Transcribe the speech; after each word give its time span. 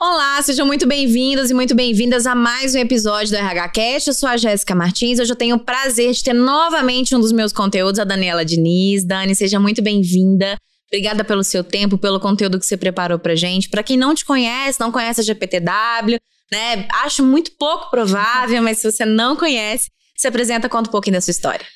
Olá, 0.00 0.40
sejam 0.42 0.64
muito 0.64 0.86
bem-vindos 0.86 1.50
e 1.50 1.54
muito 1.54 1.74
bem-vindas 1.74 2.24
a 2.24 2.32
mais 2.32 2.72
um 2.72 2.78
episódio 2.78 3.30
do 3.32 3.36
RH 3.36 3.68
Cast. 3.70 4.08
Eu 4.08 4.14
sou 4.14 4.28
a 4.28 4.36
Jéssica 4.36 4.72
Martins. 4.72 5.18
Hoje 5.18 5.32
eu 5.32 5.36
tenho 5.36 5.56
o 5.56 5.58
prazer 5.58 6.12
de 6.12 6.22
ter 6.22 6.32
novamente 6.32 7.16
um 7.16 7.20
dos 7.20 7.32
meus 7.32 7.52
conteúdos, 7.52 7.98
a 7.98 8.04
Daniela 8.04 8.44
Diniz. 8.44 9.04
Dani, 9.04 9.34
seja 9.34 9.58
muito 9.58 9.82
bem-vinda. 9.82 10.56
Obrigada 10.86 11.24
pelo 11.24 11.42
seu 11.42 11.64
tempo, 11.64 11.98
pelo 11.98 12.20
conteúdo 12.20 12.60
que 12.60 12.64
você 12.64 12.76
preparou 12.76 13.18
pra 13.18 13.34
gente. 13.34 13.68
Para 13.68 13.82
quem 13.82 13.96
não 13.96 14.14
te 14.14 14.24
conhece, 14.24 14.78
não 14.78 14.92
conhece 14.92 15.20
a 15.20 15.24
GPTW, 15.24 16.16
né? 16.52 16.86
Acho 17.02 17.24
muito 17.24 17.50
pouco 17.58 17.90
provável, 17.90 18.62
mas 18.62 18.78
se 18.78 18.88
você 18.88 19.04
não 19.04 19.34
conhece, 19.34 19.90
se 20.16 20.28
apresenta, 20.28 20.68
conta 20.68 20.90
um 20.90 20.92
pouquinho 20.92 21.14
da 21.14 21.20
sua 21.20 21.32
história. 21.32 21.66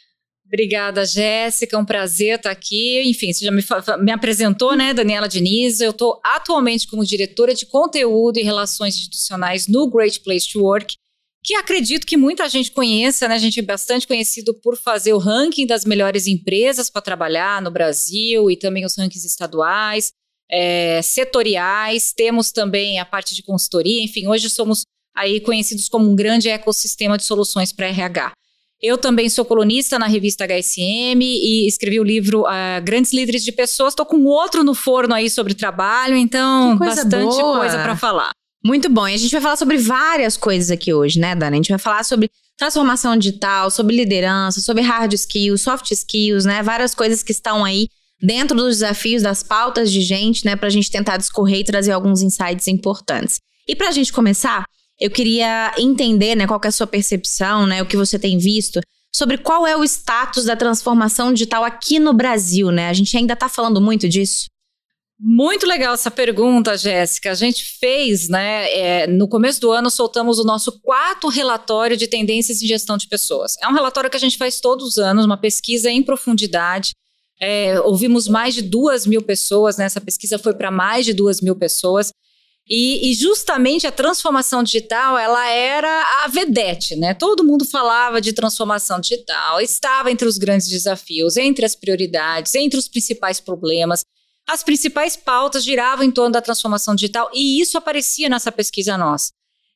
Obrigada, 0.53 1.07
Jéssica. 1.07 1.75
É 1.75 1.79
um 1.79 1.85
prazer 1.85 2.37
estar 2.37 2.51
aqui. 2.51 3.03
Enfim, 3.07 3.33
você 3.33 3.43
já 3.43 3.51
me, 3.51 3.63
me 4.05 4.13
apresentou, 4.13 4.77
né, 4.77 4.93
Daniela 4.93 5.27
Diniz? 5.27 5.81
Eu 5.81 5.93
estou 5.93 6.21
atualmente 6.23 6.87
como 6.87 7.07
diretora 7.07 7.55
de 7.55 7.65
conteúdo 7.65 8.37
e 8.37 8.43
relações 8.43 8.95
institucionais 8.97 9.67
no 9.67 9.89
Great 9.89 10.21
Place 10.21 10.53
to 10.53 10.61
Work, 10.61 10.95
que 11.43 11.55
acredito 11.55 12.07
que 12.07 12.19
muita 12.19 12.47
gente 12.51 12.71
conheça, 12.71 13.27
né? 13.27 13.37
A 13.37 13.39
gente 13.39 13.61
é 13.61 13.63
bastante 13.63 14.07
conhecido 14.07 14.53
por 14.53 14.77
fazer 14.77 15.15
o 15.15 15.19
ranking 15.19 15.67
das 15.67 15.87
melhores 15.87 16.27
empresas 16.27 16.91
para 16.91 17.01
trabalhar 17.01 17.63
no 17.63 17.71
Brasil 17.71 18.51
e 18.51 18.57
também 18.57 18.85
os 18.85 18.95
rankings 18.95 19.27
estaduais, 19.27 20.13
é, 20.51 21.01
setoriais. 21.01 22.13
Temos 22.13 22.53
também 22.53 22.99
a 22.99 23.07
parte 23.07 23.35
de 23.35 23.43
consultoria. 23.43 24.05
Enfim, 24.05 24.27
hoje 24.27 24.51
somos 24.51 24.83
aí 25.17 25.41
conhecidos 25.41 25.89
como 25.89 26.11
um 26.11 26.15
grande 26.15 26.51
ecossistema 26.51 27.17
de 27.17 27.25
soluções 27.25 27.73
para 27.73 27.87
RH. 27.87 28.33
Eu 28.83 28.99
também 28.99 29.29
sou 29.29 29.45
colunista 29.45 29.97
na 29.97 30.09
revista 30.09 30.45
HSM 30.45 31.21
e 31.23 31.69
escrevi 31.69 32.01
o 32.01 32.05
livro 32.05 32.43
uh, 32.43 32.83
Grandes 32.83 33.13
Líderes 33.13 33.45
de 33.45 33.53
Pessoas. 33.53 33.93
Estou 33.93 34.05
com 34.05 34.25
outro 34.25 34.65
no 34.65 34.75
forno 34.75 35.15
aí 35.15 35.31
sobre 35.31 35.55
trabalho, 35.55 36.17
então 36.17 36.77
coisa 36.77 37.05
bastante 37.05 37.41
boa. 37.41 37.61
coisa 37.61 37.79
para 37.79 37.97
falar. 37.97 38.33
Muito 38.65 38.89
bom. 38.89 39.07
E 39.07 39.15
a 39.15 39.17
gente 39.17 39.31
vai 39.31 39.41
falar 39.41 39.57
sobre 39.57 39.77
várias 39.77 40.37
coisas 40.37 40.71
aqui 40.71 40.93
hoje, 40.93 41.21
né, 41.21 41.35
Dana? 41.37 41.53
A 41.53 41.57
gente 41.57 41.71
vai 41.71 41.79
falar 41.79 42.05
sobre 42.05 42.29
transformação 42.59 43.17
digital, 43.17 43.71
sobre 43.71 43.95
liderança, 43.95 44.61
sobre 44.61 44.83
hard 44.83 45.13
skills, 45.13 45.63
soft 45.63 45.91
skills, 45.93 46.45
né? 46.45 46.61
Várias 46.63 46.93
coisas 46.93 47.23
que 47.23 47.33
estão 47.33 47.65
aí 47.65 47.89
dentro 48.21 48.57
dos 48.57 48.77
desafios, 48.77 49.23
das 49.23 49.43
pautas 49.43 49.91
de 49.91 50.01
gente, 50.01 50.45
né, 50.45 50.55
para 50.55 50.69
a 50.69 50.71
gente 50.71 50.89
tentar 50.91 51.17
discorrer 51.17 51.59
e 51.59 51.65
trazer 51.65 51.91
alguns 51.91 52.23
insights 52.23 52.69
importantes. 52.69 53.41
E 53.67 53.75
para 53.75 53.89
a 53.89 53.93
gente 53.93 54.13
começar, 54.13 54.65
eu 55.03 55.11
queria 55.11 55.73
entender, 55.79 56.35
né, 56.37 56.47
qual 56.47 56.61
é 56.65 56.69
a 56.69 56.73
sua 56.73 56.87
percepção, 56.87 57.67
né, 57.67 57.83
o 57.83 57.87
que 57.87 57.97
você 57.97 58.19
tem 58.19 58.39
visto 58.39 58.81
sobre 59.15 59.37
qual 59.37 59.67
é 59.67 59.77
o 59.77 59.85
status 59.85 60.45
da 60.45 60.57
transformação 60.57 61.33
digital 61.33 61.65
aqui 61.65 61.99
no 61.99 62.15
Brasil, 62.15 62.71
né? 62.71 62.89
A 62.89 62.93
gente 62.95 63.15
ainda 63.17 63.35
está 63.35 63.49
falando 63.49 63.81
muito 63.81 64.09
disso. 64.09 64.47
Muito 65.21 65.67
legal 65.67 65.95
essa 65.95 66.11
pergunta, 66.11 66.77
Jéssica. 66.77 67.31
A 67.31 67.35
gente 67.35 67.65
fez, 67.79 68.29
né? 68.29 68.73
É, 68.73 69.07
no 69.07 69.29
começo 69.29 69.61
do 69.61 69.71
ano, 69.71 69.91
soltamos 69.91 70.39
o 70.39 70.45
nosso 70.45 70.81
quarto 70.81 71.29
relatório 71.29 71.97
de 71.97 72.09
tendências 72.09 72.63
em 72.63 72.67
gestão 72.67 72.97
de 72.97 73.07
pessoas. 73.07 73.55
É 73.63 73.69
um 73.69 73.75
relatório 73.75 74.11
que 74.11 74.17
a 74.17 74.21
gente 74.21 74.39
faz 74.39 74.61
todos 74.61 74.85
os 74.87 74.99
anos, 74.99 75.27
uma 75.27 75.37
pesquisa 75.37 75.91
em 75.91 76.03
profundidade. 76.03 76.93
É, 77.41 77.79
ouvimos 77.81 78.27
mais 78.27 78.55
de 78.55 78.63
duas 78.63 79.07
mil 79.07 79.23
pessoas, 79.23 79.77
né? 79.77 79.85
Essa 79.85 80.01
pesquisa 80.01 80.39
foi 80.39 80.55
para 80.55 80.71
mais 80.71 81.05
de 81.05 81.13
duas 81.13 81.41
mil 81.41 81.55
pessoas. 81.55 82.11
E, 82.69 83.11
e, 83.11 83.15
justamente 83.15 83.87
a 83.87 83.93
transformação 83.93 84.63
digital, 84.63 85.19
ela 85.19 85.49
era 85.49 86.25
a 86.25 86.29
vedete, 86.29 86.95
né? 86.95 87.13
Todo 87.13 87.45
mundo 87.45 87.65
falava 87.65 88.21
de 88.21 88.33
transformação 88.33 89.01
digital, 89.01 89.61
estava 89.61 90.11
entre 90.13 90.29
os 90.29 90.39
grandes 90.39 90.69
desafios, 90.69 91.37
entre 91.37 91.65
as 91.65 91.75
prioridades, 91.75 92.55
entre 92.55 92.79
os 92.79 92.89
principais 92.89 93.41
problemas. 93.41 94.05
As 94.49 94.63
principais 94.63 95.17
pautas 95.17 95.65
giravam 95.65 96.05
em 96.05 96.11
torno 96.11 96.33
da 96.33 96.41
transformação 96.41 96.95
digital 96.95 97.31
e 97.35 97.61
isso 97.61 97.77
aparecia 97.77 98.29
nessa 98.29 98.53
pesquisa 98.53 98.97
nossa. 98.97 99.31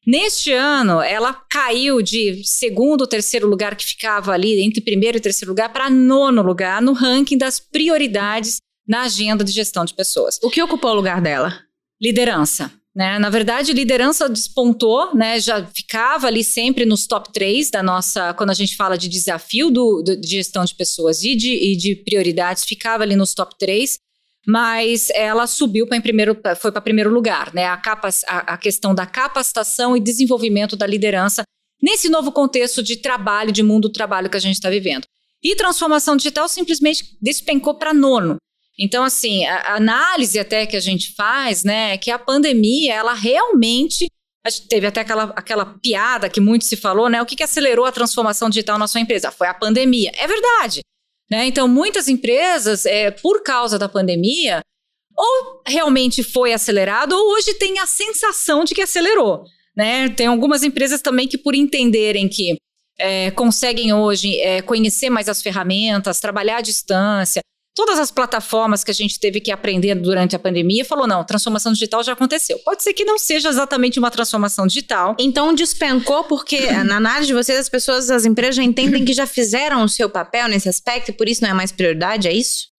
Neste 0.06 0.52
ano, 0.52 1.00
ela 1.00 1.32
caiu 1.32 2.00
de 2.00 2.40
segundo, 2.44 3.08
terceiro 3.08 3.48
lugar, 3.48 3.74
que 3.74 3.84
ficava 3.84 4.32
ali 4.32 4.60
entre 4.60 4.80
primeiro 4.80 5.18
e 5.18 5.20
terceiro 5.20 5.50
lugar, 5.50 5.72
para 5.72 5.90
nono 5.90 6.42
lugar 6.42 6.80
no 6.80 6.92
ranking 6.92 7.36
das 7.36 7.58
prioridades 7.58 8.60
na 8.86 9.02
agenda 9.02 9.42
de 9.42 9.50
gestão 9.50 9.84
de 9.84 9.94
pessoas. 9.94 10.38
O 10.44 10.48
que 10.48 10.62
ocupou 10.62 10.92
o 10.92 10.94
lugar 10.94 11.20
dela? 11.20 11.60
Liderança. 12.00 12.70
Né? 12.96 13.18
Na 13.18 13.28
verdade, 13.28 13.74
liderança 13.74 14.26
despontou, 14.26 15.14
né? 15.14 15.38
já 15.38 15.66
ficava 15.66 16.28
ali 16.28 16.42
sempre 16.42 16.86
nos 16.86 17.06
top 17.06 17.30
3 17.30 17.70
da 17.70 17.82
nossa, 17.82 18.32
quando 18.32 18.48
a 18.48 18.54
gente 18.54 18.74
fala 18.74 18.96
de 18.96 19.06
desafio 19.06 19.70
do, 19.70 20.02
do 20.02 20.18
de 20.18 20.26
gestão 20.26 20.64
de 20.64 20.74
pessoas 20.74 21.22
e 21.22 21.36
de, 21.36 21.52
e 21.52 21.76
de 21.76 21.94
prioridades, 21.94 22.64
ficava 22.64 23.02
ali 23.02 23.14
nos 23.14 23.34
top 23.34 23.54
3 23.58 23.98
mas 24.48 25.10
ela 25.10 25.44
subiu 25.48 25.88
para 25.88 26.00
primeiro, 26.00 26.40
foi 26.60 26.70
para 26.70 26.80
primeiro 26.80 27.10
lugar, 27.10 27.52
né? 27.52 27.66
A, 27.66 27.76
capa, 27.76 28.08
a, 28.28 28.54
a, 28.54 28.56
questão 28.56 28.94
da 28.94 29.04
capacitação 29.04 29.96
e 29.96 30.00
desenvolvimento 30.00 30.76
da 30.76 30.86
liderança 30.86 31.42
nesse 31.82 32.08
novo 32.08 32.30
contexto 32.30 32.80
de 32.80 32.96
trabalho, 32.98 33.50
de 33.50 33.64
mundo 33.64 33.88
do 33.88 33.92
trabalho 33.92 34.30
que 34.30 34.36
a 34.36 34.40
gente 34.40 34.54
está 34.54 34.70
vivendo. 34.70 35.04
E 35.42 35.56
transformação 35.56 36.16
digital 36.16 36.48
simplesmente 36.48 37.18
despencou 37.20 37.74
para 37.74 37.92
nono. 37.92 38.36
Então, 38.78 39.04
assim, 39.04 39.44
a, 39.46 39.74
análise 39.74 40.38
até 40.38 40.66
que 40.66 40.76
a 40.76 40.80
gente 40.80 41.14
faz, 41.14 41.64
né, 41.64 41.94
é 41.94 41.98
que 41.98 42.10
a 42.10 42.18
pandemia, 42.18 42.94
ela 42.94 43.14
realmente 43.14 44.06
teve 44.68 44.86
até 44.86 45.00
aquela, 45.00 45.24
aquela 45.36 45.66
piada 45.82 46.30
que 46.30 46.40
muito 46.40 46.64
se 46.64 46.76
falou, 46.76 47.08
né? 47.08 47.20
O 47.20 47.26
que, 47.26 47.34
que 47.34 47.42
acelerou 47.42 47.84
a 47.84 47.90
transformação 47.90 48.48
digital 48.48 48.78
na 48.78 48.86
sua 48.86 49.00
empresa? 49.00 49.32
Foi 49.32 49.48
a 49.48 49.54
pandemia. 49.54 50.12
É 50.16 50.26
verdade. 50.26 50.82
Né? 51.28 51.46
Então, 51.46 51.66
muitas 51.66 52.08
empresas, 52.08 52.86
é, 52.86 53.10
por 53.10 53.42
causa 53.42 53.78
da 53.78 53.88
pandemia, 53.88 54.60
ou 55.16 55.62
realmente 55.66 56.22
foi 56.22 56.52
acelerado, 56.52 57.12
ou 57.12 57.32
hoje 57.32 57.54
tem 57.54 57.78
a 57.80 57.86
sensação 57.86 58.64
de 58.64 58.74
que 58.74 58.82
acelerou. 58.82 59.44
Né? 59.76 60.08
Tem 60.10 60.26
algumas 60.26 60.62
empresas 60.62 61.00
também 61.00 61.26
que, 61.26 61.36
por 61.36 61.54
entenderem 61.54 62.28
que 62.28 62.56
é, 62.98 63.30
conseguem 63.32 63.92
hoje 63.92 64.38
é, 64.40 64.62
conhecer 64.62 65.10
mais 65.10 65.28
as 65.28 65.42
ferramentas, 65.42 66.20
trabalhar 66.20 66.58
à 66.58 66.62
distância, 66.62 67.42
todas 67.76 67.98
as 67.98 68.10
plataformas 68.10 68.82
que 68.82 68.90
a 68.90 68.94
gente 68.94 69.20
teve 69.20 69.38
que 69.38 69.52
aprender 69.52 69.94
durante 69.94 70.34
a 70.34 70.38
pandemia, 70.38 70.84
falou: 70.84 71.06
não, 71.06 71.22
transformação 71.22 71.72
digital 71.72 72.02
já 72.02 72.14
aconteceu. 72.14 72.58
Pode 72.64 72.82
ser 72.82 72.94
que 72.94 73.04
não 73.04 73.18
seja 73.18 73.50
exatamente 73.50 73.98
uma 73.98 74.10
transformação 74.10 74.66
digital. 74.66 75.14
Então 75.20 75.54
despencou 75.54 76.24
porque 76.24 76.72
na 76.82 76.96
análise 76.96 77.28
de 77.28 77.34
vocês, 77.34 77.58
as 77.58 77.68
pessoas, 77.68 78.10
as 78.10 78.24
empresas 78.24 78.56
já 78.56 78.62
entendem 78.64 79.04
que 79.04 79.12
já 79.12 79.26
fizeram 79.26 79.84
o 79.84 79.88
seu 79.88 80.08
papel 80.08 80.48
nesse 80.48 80.68
aspecto 80.68 81.10
e 81.10 81.12
por 81.12 81.28
isso 81.28 81.42
não 81.42 81.50
é 81.50 81.54
mais 81.54 81.70
prioridade, 81.70 82.26
é 82.26 82.32
isso? 82.32 82.74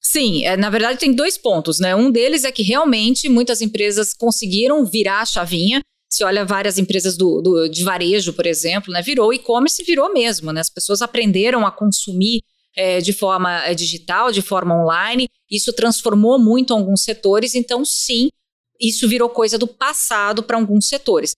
Sim, 0.00 0.44
é, 0.44 0.56
na 0.56 0.68
verdade 0.68 0.98
tem 0.98 1.14
dois 1.14 1.38
pontos, 1.38 1.78
né? 1.78 1.94
Um 1.94 2.10
deles 2.10 2.44
é 2.44 2.50
que 2.50 2.62
realmente 2.62 3.28
muitas 3.28 3.60
empresas 3.60 4.12
conseguiram 4.12 4.84
virar 4.84 5.20
a 5.20 5.26
chavinha. 5.26 5.80
Se 6.10 6.24
olha 6.24 6.44
várias 6.44 6.76
empresas 6.76 7.16
do, 7.16 7.40
do 7.40 7.68
de 7.68 7.84
varejo, 7.84 8.32
por 8.32 8.46
exemplo, 8.46 8.92
né? 8.92 9.00
Virou 9.00 9.32
e-commerce, 9.32 9.84
virou 9.84 10.12
mesmo, 10.12 10.50
né? 10.50 10.60
As 10.60 10.70
pessoas 10.70 11.02
aprenderam 11.02 11.64
a 11.64 11.70
consumir 11.70 12.42
é, 12.76 13.00
de 13.00 13.12
forma 13.12 13.64
é, 13.64 13.74
digital, 13.74 14.32
de 14.32 14.42
forma 14.42 14.74
online. 14.74 15.28
Isso 15.50 15.72
transformou 15.72 16.38
muito 16.38 16.72
alguns 16.72 17.02
setores, 17.02 17.54
então, 17.54 17.84
sim, 17.84 18.28
isso 18.80 19.08
virou 19.08 19.28
coisa 19.28 19.58
do 19.58 19.66
passado 19.66 20.42
para 20.42 20.56
alguns 20.56 20.88
setores. 20.88 21.34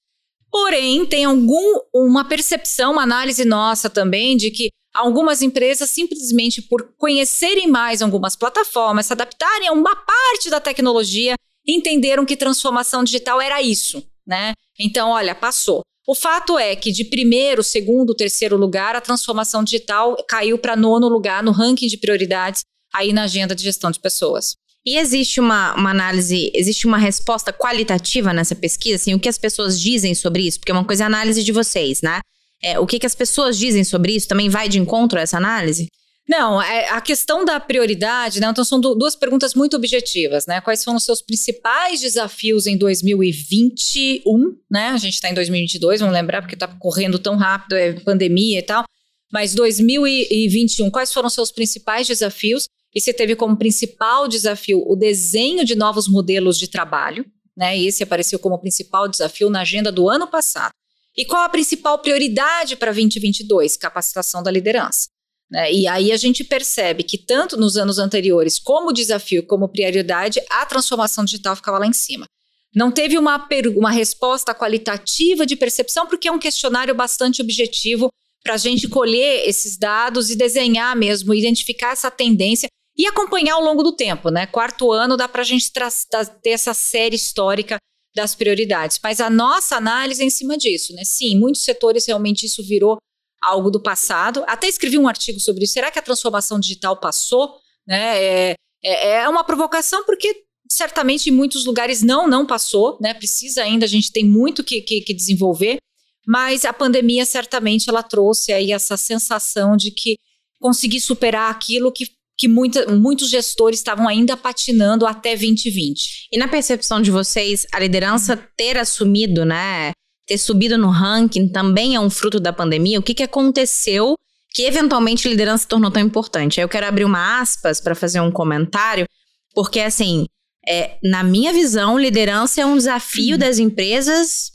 Porém, 0.51 1.05
tem 1.05 1.25
algum, 1.25 1.81
uma 1.93 2.25
percepção, 2.25 2.93
uma 2.93 3.03
análise 3.03 3.45
nossa 3.45 3.91
também 3.91 4.37
de 4.37 4.51
que 4.51 4.71
algumas 4.95 5.43
empresas, 5.43 5.91
simplesmente 5.91 6.63
por 6.63 6.95
conhecerem 6.97 7.67
mais 7.67 8.01
algumas 8.01 8.37
plataformas, 8.37 9.07
se 9.07 9.13
adaptarem 9.13 9.69
a 9.69 9.73
uma 9.73 9.97
parte 9.97 10.49
da 10.49 10.61
tecnologia, 10.61 11.35
entenderam 11.67 12.25
que 12.25 12.37
transformação 12.37 13.03
digital 13.03 13.41
era 13.41 13.61
isso, 13.61 14.07
né? 14.25 14.53
Então, 14.79 15.11
olha, 15.11 15.35
passou. 15.35 15.83
O 16.07 16.15
fato 16.15 16.59
é 16.59 16.77
que 16.77 16.93
de 16.93 17.05
primeiro, 17.05 17.63
segundo, 17.63 18.15
terceiro 18.15 18.57
lugar, 18.57 18.95
a 18.95 19.01
transformação 19.01 19.65
digital 19.65 20.17
caiu 20.29 20.59
para 20.59 20.77
nono 20.77 21.09
lugar 21.09 21.43
no 21.43 21.51
ranking 21.51 21.87
de 21.87 21.97
prioridades 21.97 22.63
aí 22.93 23.13
na 23.13 23.25
agenda 23.25 23.55
de 23.55 23.63
gestão 23.63 23.91
de 23.91 23.99
pessoas. 23.99 24.55
E 24.87 24.99
existe 24.99 25.41
uma, 25.41 25.75
uma 25.75 25.91
análise, 25.91 26.53
existe 26.55 26.87
uma 26.87 26.99
resposta 26.99 27.53
qualitativa 27.55 28.35
nessa 28.35 28.55
pesquisa, 28.55 28.97
assim, 28.97 29.15
o 29.15 29.19
que 29.19 29.31
as 29.31 29.39
pessoas 29.39 29.81
dizem 29.81 30.15
sobre 30.15 30.47
isso? 30.47 30.61
Porque 30.61 30.71
é 30.71 30.75
uma 30.75 30.85
coisa 30.85 31.05
é 31.05 31.05
a 31.05 31.07
análise 31.07 31.43
de 31.43 31.53
vocês, 31.53 32.03
né? 32.03 32.21
É, 32.63 32.79
o 32.79 32.87
que, 32.87 32.99
que 32.99 33.07
as 33.07 33.15
pessoas 33.15 33.59
dizem 33.59 33.83
sobre 33.83 34.15
isso 34.15 34.29
também 34.29 34.51
vai 34.51 34.69
de 34.69 34.79
encontro 34.79 35.19
a 35.19 35.23
essa 35.23 35.39
análise? 35.39 35.89
Não, 36.27 36.61
é, 36.61 36.89
a 36.89 37.03
questão 37.03 37.45
da 37.45 37.61
prioridade, 37.61 38.41
né? 38.41 38.49
Então 38.51 38.65
são 38.65 38.81
duas 38.81 39.15
perguntas 39.15 39.55
muito 39.55 39.77
objetivas, 39.77 40.47
né? 40.47 40.59
Quais 40.61 40.83
foram 40.83 40.97
os 40.97 41.05
seus 41.05 41.21
principais 41.21 42.01
desafios 42.01 42.67
em 42.67 42.79
2021, 42.79 44.57
né? 44.71 44.89
A 44.89 44.97
gente 44.97 45.15
está 45.15 45.29
em 45.29 45.35
2022, 45.35 46.01
vamos 46.01 46.15
lembrar, 46.15 46.41
porque 46.41 46.55
está 46.55 46.67
correndo 46.67 47.19
tão 47.19 47.37
rápido, 47.37 47.75
é 47.75 47.93
pandemia 47.93 48.59
e 48.59 48.63
tal. 48.63 48.85
Mas 49.31 49.55
2021, 49.55 50.91
quais 50.91 51.13
foram 51.13 51.27
os 51.27 51.35
seus 51.35 51.53
principais 51.53 52.07
desafios? 52.07 52.69
E 52.95 53.01
você 53.01 53.13
teve 53.13 53.37
como 53.37 53.59
principal 53.59 54.27
desafio 54.27 54.83
o 54.87 54.97
desenho 54.97 55.63
de 55.65 55.75
novos 55.75 56.09
modelos 56.09 56.59
de 56.59 56.69
trabalho, 56.69 57.27
né? 57.55 57.77
E 57.77 57.87
esse 57.87 58.03
apareceu 58.03 58.39
como 58.39 58.59
principal 58.59 59.09
desafio 59.09 59.51
na 59.51 59.61
agenda 59.61 59.93
do 59.93 60.09
ano 60.09 60.27
passado. 60.27 60.73
E 61.15 61.27
qual 61.27 61.43
a 61.43 61.49
principal 61.51 61.99
prioridade 61.99 62.77
para 62.77 62.93
2022? 62.93 63.77
Capacitação 63.77 64.43
da 64.43 64.51
liderança. 64.51 65.14
Né? 65.51 65.73
E 65.73 65.87
aí 65.87 66.13
a 66.13 66.17
gente 66.17 66.43
percebe 66.43 67.03
que 67.03 67.19
tanto 67.19 67.57
nos 67.57 67.77
anos 67.77 67.99
anteriores, 67.99 68.59
como 68.59 68.93
desafio, 68.93 69.47
como 69.47 69.69
prioridade, 69.69 70.41
a 70.51 70.67
transformação 70.67 71.25
digital 71.25 71.57
ficava 71.57 71.79
lá 71.79 71.87
em 71.87 71.93
cima. 71.93 72.27
Não 72.75 72.91
teve 72.91 73.17
uma, 73.17 73.47
uma 73.77 73.91
resposta 73.91 74.53
qualitativa 74.55 75.47
de 75.47 75.55
percepção, 75.55 76.07
porque 76.07 76.27
é 76.27 76.33
um 76.33 76.39
questionário 76.39 76.95
bastante 76.95 77.41
objetivo 77.41 78.09
para 78.43 78.55
a 78.55 78.59
gente 78.59 78.89
colher 78.89 79.49
esses 79.49 79.79
dados 79.79 80.29
e 80.29 80.37
desenhar 80.37 80.95
mesmo, 80.97 81.33
identificar 81.33 81.93
essa 81.93 82.11
tendência 82.11 82.69
e 82.97 83.07
acompanhar 83.07 83.55
ao 83.55 83.63
longo 83.63 83.83
do 83.83 83.95
tempo, 83.95 84.29
né? 84.29 84.47
Quarto 84.47 84.93
ano 84.93 85.17
dá 85.17 85.29
para 85.29 85.43
a 85.43 85.45
gente 85.45 85.73
ter 85.73 86.51
essa 86.51 86.75
série 86.75 87.17
histórica 87.17 87.79
das 88.15 88.35
prioridades. 88.35 89.01
Mas 89.03 89.21
a 89.21 89.29
nossa 89.29 89.77
análise 89.77 90.23
é 90.23 90.27
em 90.27 90.31
cima 90.31 90.57
disso, 90.57 90.93
né? 90.95 91.03
Sim, 91.05 91.39
muitos 91.39 91.65
setores 91.65 92.07
realmente 92.07 92.47
isso 92.47 92.63
virou 92.63 92.99
algo 93.45 93.71
do 93.71 93.81
passado. 93.81 94.45
Até 94.47 94.69
escrevi 94.69 94.99
um 94.99 95.09
artigo 95.09 95.41
sobre 95.41 95.65
isso. 95.65 95.75
Será 95.75 95.91
que 95.91 95.99
a 95.99 96.03
transformação 96.03 96.59
digital 96.59 96.99
passou? 96.99 97.57
Né? 97.87 98.23
É, 98.23 98.55
é, 98.83 99.11
é 99.23 99.29
uma 99.29 99.45
provocação 99.45 100.05
porque 100.05 100.45
certamente 100.69 101.29
em 101.29 101.33
muitos 101.33 101.65
lugares 101.65 102.03
não, 102.03 102.27
não 102.27 102.47
passou, 102.47 102.99
né? 103.01 103.15
Precisa 103.15 103.63
ainda, 103.63 103.85
a 103.85 103.89
gente 103.89 104.11
tem 104.11 104.25
muito 104.25 104.65
que, 104.65 104.81
que, 104.81 105.01
que 105.03 105.15
desenvolver. 105.15 105.79
Mas 106.27 106.65
a 106.65 106.73
pandemia 106.73 107.27
certamente 107.27 107.89
ela 107.89 108.03
trouxe 108.03 108.53
aí 108.53 108.73
essa 108.73 108.97
sensação 108.97 109.77
de 109.77 109.91
que 109.91 110.17
conseguir 110.59 111.01
superar 111.01 111.51
aquilo 111.51 111.93
que 111.93 112.07
que 112.37 112.49
muita, 112.49 112.87
muitos 112.93 113.31
gestores 113.31 113.79
estavam 113.79 114.09
ainda 114.09 114.37
patinando 114.37 115.07
até 115.07 115.37
2020. 115.37 116.29
E 116.33 116.39
na 116.39 116.49
percepção 116.49 117.01
de 117.01 117.11
vocês, 117.11 117.67
a 117.73 117.79
liderança 117.79 118.37
ter 118.57 118.77
assumido, 118.77 119.45
né, 119.45 119.93
ter 120.27 120.39
subido 120.39 120.79
no 120.79 120.89
ranking 120.89 121.49
também 121.49 121.95
é 121.95 122.01
um 122.01 122.11
fruto 122.11 122.41
da 122.41 122.53
pandemia? 122.53 122.99
O 122.99 123.03
que, 123.03 123.15
que 123.15 123.23
aconteceu 123.23 124.17
que 124.53 124.63
eventualmente 124.63 125.27
a 125.27 125.31
liderança 125.31 125.63
se 125.63 125.69
tornou 125.69 125.91
tão 125.91 126.03
importante? 126.03 126.61
Aí 126.61 126.65
eu 126.65 126.69
quero 126.69 126.87
abrir 126.87 127.05
uma 127.05 127.41
aspas 127.41 127.81
para 127.81 127.95
fazer 127.95 128.21
um 128.21 128.31
comentário, 128.31 129.07
porque 129.55 129.81
assim, 129.81 130.27
é, 130.67 130.97
na 131.03 131.23
minha 131.23 131.53
visão, 131.53 131.99
liderança 131.99 132.61
é 132.61 132.67
um 132.67 132.77
desafio 132.77 133.35
uhum. 133.35 133.39
das 133.39 133.59
empresas 133.59 134.53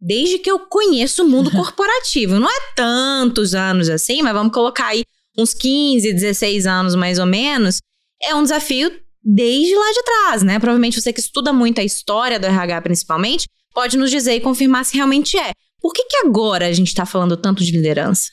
desde 0.00 0.38
que 0.38 0.50
eu 0.50 0.60
conheço 0.60 1.24
o 1.24 1.28
mundo 1.28 1.50
corporativo. 1.52 2.38
Não 2.38 2.48
é 2.48 2.60
tantos 2.76 3.54
anos 3.54 3.88
assim, 3.88 4.22
mas 4.22 4.32
vamos 4.32 4.52
colocar 4.52 4.88
aí 4.88 5.04
uns 5.36 5.54
15, 5.54 6.12
16 6.12 6.66
anos 6.66 6.94
mais 6.94 7.18
ou 7.18 7.26
menos. 7.26 7.80
É 8.22 8.34
um 8.34 8.42
desafio 8.42 8.90
desde 9.22 9.74
lá 9.74 9.92
de 9.92 10.02
trás, 10.02 10.42
né? 10.42 10.58
Provavelmente 10.58 11.00
você 11.00 11.12
que 11.12 11.20
estuda 11.20 11.52
muito 11.52 11.80
a 11.80 11.84
história 11.84 12.38
do 12.38 12.46
RH 12.46 12.82
principalmente, 12.82 13.48
pode 13.72 13.96
nos 13.96 14.10
dizer 14.10 14.34
e 14.34 14.40
confirmar 14.40 14.84
se 14.84 14.94
realmente 14.94 15.36
é. 15.38 15.52
Por 15.80 15.92
que, 15.92 16.04
que 16.04 16.16
agora 16.18 16.66
a 16.66 16.72
gente 16.72 16.88
está 16.88 17.06
falando 17.06 17.36
tanto 17.36 17.62
de 17.62 17.70
liderança? 17.70 18.30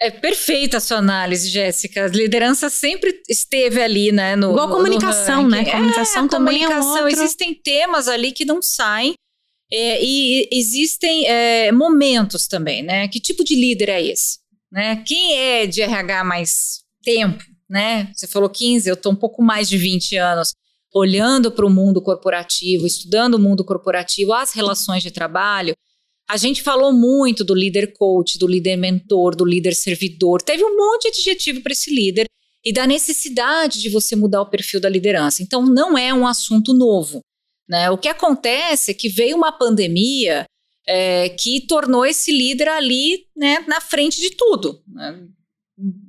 É 0.00 0.10
perfeita 0.10 0.78
a 0.78 0.80
sua 0.80 0.96
análise, 0.96 1.48
Jéssica. 1.50 2.06
Liderança 2.06 2.70
sempre 2.70 3.20
esteve 3.28 3.82
ali, 3.82 4.10
né? 4.10 4.34
No, 4.34 4.52
Igual 4.52 4.68
a 4.68 4.72
comunicação, 4.72 5.46
né? 5.46 5.60
É, 5.60 5.70
comunicação 5.70 6.26
também 6.26 6.60
comunicação. 6.60 6.96
é 6.96 7.02
outro... 7.02 7.22
Existem 7.22 7.54
temas 7.54 8.08
ali 8.08 8.32
que 8.32 8.46
não 8.46 8.62
saem. 8.62 9.12
É, 9.70 10.02
e 10.02 10.48
existem 10.50 11.28
é, 11.28 11.70
momentos 11.70 12.48
também, 12.48 12.82
né? 12.82 13.06
Que 13.08 13.20
tipo 13.20 13.44
de 13.44 13.54
líder 13.54 13.90
é 13.90 14.02
esse? 14.02 14.38
Né? 14.72 15.02
Quem 15.06 15.36
é 15.36 15.66
de 15.66 15.82
RH 15.82 16.24
mais 16.24 16.80
tempo, 17.02 17.44
né? 17.68 18.10
Você 18.14 18.26
falou 18.26 18.48
15, 18.48 18.88
eu 18.88 18.94
estou 18.94 19.12
um 19.12 19.16
pouco 19.16 19.42
mais 19.42 19.68
de 19.68 19.76
20 19.76 20.16
anos 20.16 20.54
olhando 20.92 21.50
para 21.50 21.66
o 21.66 21.70
mundo 21.70 22.02
corporativo, 22.02 22.86
estudando 22.86 23.34
o 23.34 23.38
mundo 23.38 23.64
corporativo, 23.64 24.32
as 24.32 24.52
relações 24.52 25.02
de 25.02 25.10
trabalho. 25.10 25.74
A 26.28 26.36
gente 26.36 26.62
falou 26.62 26.92
muito 26.92 27.44
do 27.44 27.54
líder 27.54 27.92
coach, 27.92 28.38
do 28.38 28.46
líder 28.46 28.76
mentor, 28.76 29.34
do 29.34 29.44
líder 29.44 29.74
servidor. 29.74 30.42
Teve 30.42 30.64
um 30.64 30.76
monte 30.76 31.10
de 31.10 31.20
adjetivo 31.20 31.60
para 31.60 31.72
esse 31.72 31.92
líder 31.92 32.26
e 32.64 32.72
da 32.72 32.86
necessidade 32.86 33.80
de 33.80 33.88
você 33.88 34.14
mudar 34.14 34.42
o 34.42 34.50
perfil 34.50 34.80
da 34.80 34.88
liderança. 34.88 35.42
Então, 35.42 35.64
não 35.64 35.96
é 35.96 36.12
um 36.12 36.26
assunto 36.26 36.72
novo. 36.72 37.20
Né? 37.68 37.90
O 37.90 37.98
que 37.98 38.08
acontece 38.08 38.90
é 38.90 38.94
que 38.94 39.08
veio 39.08 39.36
uma 39.36 39.52
pandemia 39.52 40.44
é, 40.86 41.28
que 41.30 41.66
tornou 41.66 42.04
esse 42.04 42.32
líder 42.32 42.68
ali 42.68 43.26
né, 43.36 43.64
na 43.66 43.80
frente 43.80 44.20
de 44.20 44.30
tudo, 44.30 44.82
né? 44.88 45.26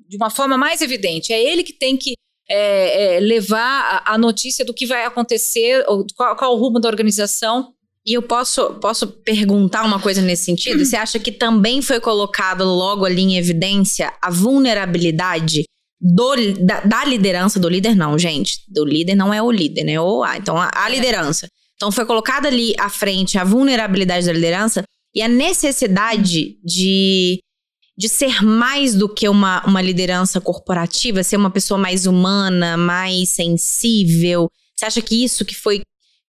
de 0.08 0.18
uma 0.18 0.30
forma 0.30 0.58
mais 0.58 0.82
evidente. 0.82 1.32
É 1.32 1.42
ele 1.42 1.64
que 1.64 1.74
tem 1.74 1.96
que 1.96 2.14
é, 2.54 3.16
é, 3.16 3.20
levar 3.22 4.04
a, 4.06 4.18
notícia 4.18 4.66
do 4.66 4.74
que 4.74 4.86
vai 4.86 5.06
acontecer, 5.06 5.86
qual, 6.18 6.36
qual 6.36 6.54
o 6.54 6.60
rumo 6.60 6.82
da 6.82 6.90
organização 6.90 7.74
e 8.06 8.14
eu 8.14 8.22
posso, 8.22 8.74
posso 8.82 9.08
perguntar 9.08 9.84
uma 9.84 10.02
coisa 10.02 10.22
nesse 10.22 10.46
sentido? 10.46 10.84
Você 10.84 10.98
acha 10.98 11.18
que 11.18 11.32
também 11.32 11.82
foi 11.82 12.02
colocado 12.02 12.66
logo 12.66 13.06
ali 13.06 13.22
em 13.22 13.38
evidência 13.38 14.12
a 14.22 14.30
vulnerabilidade 14.30 15.64
do, 16.00 16.36
da, 16.60 16.82
da, 16.82 17.06
liderança 17.06 17.60
do 17.60 17.70
líder? 17.70 17.96
Não, 17.96 18.18
gente. 18.18 18.64
Do 18.68 18.84
líder 18.84 19.16
não 19.16 19.34
é 19.34 19.42
o 19.42 19.52
líder, 19.52 19.84
né? 19.84 20.02
Ou 20.02 20.26
então, 20.36 20.58
a, 20.58 20.70
a 20.74 20.90
liderança. 20.90 21.48
Então, 21.76 21.92
foi 21.92 22.06
colocada 22.06 22.48
ali 22.48 22.74
à 22.78 22.90
frente 22.90 23.38
a 23.38 23.44
vulnerabilidade 23.44 24.26
da 24.26 24.34
liderança 24.34 24.84
e 25.16 25.22
a 25.22 25.28
necessidade 25.28 26.58
de, 26.64 27.40
de 27.98 28.10
ser 28.10 28.44
mais 28.44 28.96
do 28.96 29.08
que 29.08 29.28
uma, 29.28 29.66
uma 29.66 29.82
liderança 29.82 30.40
corporativa, 30.42 31.24
ser 31.24 31.38
uma 31.38 31.52
pessoa 31.52 31.78
mais 31.78 32.06
humana, 32.06 32.78
mais 32.78 33.30
sensível. 33.30 34.50
Você 34.76 34.86
acha 34.86 35.02
que 35.02 35.24
isso 35.24 35.46
que 35.46 35.56
foi 35.56 35.82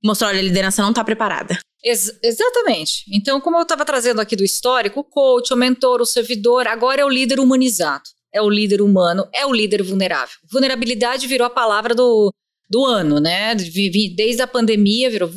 mostrou, 0.04 0.30
olha, 0.30 0.40
a 0.40 0.42
liderança 0.42 0.82
não 0.82 0.90
está 0.90 1.04
preparada. 1.04 1.58
Ex 1.84 2.12
exatamente. 2.22 3.04
Então, 3.12 3.40
como 3.40 3.56
eu 3.56 3.62
estava 3.62 3.84
trazendo 3.84 4.20
aqui 4.20 4.36
do 4.36 4.44
histórico, 4.44 5.00
o 5.00 5.04
coach, 5.04 5.52
o 5.52 5.56
mentor, 5.56 6.00
o 6.00 6.06
servidor, 6.06 6.66
agora 6.66 7.02
é 7.02 7.04
o 7.04 7.08
líder 7.08 7.40
humanizado. 7.40 8.04
É 8.34 8.40
o 8.40 8.48
líder 8.48 8.80
humano, 8.80 9.28
é 9.34 9.44
o 9.44 9.52
líder 9.52 9.82
vulnerável. 9.82 10.34
Vulnerabilidade 10.50 11.26
virou 11.26 11.46
a 11.46 11.50
palavra 11.50 11.94
do, 11.94 12.32
do 12.68 12.84
ano, 12.84 13.20
né? 13.20 13.54
Desde 13.54 14.40
a 14.40 14.46
pandemia, 14.46 15.10
virou. 15.10 15.30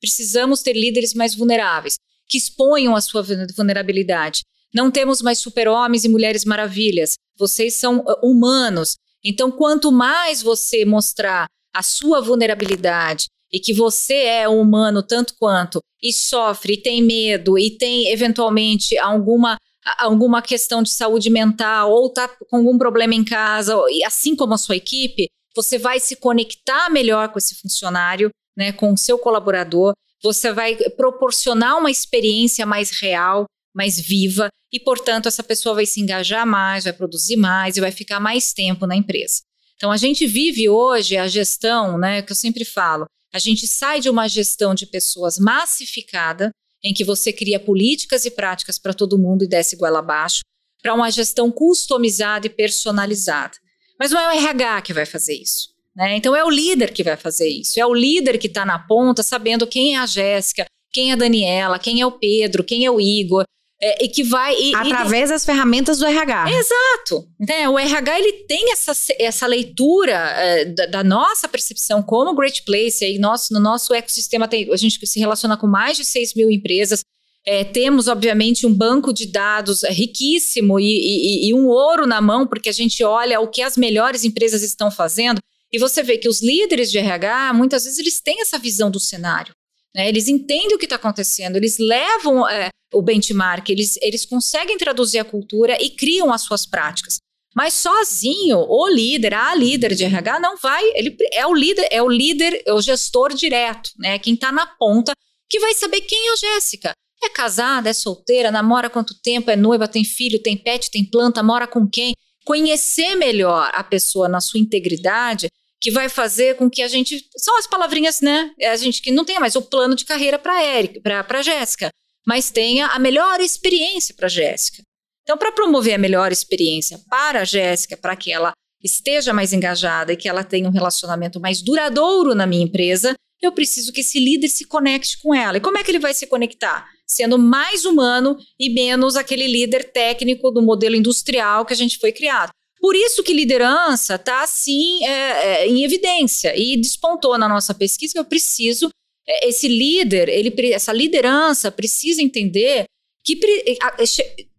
Precisamos 0.00 0.60
ter 0.60 0.72
líderes 0.72 1.14
mais 1.14 1.36
vulneráveis, 1.36 1.94
que 2.28 2.36
exponham 2.36 2.96
a 2.96 3.00
sua 3.00 3.22
vulnerabilidade. 3.56 4.42
Não 4.74 4.90
temos 4.90 5.20
mais 5.22 5.38
super-homens 5.38 6.04
e 6.04 6.08
mulheres 6.08 6.44
maravilhas. 6.44 7.14
Vocês 7.38 7.78
são 7.78 8.04
ah, 8.06 8.18
humanos. 8.22 8.96
Então, 9.24 9.50
quanto 9.50 9.92
mais 9.92 10.42
você 10.42 10.84
mostrar 10.84 11.46
a 11.74 11.82
sua 11.82 12.20
vulnerabilidade, 12.20 13.26
e 13.52 13.60
que 13.60 13.74
você 13.74 14.14
é 14.24 14.48
humano 14.48 15.02
tanto 15.02 15.34
quanto 15.38 15.80
e 16.02 16.12
sofre, 16.12 16.74
e 16.74 16.82
tem 16.82 17.02
medo 17.02 17.58
e 17.58 17.70
tem 17.76 18.08
eventualmente 18.08 18.98
alguma 18.98 19.58
alguma 19.98 20.40
questão 20.40 20.80
de 20.80 20.90
saúde 20.90 21.28
mental 21.28 21.90
ou 21.90 22.06
está 22.06 22.28
com 22.28 22.56
algum 22.56 22.78
problema 22.78 23.14
em 23.14 23.24
casa, 23.24 23.76
assim 24.06 24.36
como 24.36 24.54
a 24.54 24.58
sua 24.58 24.76
equipe, 24.76 25.26
você 25.56 25.76
vai 25.76 25.98
se 25.98 26.14
conectar 26.14 26.88
melhor 26.88 27.28
com 27.30 27.38
esse 27.38 27.56
funcionário, 27.56 28.30
né, 28.56 28.70
com 28.70 28.92
o 28.92 28.96
seu 28.98 29.18
colaborador, 29.18 29.92
você 30.22 30.52
vai 30.52 30.76
proporcionar 30.96 31.78
uma 31.78 31.90
experiência 31.90 32.64
mais 32.64 32.90
real, 33.00 33.44
mais 33.74 33.98
viva, 33.98 34.48
e, 34.72 34.80
portanto, 34.80 35.28
essa 35.28 35.42
pessoa 35.42 35.74
vai 35.74 35.86
se 35.86 36.00
engajar 36.00 36.46
mais, 36.46 36.84
vai 36.84 36.92
produzir 36.92 37.36
mais 37.36 37.76
e 37.76 37.80
vai 37.80 37.92
ficar 37.92 38.18
mais 38.20 38.52
tempo 38.52 38.86
na 38.86 38.96
empresa. 38.96 39.42
Então, 39.76 39.90
a 39.90 39.96
gente 39.96 40.26
vive 40.26 40.68
hoje 40.68 41.16
a 41.16 41.26
gestão, 41.28 41.98
né, 41.98 42.22
que 42.22 42.32
eu 42.32 42.36
sempre 42.36 42.64
falo, 42.64 43.04
a 43.32 43.38
gente 43.38 43.66
sai 43.66 44.00
de 44.00 44.08
uma 44.08 44.28
gestão 44.28 44.74
de 44.74 44.86
pessoas 44.86 45.38
massificada, 45.38 46.50
em 46.84 46.92
que 46.92 47.04
você 47.04 47.32
cria 47.32 47.60
políticas 47.60 48.24
e 48.24 48.30
práticas 48.30 48.78
para 48.78 48.92
todo 48.92 49.18
mundo 49.18 49.44
e 49.44 49.48
desce 49.48 49.74
igual 49.74 49.96
abaixo, 49.96 50.40
para 50.82 50.94
uma 50.94 51.10
gestão 51.10 51.50
customizada 51.50 52.46
e 52.46 52.50
personalizada. 52.50 53.56
Mas 53.98 54.10
não 54.10 54.20
é 54.20 54.28
o 54.28 54.38
RH 54.38 54.82
que 54.82 54.92
vai 54.92 55.06
fazer 55.06 55.34
isso. 55.34 55.70
Né? 55.94 56.16
Então 56.16 56.34
é 56.34 56.44
o 56.44 56.50
líder 56.50 56.92
que 56.92 57.04
vai 57.04 57.16
fazer 57.16 57.48
isso. 57.48 57.78
É 57.78 57.86
o 57.86 57.94
líder 57.94 58.38
que 58.38 58.48
está 58.48 58.64
na 58.64 58.78
ponta, 58.78 59.22
sabendo 59.22 59.66
quem 59.66 59.94
é 59.94 59.98
a 59.98 60.06
Jéssica, 60.06 60.66
quem 60.92 61.10
é 61.10 61.12
a 61.12 61.16
Daniela, 61.16 61.78
quem 61.78 62.00
é 62.00 62.06
o 62.06 62.12
Pedro, 62.12 62.64
quem 62.64 62.84
é 62.84 62.90
o 62.90 63.00
Igor, 63.00 63.44
é, 63.82 64.04
e 64.04 64.08
que 64.08 64.22
vai. 64.22 64.54
E, 64.54 64.74
Através 64.74 65.28
e... 65.28 65.32
das 65.32 65.44
ferramentas 65.44 65.98
do 65.98 66.06
RH. 66.06 66.46
Exato. 66.52 67.26
Né? 67.40 67.68
O 67.68 67.76
RH 67.76 68.18
ele 68.20 68.32
tem 68.44 68.70
essa, 68.70 68.92
essa 69.18 69.46
leitura 69.46 70.12
é, 70.12 70.64
da, 70.66 70.86
da, 70.86 71.04
nossa 71.04 71.48
percepção 71.48 72.00
como 72.00 72.34
Great 72.34 72.62
Place. 72.62 73.04
Aí 73.04 73.18
nosso, 73.18 73.52
no 73.52 73.58
nosso 73.58 73.92
ecossistema 73.92 74.46
tem, 74.46 74.72
a 74.72 74.76
gente 74.76 75.04
se 75.04 75.18
relaciona 75.18 75.56
com 75.56 75.66
mais 75.66 75.96
de 75.96 76.04
6 76.04 76.34
mil 76.34 76.48
empresas. 76.48 77.00
É, 77.44 77.64
temos, 77.64 78.06
obviamente, 78.06 78.68
um 78.68 78.72
banco 78.72 79.12
de 79.12 79.26
dados 79.26 79.82
riquíssimo 79.82 80.78
e, 80.78 80.84
e, 80.84 81.48
e 81.48 81.54
um 81.54 81.66
ouro 81.66 82.06
na 82.06 82.20
mão, 82.20 82.46
porque 82.46 82.68
a 82.68 82.72
gente 82.72 83.02
olha 83.02 83.40
o 83.40 83.48
que 83.48 83.62
as 83.62 83.76
melhores 83.76 84.24
empresas 84.24 84.62
estão 84.62 84.92
fazendo. 84.92 85.40
E 85.72 85.78
você 85.78 86.04
vê 86.04 86.18
que 86.18 86.28
os 86.28 86.40
líderes 86.40 86.88
de 86.88 86.98
RH, 86.98 87.52
muitas 87.54 87.82
vezes, 87.82 87.98
eles 87.98 88.20
têm 88.20 88.40
essa 88.40 88.58
visão 88.58 88.92
do 88.92 89.00
cenário. 89.00 89.52
Né? 89.94 90.08
Eles 90.08 90.28
entendem 90.28 90.74
o 90.74 90.78
que 90.78 90.86
está 90.86 90.96
acontecendo, 90.96 91.56
eles 91.56 91.78
levam 91.78 92.48
é, 92.48 92.68
o 92.92 93.02
benchmark, 93.02 93.68
eles, 93.68 93.96
eles 94.02 94.26
conseguem 94.26 94.76
traduzir 94.78 95.18
a 95.18 95.24
cultura 95.24 95.76
e 95.80 95.90
criam 95.90 96.32
as 96.32 96.42
suas 96.42 96.66
práticas. 96.66 97.18
Mas 97.54 97.74
sozinho, 97.74 98.58
o 98.58 98.88
líder, 98.88 99.34
a 99.34 99.54
líder 99.54 99.94
de 99.94 100.04
RH 100.04 100.40
não 100.40 100.56
vai, 100.56 100.82
ele 100.94 101.16
é 101.32 101.46
o 101.46 101.54
líder, 101.54 101.86
é 101.90 102.02
o 102.02 102.08
líder, 102.08 102.62
é 102.66 102.72
o 102.72 102.80
gestor 102.80 103.34
direto, 103.34 103.90
né? 103.98 104.18
Quem 104.18 104.34
está 104.34 104.50
na 104.50 104.66
ponta, 104.66 105.12
que 105.50 105.60
vai 105.60 105.74
saber 105.74 106.00
quem 106.00 106.28
é 106.28 106.32
a 106.32 106.36
Jéssica. 106.36 106.92
É 107.22 107.28
casada, 107.28 107.90
é 107.90 107.92
solteira, 107.92 108.50
namora 108.50 108.88
quanto 108.88 109.14
tempo, 109.22 109.50
é 109.50 109.54
noiva, 109.54 109.86
tem 109.86 110.02
filho, 110.02 110.42
tem 110.42 110.56
pet, 110.56 110.90
tem 110.90 111.04
planta, 111.04 111.42
mora 111.42 111.68
com 111.68 111.86
quem? 111.86 112.14
Conhecer 112.44 113.14
melhor 113.14 113.70
a 113.74 113.84
pessoa 113.84 114.28
na 114.28 114.40
sua 114.40 114.58
integridade 114.58 115.46
que 115.82 115.90
vai 115.90 116.08
fazer 116.08 116.56
com 116.56 116.70
que 116.70 116.80
a 116.80 116.88
gente. 116.88 117.26
São 117.36 117.58
as 117.58 117.66
palavrinhas, 117.66 118.20
né? 118.20 118.52
A 118.62 118.76
gente 118.76 119.02
que 119.02 119.10
não 119.10 119.24
tenha 119.24 119.40
mais 119.40 119.56
o 119.56 119.62
plano 119.62 119.96
de 119.96 120.04
carreira 120.04 120.38
para 120.38 120.62
Érica, 120.62 121.00
para 121.00 121.42
Jéssica, 121.42 121.90
mas 122.24 122.50
tenha 122.50 122.86
a 122.86 122.98
melhor 123.00 123.40
experiência 123.40 124.14
para 124.14 124.28
Jéssica. 124.28 124.82
Então, 125.22 125.36
para 125.36 125.52
promover 125.52 125.94
a 125.94 125.98
melhor 125.98 126.30
experiência 126.30 127.00
para 127.10 127.40
a 127.40 127.44
Jéssica, 127.44 127.96
para 127.96 128.14
que 128.14 128.32
ela 128.32 128.52
esteja 128.82 129.32
mais 129.32 129.52
engajada 129.52 130.12
e 130.12 130.16
que 130.16 130.28
ela 130.28 130.44
tenha 130.44 130.68
um 130.68 130.72
relacionamento 130.72 131.40
mais 131.40 131.60
duradouro 131.60 132.34
na 132.34 132.46
minha 132.46 132.64
empresa, 132.64 133.14
eu 133.40 133.52
preciso 133.52 133.92
que 133.92 134.00
esse 134.00 134.20
líder 134.20 134.48
se 134.48 134.64
conecte 134.64 135.20
com 135.20 135.34
ela. 135.34 135.56
E 135.56 135.60
como 135.60 135.78
é 135.78 135.82
que 135.82 135.90
ele 135.90 135.98
vai 135.98 136.14
se 136.14 136.28
conectar? 136.28 136.88
Sendo 137.04 137.38
mais 137.38 137.84
humano 137.84 138.36
e 138.58 138.72
menos 138.72 139.16
aquele 139.16 139.48
líder 139.48 139.92
técnico 139.92 140.50
do 140.50 140.62
modelo 140.62 140.94
industrial 140.94 141.66
que 141.66 141.72
a 141.72 141.76
gente 141.76 141.98
foi 141.98 142.12
criado. 142.12 142.52
Por 142.82 142.96
isso 142.96 143.22
que 143.22 143.32
liderança 143.32 144.16
está, 144.16 144.42
assim, 144.42 145.04
é, 145.04 145.10
é, 145.10 145.68
em 145.68 145.84
evidência 145.84 146.52
e 146.56 146.76
despontou 146.76 147.38
na 147.38 147.48
nossa 147.48 147.72
pesquisa 147.72 148.14
que 148.14 148.18
eu 148.18 148.24
preciso, 148.24 148.88
é, 149.24 149.48
esse 149.48 149.68
líder, 149.68 150.28
ele, 150.28 150.52
essa 150.72 150.92
liderança 150.92 151.70
precisa 151.70 152.20
entender 152.20 152.86
que 153.24 153.36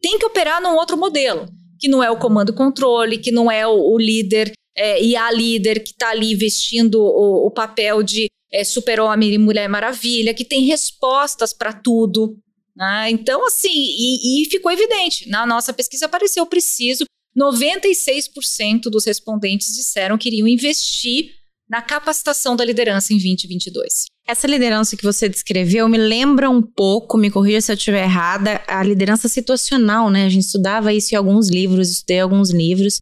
tem 0.01 0.17
que 0.17 0.25
operar 0.25 0.61
num 0.61 0.75
outro 0.75 0.97
modelo, 0.97 1.47
que 1.77 1.89
não 1.89 2.01
é 2.01 2.09
o 2.09 2.17
comando-controle, 2.17 3.17
que 3.17 3.29
não 3.29 3.51
é 3.51 3.67
o, 3.67 3.73
o 3.73 3.97
líder 3.97 4.53
é, 4.73 5.03
e 5.03 5.17
a 5.17 5.29
líder 5.29 5.83
que 5.83 5.91
está 5.91 6.11
ali 6.11 6.33
vestindo 6.33 7.01
o, 7.01 7.47
o 7.47 7.51
papel 7.51 8.01
de 8.01 8.27
é, 8.53 8.63
super-homem 8.63 9.33
e 9.33 9.37
mulher 9.37 9.67
maravilha, 9.67 10.33
que 10.33 10.45
tem 10.45 10.63
respostas 10.63 11.51
para 11.51 11.73
tudo. 11.73 12.37
Né? 12.73 13.09
Então, 13.09 13.45
assim, 13.45 13.73
e, 13.73 14.43
e 14.43 14.49
ficou 14.49 14.71
evidente, 14.71 15.27
na 15.27 15.45
nossa 15.45 15.73
pesquisa 15.73 16.05
apareceu 16.05 16.45
preciso 16.45 17.03
96% 17.37 18.83
dos 18.91 19.05
respondentes 19.05 19.75
disseram 19.75 20.17
que 20.17 20.29
iriam 20.29 20.47
investir 20.47 21.31
na 21.69 21.81
capacitação 21.81 22.55
da 22.55 22.63
liderança 22.63 23.13
em 23.13 23.17
2022. 23.17 24.05
Essa 24.27 24.47
liderança 24.47 24.95
que 24.95 25.03
você 25.03 25.27
descreveu 25.27 25.89
me 25.89 25.97
lembra 25.97 26.49
um 26.49 26.61
pouco, 26.61 27.17
me 27.17 27.31
corrija 27.31 27.61
se 27.61 27.71
eu 27.71 27.75
estiver 27.75 28.03
errada, 28.03 28.61
a 28.67 28.83
liderança 28.83 29.27
situacional, 29.27 30.09
né? 30.09 30.25
A 30.25 30.29
gente 30.29 30.45
estudava 30.45 30.93
isso 30.93 31.13
em 31.13 31.17
alguns 31.17 31.49
livros, 31.49 31.89
estudei 31.89 32.19
alguns 32.19 32.51
livros, 32.51 32.99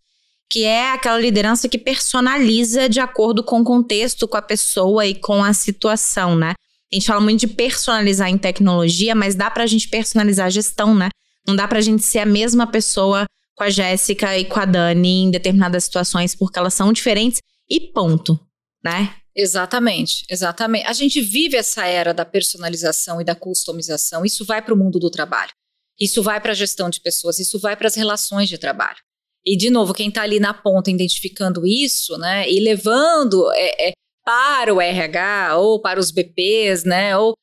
que 0.49 0.63
é 0.63 0.91
aquela 0.91 1.19
liderança 1.19 1.69
que 1.69 1.77
personaliza 1.77 2.89
de 2.89 2.99
acordo 2.99 3.43
com 3.43 3.61
o 3.61 3.63
contexto, 3.63 4.27
com 4.27 4.37
a 4.37 4.41
pessoa 4.41 5.05
e 5.05 5.13
com 5.13 5.43
a 5.43 5.53
situação, 5.53 6.35
né? 6.35 6.53
A 6.91 6.95
gente 6.95 7.07
fala 7.07 7.21
muito 7.21 7.41
de 7.41 7.47
personalizar 7.47 8.29
em 8.29 8.37
tecnologia, 8.37 9.13
mas 9.13 9.35
dá 9.35 9.49
pra 9.49 9.67
gente 9.67 9.87
personalizar 9.87 10.47
a 10.47 10.49
gestão, 10.49 10.95
né? 10.95 11.09
Não 11.47 11.55
dá 11.55 11.67
pra 11.67 11.81
gente 11.81 12.03
ser 12.03 12.19
a 12.19 12.25
mesma 12.25 12.67
pessoa 12.67 13.25
com 13.61 13.65
a 13.65 13.69
Jéssica 13.69 14.35
e 14.39 14.45
com 14.45 14.59
a 14.59 14.65
Dani 14.65 15.25
em 15.25 15.29
determinadas 15.29 15.83
situações, 15.83 16.33
porque 16.33 16.57
elas 16.57 16.73
são 16.73 16.91
diferentes 16.91 17.39
e 17.69 17.79
ponto, 17.79 18.39
né? 18.83 19.15
Exatamente, 19.35 20.25
exatamente. 20.27 20.87
A 20.87 20.93
gente 20.93 21.21
vive 21.21 21.55
essa 21.55 21.85
era 21.85 22.11
da 22.11 22.25
personalização 22.25 23.21
e 23.21 23.23
da 23.23 23.35
customização. 23.35 24.25
Isso 24.25 24.43
vai 24.43 24.63
para 24.63 24.73
o 24.73 24.77
mundo 24.77 24.97
do 24.97 25.11
trabalho. 25.11 25.51
Isso 25.99 26.23
vai 26.23 26.41
para 26.41 26.53
a 26.53 26.55
gestão 26.55 26.89
de 26.89 26.99
pessoas, 26.99 27.37
isso 27.37 27.59
vai 27.59 27.75
para 27.77 27.85
as 27.85 27.93
relações 27.93 28.49
de 28.49 28.57
trabalho. 28.57 28.97
E, 29.45 29.55
de 29.55 29.69
novo, 29.69 29.93
quem 29.93 30.09
está 30.09 30.23
ali 30.23 30.39
na 30.39 30.55
ponta 30.55 30.89
identificando 30.89 31.63
isso, 31.63 32.17
né, 32.17 32.49
e 32.49 32.59
levando 32.59 33.47
é, 33.53 33.89
é, 33.89 33.91
para 34.25 34.73
o 34.73 34.81
RH 34.81 35.57
ou 35.57 35.79
para 35.79 35.99
os 35.99 36.09
BPs, 36.09 36.83
né, 36.83 37.15
ou 37.15 37.35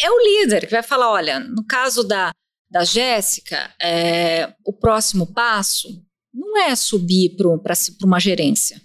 é 0.00 0.08
o 0.08 0.20
líder 0.20 0.66
que 0.66 0.72
vai 0.72 0.84
falar, 0.84 1.10
olha, 1.10 1.40
no 1.40 1.66
caso 1.66 2.04
da, 2.04 2.30
da 2.74 2.82
Jéssica, 2.82 3.72
é, 3.80 4.52
o 4.64 4.72
próximo 4.72 5.32
passo 5.32 6.04
não 6.34 6.58
é 6.58 6.74
subir 6.74 7.36
para 7.36 7.76
uma 8.02 8.18
gerência. 8.18 8.82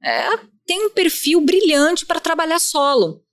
É, 0.00 0.28
tem 0.64 0.86
um 0.86 0.90
perfil 0.90 1.40
brilhante 1.40 2.06
para 2.06 2.20
trabalhar 2.20 2.60
solo. 2.60 3.24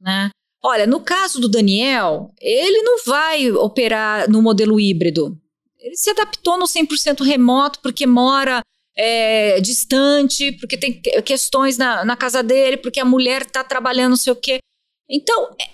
Né? 0.00 0.30
Olha, 0.64 0.86
no 0.86 1.00
caso 1.00 1.38
do 1.38 1.50
Daniel, 1.50 2.32
ele 2.40 2.80
não 2.80 3.04
vai 3.04 3.52
operar 3.52 4.26
no 4.30 4.40
modelo 4.40 4.80
híbrido. 4.80 5.38
Ele 5.78 5.96
se 5.96 6.08
adaptou 6.08 6.56
no 6.56 6.64
100% 6.64 7.22
remoto 7.22 7.80
porque 7.80 8.06
mora 8.06 8.62
é, 8.96 9.60
distante, 9.60 10.52
porque 10.52 10.78
tem 10.78 10.98
questões 11.22 11.76
na, 11.76 12.06
na 12.06 12.16
casa 12.16 12.42
dele, 12.42 12.78
porque 12.78 13.00
a 13.00 13.04
mulher 13.04 13.42
está 13.42 13.62
trabalhando 13.62 14.10
não 14.10 14.16
sei 14.16 14.32
o 14.32 14.36
quê. 14.36 14.60
Então, 15.06 15.54
é, 15.60 15.68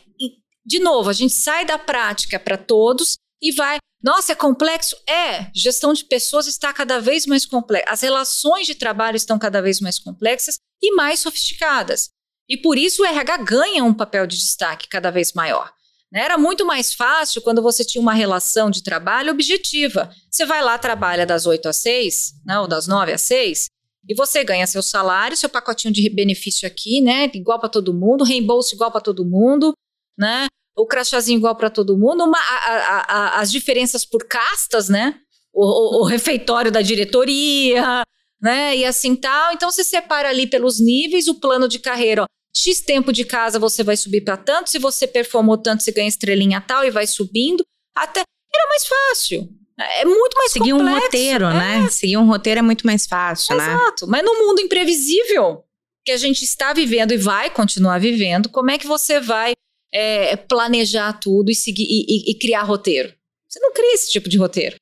de 0.67 0.81
novo, 0.81 1.09
a 1.09 1.13
gente 1.13 1.33
sai 1.33 1.65
da 1.65 1.79
prática 1.79 2.41
para 2.41 2.59
todos 2.59 3.22
e 3.43 3.53
vai. 3.53 3.79
Nossa, 4.03 4.33
é 4.33 4.35
complexo? 4.35 4.97
É. 5.09 5.51
Gestão 5.55 5.93
de 5.93 6.05
pessoas 6.05 6.47
está 6.47 6.73
cada 6.73 7.01
vez 7.01 7.27
mais 7.27 7.45
complexa. 7.45 7.87
As 7.89 8.01
relações 8.01 8.67
de 8.67 8.75
trabalho 8.75 9.17
estão 9.17 9.39
cada 9.39 9.61
vez 9.61 9.81
mais 9.81 9.99
complexas 9.99 10.59
e 10.81 10.95
mais 10.95 11.21
sofisticadas. 11.21 12.11
E 12.49 12.57
por 12.57 12.79
isso 12.79 13.03
o 13.03 13.07
RH 13.07 13.37
ganha 13.39 13.85
um 13.85 13.95
papel 13.95 14.27
de 14.27 14.37
destaque 14.37 14.89
cada 14.89 15.11
vez 15.11 15.33
maior. 15.33 15.73
Né? 16.13 16.23
Era 16.23 16.37
muito 16.37 16.67
mais 16.67 16.93
fácil 16.93 17.41
quando 17.43 17.63
você 17.63 17.85
tinha 17.85 18.03
uma 18.03 18.13
relação 18.13 18.71
de 18.71 18.83
trabalho 18.83 19.33
objetiva. 19.33 20.11
Você 20.31 20.45
vai 20.45 20.63
lá, 20.63 20.77
trabalha 20.79 21.25
das 21.25 21.47
8 21.47 21.69
às 21.69 21.77
6, 21.79 22.33
né, 22.45 22.61
ou 22.61 22.69
das 22.69 22.87
9 22.87 23.13
às 23.13 23.23
6, 23.23 23.67
e 24.09 24.15
você 24.15 24.45
ganha 24.45 24.67
seu 24.67 24.83
salário, 24.83 25.37
seu 25.37 25.49
pacotinho 25.49 25.95
de 25.95 26.09
benefício 26.11 26.67
aqui, 26.67 27.01
né? 27.01 27.31
Igual 27.33 27.61
para 27.61 27.69
todo 27.69 27.95
mundo, 27.95 28.25
reembolso 28.25 28.75
igual 28.75 28.91
para 28.91 29.01
todo 29.01 29.25
mundo, 29.25 29.73
né? 30.19 30.47
O 30.77 30.87
crachazinho 30.87 31.39
igual 31.39 31.55
para 31.55 31.71
todo 31.71 31.97
mundo, 31.99 32.25
uma, 32.25 32.39
a, 32.39 32.75
a, 32.75 33.01
a, 33.01 33.41
as 33.41 33.51
diferenças 33.51 34.05
por 34.05 34.27
castas, 34.27 34.89
né? 34.89 35.17
O, 35.53 35.65
o, 35.65 36.03
o, 36.03 36.05
refeitório 36.05 36.71
da 36.71 36.81
diretoria, 36.81 38.05
né? 38.41 38.77
E 38.77 38.85
assim 38.85 39.15
tal. 39.15 39.53
Então 39.53 39.71
você 39.71 39.85
separa 39.85 40.29
ali 40.31 40.47
pelos 40.47 40.81
níveis 40.81 41.29
o 41.29 41.39
plano 41.39 41.69
de 41.69 41.79
carreira. 41.79 42.23
Ó. 42.23 42.27
X 42.55 42.81
tempo 42.81 43.13
de 43.13 43.25
casa 43.25 43.59
você 43.59 43.83
vai 43.83 43.97
subir 43.97 44.23
para 44.23 44.37
tanto, 44.37 44.71
se 44.71 44.79
você 44.79 45.07
performou 45.07 45.57
tanto, 45.57 45.83
você 45.83 45.93
ganha 45.93 46.09
estrelinha 46.09 46.61
tal 46.61 46.85
e 46.85 46.91
vai 46.91 47.07
subindo. 47.07 47.65
Até 47.95 48.21
era 48.21 48.69
mais 48.69 48.87
fácil. 48.87 49.49
É 49.79 50.05
muito 50.05 50.37
mais 50.37 50.53
Seguir 50.53 50.73
complexo. 50.73 50.95
um 50.95 51.01
roteiro, 51.01 51.45
é. 51.47 51.55
né? 51.55 51.89
Seguir 51.91 52.17
um 52.19 52.27
roteiro 52.27 52.59
é 52.61 52.63
muito 52.63 52.87
mais 52.87 53.07
fácil, 53.07 53.55
Exato. 53.55 53.71
né? 53.71 53.75
Exato. 53.75 54.07
Mas 54.07 54.25
no 54.25 54.47
mundo 54.47 54.61
imprevisível 54.61 55.65
que 56.05 56.13
a 56.13 56.17
gente 56.17 56.45
está 56.45 56.73
vivendo 56.73 57.13
e 57.13 57.17
vai 57.17 57.51
continuar 57.51 57.99
vivendo, 57.99 58.49
como 58.49 58.71
é 58.71 58.79
que 58.79 58.87
você 58.87 59.21
vai 59.21 59.53
é, 59.93 60.37
planejar 60.37 61.13
tudo 61.15 61.51
e, 61.51 61.55
seguir, 61.55 61.85
e, 61.85 62.07
e, 62.09 62.31
e 62.33 62.39
criar 62.39 62.63
roteiro. 62.63 63.13
Você 63.49 63.61
não 63.61 63.73
cria 63.73 63.95
esse 63.95 64.11
tipo 64.11 64.29
de 64.29 64.39
roteiro. 64.39 64.77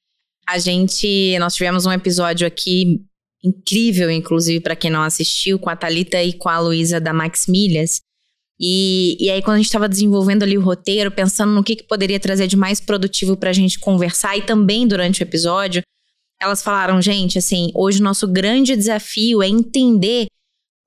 A 0.48 0.58
gente, 0.58 1.36
nós 1.38 1.54
tivemos 1.54 1.86
um 1.86 1.92
episódio 1.92 2.46
aqui 2.46 3.00
incrível, 3.42 4.10
inclusive 4.10 4.60
para 4.60 4.76
quem 4.76 4.90
não 4.90 5.02
assistiu, 5.02 5.58
com 5.58 5.70
a 5.70 5.76
Talita 5.76 6.22
e 6.22 6.32
com 6.32 6.48
a 6.48 6.58
Luísa 6.58 7.00
da 7.00 7.12
Max 7.12 7.46
Milhas. 7.48 8.00
E, 8.58 9.16
e 9.18 9.30
aí, 9.30 9.40
quando 9.40 9.54
a 9.54 9.58
gente 9.58 9.66
estava 9.66 9.88
desenvolvendo 9.88 10.42
ali 10.42 10.58
o 10.58 10.60
roteiro, 10.60 11.10
pensando 11.10 11.52
no 11.52 11.64
que, 11.64 11.76
que 11.76 11.84
poderia 11.84 12.20
trazer 12.20 12.46
de 12.46 12.56
mais 12.56 12.78
produtivo 12.78 13.36
para 13.36 13.50
a 13.50 13.54
gente 13.54 13.78
conversar, 13.78 14.36
e 14.36 14.42
também 14.42 14.86
durante 14.86 15.22
o 15.22 15.24
episódio, 15.24 15.82
elas 16.40 16.62
falaram, 16.62 17.00
gente, 17.00 17.38
assim, 17.38 17.70
hoje 17.74 18.00
o 18.00 18.04
nosso 18.04 18.28
grande 18.28 18.76
desafio 18.76 19.42
é 19.42 19.48
entender 19.48 20.26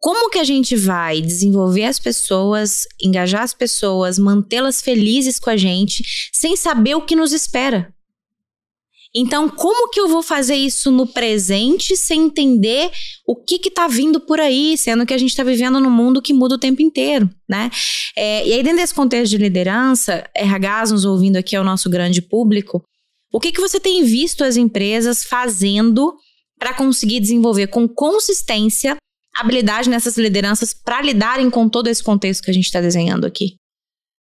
como 0.03 0.29
que 0.29 0.38
a 0.38 0.43
gente 0.43 0.75
vai 0.75 1.22
desenvolver 1.22 1.86
as 1.86 1.98
pessoas, 1.98 2.86
engajar 3.01 3.41
as 3.41 3.53
pessoas, 3.53 4.19
mantê-las 4.19 4.81
felizes 4.81 5.39
com 5.39 5.50
a 5.50 5.55
gente, 5.55 6.03
sem 6.33 6.57
saber 6.57 6.95
o 6.95 7.05
que 7.05 7.15
nos 7.15 7.31
espera? 7.31 7.89
Então, 9.15 9.48
como 9.48 9.89
que 9.89 10.01
eu 10.01 10.10
vou 10.10 10.22
fazer 10.22 10.55
isso 10.55 10.91
no 10.91 11.07
presente 11.07 11.95
sem 11.95 12.24
entender 12.24 12.91
o 13.25 13.33
que 13.33 13.57
que 13.57 13.72
tá 13.72 13.88
vindo 13.88 14.19
por 14.19 14.41
aí, 14.41 14.77
sendo 14.77 15.05
que 15.05 15.13
a 15.13 15.17
gente 15.17 15.29
está 15.29 15.43
vivendo 15.43 15.79
num 15.79 15.89
mundo 15.89 16.22
que 16.22 16.33
muda 16.33 16.55
o 16.55 16.60
tempo 16.60 16.81
inteiro, 16.81 17.29
né? 17.48 17.72
É, 18.13 18.45
e 18.45 18.51
aí, 18.51 18.62
dentro 18.62 18.79
desse 18.79 18.93
contexto 18.93 19.31
de 19.31 19.38
liderança, 19.38 20.29
RHs 20.36 20.91
nos 20.91 21.05
ouvindo 21.05 21.38
aqui 21.38 21.55
é 21.55 21.62
o 21.62 21.63
nosso 21.63 21.89
grande 21.89 22.22
público, 22.22 22.83
o 23.31 23.39
que 23.39 23.53
que 23.53 23.62
você 23.62 23.79
tem 23.79 24.03
visto 24.03 24.43
as 24.43 24.57
empresas 24.57 25.24
fazendo 25.24 26.13
para 26.60 26.74
conseguir 26.74 27.22
desenvolver 27.22 27.67
com 27.67 27.88
consistência 27.88 28.98
habilidade 29.35 29.89
nessas 29.89 30.17
lideranças 30.17 30.73
para 30.73 31.01
lidarem 31.01 31.49
com 31.49 31.67
todo 31.67 31.87
esse 31.87 32.03
contexto 32.03 32.43
que 32.43 32.51
a 32.51 32.53
gente 32.53 32.65
está 32.65 32.81
desenhando 32.81 33.25
aqui? 33.25 33.55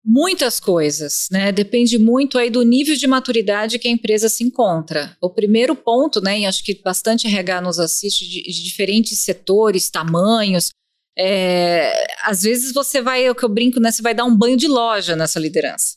Muitas 0.09 0.61
coisas, 0.61 1.27
né? 1.33 1.51
Depende 1.51 1.99
muito 1.99 2.39
aí 2.39 2.49
do 2.49 2.63
nível 2.63 2.95
de 2.95 3.09
maturidade 3.09 3.77
que 3.77 3.89
a 3.89 3.91
empresa 3.91 4.29
se 4.29 4.45
encontra. 4.45 5.17
O 5.21 5.29
primeiro 5.29 5.75
ponto, 5.75 6.21
né? 6.21 6.41
E 6.41 6.47
acho 6.47 6.63
que 6.63 6.81
bastante 6.81 7.27
RH 7.27 7.61
nos 7.61 7.81
assiste 7.81 8.29
de, 8.29 8.43
de 8.43 8.63
diferentes 8.63 9.19
setores, 9.19 9.91
tamanhos. 9.91 10.71
É, 11.19 12.07
às 12.23 12.43
vezes 12.43 12.73
você 12.73 13.03
vai, 13.03 13.25
é 13.25 13.31
o 13.33 13.35
que 13.35 13.45
eu 13.45 13.49
brinco, 13.49 13.81
né? 13.81 13.91
Você 13.91 14.01
vai 14.01 14.15
dar 14.15 14.25
um 14.25 14.37
banho 14.37 14.57
de 14.57 14.69
loja 14.69 15.17
nessa 15.17 15.41
liderança. 15.41 15.97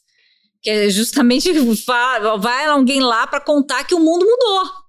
Que 0.59 0.71
é 0.71 0.89
justamente 0.89 1.51
vai 2.39 2.65
alguém 2.65 3.01
lá 3.01 3.27
para 3.27 3.39
contar 3.39 3.83
que 3.83 3.93
o 3.93 3.99
mundo 3.99 4.25
mudou. 4.25 4.88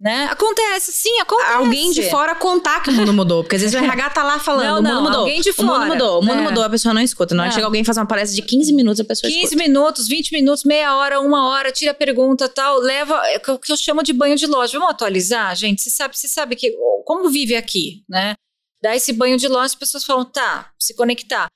Né? 0.00 0.24
Acontece, 0.24 0.92
sim, 0.92 1.20
acontece. 1.20 1.52
Alguém 1.52 1.92
de 1.92 2.10
fora 2.10 2.34
contar 2.34 2.82
que 2.82 2.90
o 2.90 2.92
mundo 2.92 3.12
mudou. 3.12 3.42
Porque 3.42 3.56
às 3.56 3.62
vezes 3.62 3.74
o 3.74 3.78
RH 3.82 4.10
tá 4.10 4.24
lá 4.24 4.38
falando, 4.38 4.82
não, 4.82 4.82
não, 4.82 4.90
o 4.90 4.94
mundo 4.94 5.02
mudou. 5.04 5.20
Alguém 5.20 5.40
de 5.40 5.52
fora. 5.52 5.68
O 5.68 5.80
mundo 5.80 5.92
mudou, 5.92 6.20
o 6.20 6.22
mundo 6.22 6.38
é. 6.38 6.42
mudou, 6.42 6.64
a 6.64 6.70
pessoa 6.70 6.92
não 6.92 7.00
escuta. 7.00 7.34
Não, 7.34 7.44
é. 7.44 7.50
chega 7.50 7.64
alguém 7.64 7.82
e 7.82 7.84
faz 7.84 7.96
uma 7.96 8.06
palestra 8.06 8.34
de 8.34 8.42
15 8.42 8.72
minutos, 8.72 9.00
a 9.00 9.04
pessoa 9.04 9.30
15 9.30 9.44
escuta. 9.44 9.62
minutos, 9.62 10.08
20 10.08 10.32
minutos, 10.32 10.64
meia 10.64 10.96
hora, 10.96 11.20
uma 11.20 11.48
hora, 11.48 11.70
tira 11.70 11.92
a 11.92 11.94
pergunta 11.94 12.48
tal, 12.48 12.78
leva 12.78 13.14
é 13.28 13.36
o 13.50 13.58
que 13.58 13.72
eu 13.72 13.76
chamo 13.76 14.02
de 14.02 14.12
banho 14.12 14.36
de 14.36 14.46
loja. 14.46 14.78
Vamos 14.78 14.92
atualizar, 14.92 15.54
gente? 15.54 15.80
Você 15.80 15.90
sabe, 15.90 16.18
você 16.18 16.28
sabe 16.28 16.56
que 16.56 16.74
como 17.04 17.30
vive 17.30 17.54
aqui, 17.54 18.02
né? 18.08 18.34
Dá 18.82 18.94
esse 18.94 19.12
banho 19.12 19.38
de 19.38 19.48
loja, 19.48 19.66
as 19.66 19.74
pessoas 19.74 20.04
falam, 20.04 20.24
tá, 20.24 20.70
se 20.78 20.94
conectar. 20.94 21.46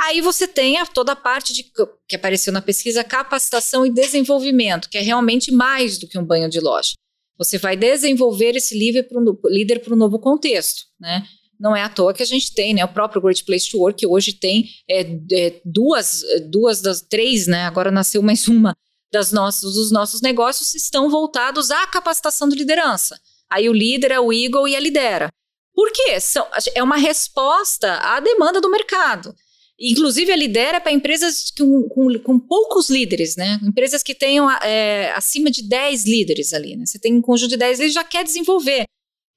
Aí 0.00 0.20
você 0.20 0.46
tem 0.46 0.78
a, 0.78 0.86
toda 0.86 1.12
a 1.12 1.16
parte 1.16 1.52
de, 1.52 1.64
que 2.08 2.16
apareceu 2.16 2.52
na 2.52 2.62
pesquisa, 2.62 3.02
capacitação 3.02 3.84
e 3.84 3.90
desenvolvimento, 3.90 4.88
que 4.88 4.96
é 4.96 5.00
realmente 5.00 5.50
mais 5.50 5.98
do 5.98 6.06
que 6.06 6.16
um 6.16 6.24
banho 6.24 6.48
de 6.48 6.60
loja. 6.60 6.92
Você 7.38 7.56
vai 7.56 7.76
desenvolver 7.76 8.56
esse 8.56 8.76
líder 8.76 9.04
para 9.04 9.94
um 9.94 9.96
novo 9.96 10.18
contexto, 10.18 10.82
né? 11.00 11.24
Não 11.58 11.74
é 11.74 11.82
à 11.82 11.88
toa 11.88 12.14
que 12.14 12.22
a 12.22 12.26
gente 12.26 12.52
tem, 12.54 12.74
né? 12.74 12.84
O 12.84 12.92
próprio 12.92 13.22
Great 13.22 13.44
Place 13.44 13.70
to 13.70 13.78
Work, 13.78 14.06
hoje 14.06 14.32
tem 14.32 14.68
é, 14.88 15.00
é, 15.32 15.60
duas, 15.64 16.22
duas 16.50 16.80
das 16.80 17.00
três, 17.00 17.46
né? 17.46 17.64
Agora 17.64 17.90
nasceu 17.90 18.22
mais 18.22 18.46
uma 18.46 18.76
das 19.12 19.32
nossos, 19.32 19.74
dos 19.74 19.90
nossos 19.90 20.20
negócios 20.20 20.74
estão 20.74 21.08
voltados 21.08 21.70
à 21.70 21.86
capacitação 21.86 22.48
de 22.48 22.56
liderança. 22.56 23.18
Aí 23.50 23.68
o 23.68 23.72
líder 23.72 24.12
é 24.12 24.20
o 24.20 24.32
Eagle 24.32 24.68
e 24.68 24.76
a 24.76 24.80
lidera. 24.80 25.32
Por 25.74 25.90
quê? 25.92 26.20
São, 26.20 26.46
é 26.74 26.82
uma 26.82 26.96
resposta 26.96 27.94
à 27.94 28.20
demanda 28.20 28.60
do 28.60 28.70
mercado. 28.70 29.34
Inclusive, 29.80 30.32
a 30.32 30.36
lidera 30.36 30.80
para 30.80 30.90
empresas 30.90 31.52
com, 31.56 31.88
com, 31.88 32.18
com, 32.18 32.38
poucos 32.40 32.90
líderes, 32.90 33.36
né? 33.36 33.60
Empresas 33.62 34.02
que 34.02 34.12
tenham 34.12 34.50
é, 34.50 35.12
acima 35.12 35.50
de 35.50 35.62
10 35.62 36.04
líderes 36.04 36.52
ali, 36.52 36.76
né? 36.76 36.84
Você 36.84 36.98
tem 36.98 37.14
um 37.14 37.22
conjunto 37.22 37.50
de 37.50 37.56
10 37.56 37.78
líderes 37.78 37.94
já 37.94 38.02
quer 38.02 38.24
desenvolver, 38.24 38.84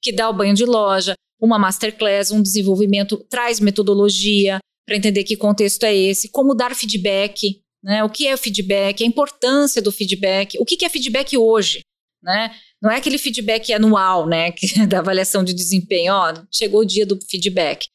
que 0.02 0.10
dá 0.10 0.28
o 0.28 0.32
banho 0.34 0.54
de 0.54 0.64
loja, 0.64 1.14
uma 1.40 1.60
masterclass, 1.60 2.32
um 2.32 2.42
desenvolvimento, 2.42 3.24
traz 3.30 3.60
metodologia 3.60 4.58
para 4.84 4.96
entender 4.96 5.22
que 5.22 5.36
contexto 5.36 5.84
é 5.84 5.94
esse, 5.94 6.28
como 6.28 6.56
dar 6.56 6.74
feedback, 6.74 7.62
né? 7.82 8.02
O 8.02 8.10
que 8.10 8.26
é 8.26 8.36
feedback, 8.36 9.04
a 9.04 9.06
importância 9.06 9.80
do 9.80 9.92
feedback, 9.92 10.58
o 10.58 10.64
que, 10.64 10.76
que 10.76 10.84
é 10.84 10.88
feedback 10.88 11.36
hoje, 11.36 11.82
né? 12.20 12.52
Não 12.82 12.90
é 12.90 12.96
aquele 12.96 13.18
feedback 13.18 13.72
anual, 13.72 14.26
né? 14.26 14.52
da 14.88 14.98
avaliação 14.98 15.44
de 15.44 15.54
desempenho, 15.54 16.12
ó, 16.14 16.34
chegou 16.50 16.80
o 16.80 16.86
dia 16.86 17.06
do 17.06 17.16
feedback. 17.30 17.86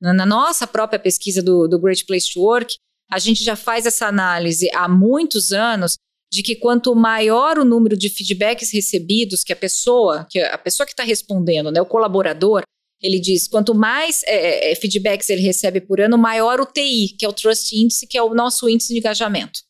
Na 0.00 0.24
nossa 0.24 0.66
própria 0.66 0.98
pesquisa 0.98 1.42
do, 1.42 1.66
do 1.66 1.78
Great 1.78 2.04
Place 2.06 2.32
to 2.32 2.40
Work, 2.40 2.76
a 3.10 3.18
gente 3.18 3.42
já 3.42 3.56
faz 3.56 3.86
essa 3.86 4.06
análise 4.06 4.70
há 4.74 4.88
muitos 4.88 5.52
anos 5.52 5.96
de 6.32 6.42
que 6.42 6.54
quanto 6.54 6.94
maior 6.94 7.58
o 7.58 7.64
número 7.64 7.96
de 7.96 8.08
feedbacks 8.08 8.72
recebidos 8.72 9.42
que 9.42 9.52
a 9.52 9.56
pessoa, 9.56 10.26
que 10.30 10.38
a 10.40 10.58
pessoa 10.58 10.86
que 10.86 10.92
está 10.92 11.02
respondendo, 11.02 11.70
né, 11.72 11.80
o 11.80 11.86
colaborador, 11.86 12.62
ele 13.00 13.18
diz, 13.18 13.48
quanto 13.48 13.74
mais 13.74 14.22
é, 14.24 14.72
é, 14.72 14.74
feedbacks 14.74 15.30
ele 15.30 15.40
recebe 15.40 15.80
por 15.80 16.00
ano, 16.00 16.18
maior 16.18 16.60
o 16.60 16.66
TI, 16.66 17.14
que 17.18 17.24
é 17.24 17.28
o 17.28 17.32
Trust 17.32 17.74
Index, 17.74 18.00
que 18.08 18.18
é 18.18 18.22
o 18.22 18.34
nosso 18.34 18.68
índice 18.68 18.92
de 18.92 18.98
engajamento. 18.98 19.60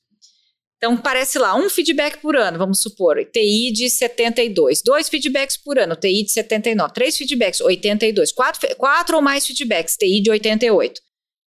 Então, 0.78 0.96
parece 0.96 1.40
lá, 1.40 1.56
um 1.56 1.68
feedback 1.68 2.18
por 2.18 2.36
ano, 2.36 2.56
vamos 2.56 2.80
supor, 2.80 3.24
TI 3.24 3.72
de 3.72 3.90
72, 3.90 4.80
dois 4.80 5.08
feedbacks 5.08 5.56
por 5.56 5.76
ano, 5.76 5.96
TI 5.96 6.22
de 6.22 6.30
79, 6.30 6.94
três 6.94 7.16
feedbacks, 7.16 7.60
82, 7.60 8.30
quatro, 8.30 8.76
quatro 8.76 9.16
ou 9.16 9.22
mais 9.22 9.44
feedbacks, 9.44 9.96
TI 9.96 10.20
de 10.20 10.30
88. 10.30 11.00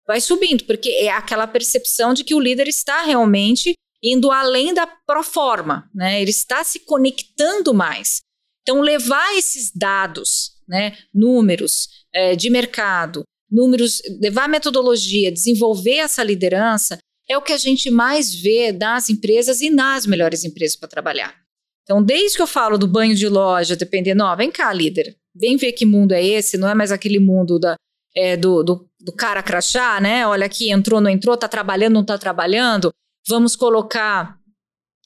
Vai 0.05 0.19
subindo, 0.19 0.65
porque 0.65 0.89
é 0.89 1.09
aquela 1.09 1.47
percepção 1.47 2.13
de 2.13 2.25
que 2.25 2.35
o 2.35 2.39
líder 2.39 2.67
está 2.67 3.03
realmente 3.03 3.73
indo 4.03 4.29
além 4.29 4.73
da 4.73 4.85
proforma, 4.85 5.89
né? 5.95 6.21
Ele 6.21 6.31
está 6.31 6.61
se 6.61 6.79
conectando 6.79 7.73
mais. 7.73 8.19
Então, 8.61 8.81
levar 8.81 9.37
esses 9.37 9.71
dados, 9.73 10.51
né, 10.67 10.97
números 11.13 11.87
é, 12.13 12.35
de 12.35 12.49
mercado, 12.49 13.23
números, 13.49 14.01
levar 14.21 14.49
metodologia, 14.49 15.31
desenvolver 15.31 15.97
essa 15.97 16.23
liderança, 16.23 16.97
é 17.29 17.37
o 17.37 17.41
que 17.41 17.53
a 17.53 17.57
gente 17.57 17.89
mais 17.89 18.33
vê 18.33 18.71
das 18.71 19.09
empresas 19.09 19.61
e 19.61 19.69
nas 19.69 20.05
melhores 20.05 20.43
empresas 20.43 20.75
para 20.75 20.89
trabalhar. 20.89 21.35
Então, 21.83 22.01
desde 22.01 22.37
que 22.37 22.41
eu 22.41 22.47
falo 22.47 22.77
do 22.77 22.87
banho 22.87 23.15
de 23.15 23.27
loja, 23.27 23.75
dependendo, 23.75 24.23
ó, 24.23 24.35
vem 24.35 24.51
cá, 24.51 24.71
líder, 24.71 25.17
vem 25.35 25.57
ver 25.57 25.73
que 25.73 25.85
mundo 25.85 26.13
é 26.13 26.23
esse, 26.23 26.57
não 26.57 26.69
é 26.69 26.73
mais 26.73 26.91
aquele 26.91 27.19
mundo 27.19 27.59
da, 27.59 27.75
é, 28.15 28.37
do, 28.37 28.63
do, 28.63 28.89
do, 28.99 29.11
cara 29.11 29.43
crachá, 29.43 29.99
né? 29.99 30.25
Olha 30.25 30.45
aqui, 30.45 30.71
entrou, 30.71 31.01
não 31.01 31.09
entrou, 31.09 31.35
tá 31.35 31.47
trabalhando, 31.47 31.93
não 31.93 32.05
tá 32.05 32.17
trabalhando. 32.17 32.91
Vamos 33.27 33.55
colocar 33.55 34.37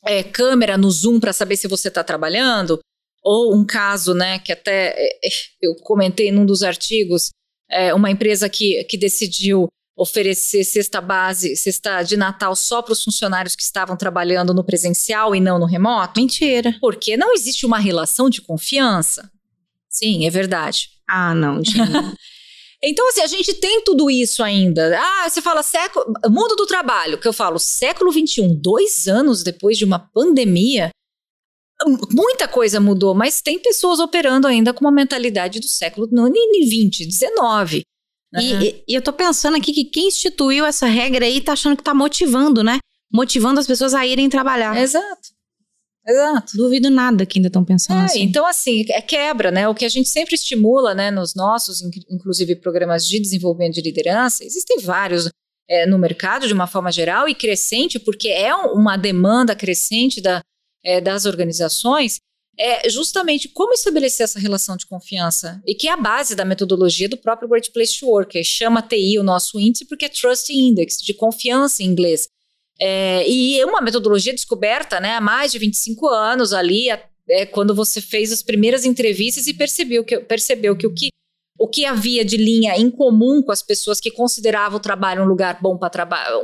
é, 0.06 0.24
câmera 0.24 0.78
no 0.78 0.90
Zoom 0.92 1.20
para 1.20 1.34
saber 1.34 1.58
se 1.58 1.68
você 1.68 1.88
está 1.88 2.04
trabalhando. 2.04 2.80
Ou 3.24 3.56
um 3.56 3.66
caso, 3.66 4.14
né, 4.14 4.40
que 4.40 4.52
até 4.52 4.94
é, 4.96 5.28
é, 5.28 5.30
eu 5.62 5.76
comentei 5.76 6.32
num 6.32 6.46
dos 6.46 6.64
artigos, 6.64 7.30
é, 7.70 7.94
uma 7.94 8.10
empresa 8.10 8.48
que, 8.48 8.84
que 8.86 8.98
decidiu 8.98 9.68
oferecer 9.98 10.64
cesta 10.64 11.02
base, 11.02 11.56
cesta 11.56 12.04
de 12.04 12.16
Natal 12.16 12.56
só 12.56 12.84
para 12.84 12.94
os 12.94 13.04
funcionários 13.04 13.56
que 13.56 13.64
estavam 13.64 13.98
trabalhando 13.98 14.54
no 14.54 14.64
presencial 14.64 15.36
e 15.36 15.40
não 15.40 15.58
no 15.58 15.66
remoto? 15.66 16.22
Mentira. 16.22 16.78
Porque 16.80 17.18
não 17.18 17.34
existe 17.34 17.66
uma 17.66 17.80
relação 17.80 18.30
de 18.30 18.40
confiança. 18.40 19.30
Sim, 19.90 20.28
é 20.28 20.30
verdade. 20.30 20.92
Ah, 21.08 21.34
não, 21.34 21.62
Então, 22.84 23.10
assim, 23.10 23.22
a 23.22 23.28
gente 23.28 23.56
tem 23.56 23.84
tudo 23.84 24.08
isso 24.08 24.44
ainda. 24.44 24.96
Ah, 25.00 25.28
você 25.28 25.42
fala 25.42 25.64
século, 25.64 26.06
mundo 26.30 26.56
do 26.56 26.68
trabalho, 26.68 27.18
que 27.18 27.28
eu 27.28 27.34
falo 27.34 27.58
século 27.58 28.12
XXI, 28.12 28.48
dois 28.54 29.08
anos 29.08 29.42
depois 29.42 29.80
de 29.80 29.84
uma 29.84 29.98
pandemia, 29.98 30.92
muita 32.12 32.48
coisa 32.48 32.80
mudou, 32.80 33.16
mas 33.16 33.42
tem 33.42 33.58
pessoas 33.58 34.00
operando 34.00 34.46
ainda 34.46 34.74
com 34.74 34.82
uma 34.82 34.92
mentalidade 34.92 35.60
do 35.60 35.68
século 35.68 36.08
XX, 36.08 37.12
XIX. 37.12 37.84
Uhum. 38.34 38.42
E, 38.42 38.84
e, 38.88 38.94
eu 38.94 39.02
tô 39.02 39.14
pensando 39.14 39.56
aqui 39.56 39.72
que 39.72 39.86
quem 39.86 40.08
instituiu 40.08 40.66
essa 40.66 40.86
regra 40.86 41.26
aí 41.26 41.40
tá 41.40 41.54
achando 41.54 41.78
que 41.78 41.84
tá 41.84 41.94
motivando, 41.94 42.64
né? 42.64 42.80
Motivando 43.12 43.60
as 43.60 43.68
pessoas 43.68 43.94
a 43.94 44.06
irem 44.06 44.30
trabalhar. 44.30 44.76
Exato. 44.78 45.38
Exato. 46.06 46.56
Duvido 46.56 46.90
nada 46.90 47.26
que 47.26 47.38
ainda 47.38 47.48
estão 47.48 47.66
pensando 47.66 48.02
é, 48.02 48.06
assim. 48.06 48.22
Então, 48.22 48.46
assim, 48.46 48.86
é 48.90 49.02
quebra, 49.02 49.52
né? 49.52 49.68
O 49.68 49.76
que 49.76 49.84
a 49.84 49.90
gente 49.90 50.08
sempre 50.08 50.36
estimula, 50.36 50.94
né, 50.94 51.12
nos 51.12 51.36
nossos, 51.36 51.82
inclusive, 52.10 52.56
programas 52.56 53.06
de 53.06 53.20
desenvolvimento 53.20 53.76
de 53.76 53.82
liderança, 53.82 54.44
existem 54.44 54.80
vários 54.80 55.30
é, 55.70 55.86
no 55.86 55.98
mercado 55.98 56.48
de 56.48 56.54
uma 56.54 56.66
forma 56.66 56.92
geral 56.92 57.28
e 57.28 57.36
crescente, 57.36 58.00
porque 58.00 58.30
é 58.30 58.56
uma 58.56 58.96
demanda 58.96 59.54
crescente 59.54 60.22
da, 60.22 60.42
é, 60.84 61.02
das 61.02 61.26
organizações, 61.26 62.20
é 62.60 62.90
justamente 62.90 63.48
como 63.48 63.74
estabelecer 63.74 64.24
essa 64.24 64.40
relação 64.40 64.76
de 64.76 64.88
confiança 64.88 65.62
e 65.66 65.76
que 65.76 65.88
é 65.88 65.92
a 65.92 65.98
base 65.98 66.36
da 66.36 66.44
metodologia 66.44 67.08
do 67.08 67.18
próprio 67.18 67.48
Great 67.48 67.72
Place 67.72 68.00
to 68.00 68.08
Work. 68.08 68.44
Chama 68.44 68.82
TI 68.82 69.20
o 69.20 69.24
nosso 69.24 69.60
índice 69.60 69.86
porque 69.86 70.06
é 70.06 70.10
Trust 70.10 70.52
Index, 70.52 70.98
de 70.98 71.14
confiança 71.14 71.84
em 71.84 71.86
inglês. 71.86 72.28
É, 72.80 73.28
e 73.28 73.60
é 73.60 73.66
uma 73.66 73.82
metodologia 73.82 74.34
descoberta 74.34 75.00
né, 75.00 75.16
há 75.16 75.22
mais 75.22 75.52
de 75.52 75.60
25 75.60 76.08
anos 76.08 76.54
ali, 76.54 76.90
é, 77.30 77.46
quando 77.46 77.76
você 77.76 78.02
fez 78.02 78.32
as 78.32 78.42
primeiras 78.42 78.86
entrevistas 78.86 79.48
e 79.48 79.54
percebeu 79.54 80.04
que, 80.04 80.20
percebeu 80.20 80.76
que 80.76 80.88
o 80.88 80.94
que 80.94 81.10
o 81.60 81.68
que 81.68 81.86
havia 81.86 82.24
de 82.24 82.38
linha 82.38 82.78
em 82.78 82.88
comum 82.88 83.42
com 83.42 83.52
as 83.52 83.64
pessoas 83.64 84.00
que 84.00 84.12
consideravam 84.12 84.78
o 84.78 84.80
trabalho 84.80 85.24
um 85.24 85.28
lugar 85.28 85.60
bom 85.60 85.76
para 85.76 85.90
trabalhar, 85.90 86.40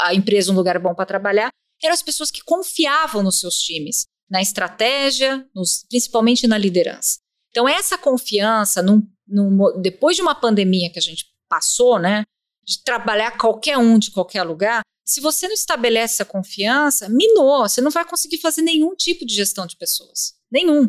a 0.00 0.12
empresa 0.12 0.50
um 0.50 0.56
lugar 0.56 0.76
bom 0.80 0.92
para 0.92 1.06
trabalhar, 1.06 1.50
eram 1.80 1.94
as 1.94 2.02
pessoas 2.02 2.32
que 2.32 2.42
confiavam 2.42 3.22
nos 3.22 3.38
seus 3.38 3.58
times 3.58 4.06
na 4.28 4.42
estratégia, 4.42 5.46
nos, 5.54 5.84
principalmente 5.88 6.46
na 6.46 6.58
liderança. 6.58 7.18
Então, 7.50 7.68
essa 7.68 7.96
confiança, 7.96 8.82
num, 8.82 9.02
num, 9.26 9.80
depois 9.80 10.16
de 10.16 10.22
uma 10.22 10.34
pandemia 10.34 10.90
que 10.90 10.98
a 10.98 11.02
gente 11.02 11.26
passou, 11.48 11.98
né, 11.98 12.24
de 12.64 12.82
trabalhar 12.82 13.38
qualquer 13.38 13.78
um 13.78 13.98
de 13.98 14.10
qualquer 14.10 14.42
lugar, 14.42 14.82
se 15.04 15.20
você 15.20 15.46
não 15.46 15.54
estabelece 15.54 16.14
essa 16.14 16.24
confiança, 16.24 17.08
minou, 17.08 17.68
você 17.68 17.80
não 17.80 17.90
vai 17.90 18.04
conseguir 18.04 18.38
fazer 18.38 18.62
nenhum 18.62 18.94
tipo 18.96 19.24
de 19.24 19.34
gestão 19.34 19.64
de 19.66 19.76
pessoas. 19.76 20.34
Nenhum. 20.50 20.88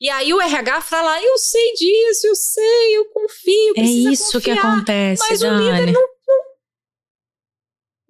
E 0.00 0.08
aí 0.08 0.32
o 0.32 0.40
RH 0.40 0.80
fala, 0.82 1.22
eu 1.22 1.36
sei 1.38 1.74
disso, 1.74 2.26
eu 2.26 2.34
sei, 2.34 2.96
eu 2.96 3.04
confio, 3.10 3.74
É 3.76 3.82
isso 3.82 4.32
confiar, 4.32 4.42
que 4.42 4.50
acontece, 4.60 5.22
Mas 5.28 5.40
Dani. 5.40 5.56
o 5.56 5.70
líder 5.70 5.92
não, 5.92 6.00
não 6.00 6.38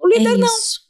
o 0.00 0.08
líder 0.08 0.34
é 0.34 0.36
não. 0.36 0.46
Isso, 0.46 0.80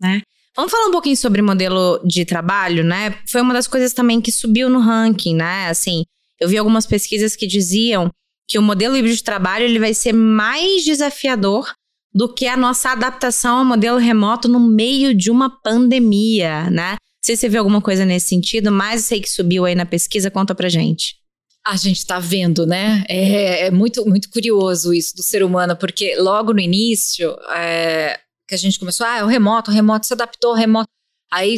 né? 0.00 0.22
Vamos 0.56 0.72
falar 0.72 0.86
um 0.86 0.92
pouquinho 0.92 1.16
sobre 1.16 1.42
modelo 1.42 2.00
de 2.02 2.24
trabalho, 2.24 2.82
né? 2.82 3.14
Foi 3.30 3.42
uma 3.42 3.52
das 3.52 3.66
coisas 3.66 3.92
também 3.92 4.22
que 4.22 4.32
subiu 4.32 4.70
no 4.70 4.80
ranking, 4.80 5.34
né? 5.34 5.68
Assim, 5.68 6.02
eu 6.40 6.48
vi 6.48 6.56
algumas 6.56 6.86
pesquisas 6.86 7.36
que 7.36 7.46
diziam 7.46 8.10
que 8.48 8.58
o 8.58 8.62
modelo 8.62 8.96
híbrido 8.96 9.16
de 9.16 9.22
trabalho 9.22 9.64
ele 9.64 9.78
vai 9.78 9.92
ser 9.92 10.12
mais 10.12 10.82
desafiador 10.84 11.70
do 12.14 12.32
que 12.32 12.46
a 12.46 12.56
nossa 12.56 12.90
adaptação 12.90 13.58
ao 13.58 13.64
modelo 13.64 13.98
remoto 13.98 14.48
no 14.48 14.58
meio 14.58 15.12
de 15.12 15.30
uma 15.30 15.50
pandemia, 15.50 16.70
né? 16.70 16.92
Não 16.92 17.22
sei 17.22 17.36
se 17.36 17.40
você 17.40 17.48
viu 17.50 17.60
alguma 17.60 17.82
coisa 17.82 18.06
nesse 18.06 18.28
sentido, 18.28 18.72
mas 18.72 19.04
sei 19.04 19.20
que 19.20 19.28
subiu 19.28 19.66
aí 19.66 19.74
na 19.74 19.84
pesquisa, 19.84 20.30
conta 20.30 20.54
pra 20.54 20.70
gente. 20.70 21.16
A 21.66 21.76
gente 21.76 21.98
está 21.98 22.18
vendo, 22.18 22.64
né? 22.64 23.04
É, 23.08 23.66
é, 23.66 23.70
muito, 23.70 24.06
muito 24.06 24.30
curioso 24.30 24.94
isso 24.94 25.14
do 25.16 25.22
ser 25.22 25.42
humano, 25.42 25.76
porque 25.76 26.14
logo 26.16 26.54
no 26.54 26.60
início, 26.60 27.36
é, 27.54 28.18
que 28.46 28.54
a 28.54 28.58
gente 28.58 28.78
começou, 28.78 29.06
ah, 29.06 29.18
é 29.18 29.24
o 29.24 29.26
remoto, 29.26 29.70
o 29.70 29.74
remoto 29.74 30.06
se 30.06 30.12
adaptou, 30.12 30.52
o 30.52 30.54
remoto. 30.54 30.88
Aí 31.32 31.56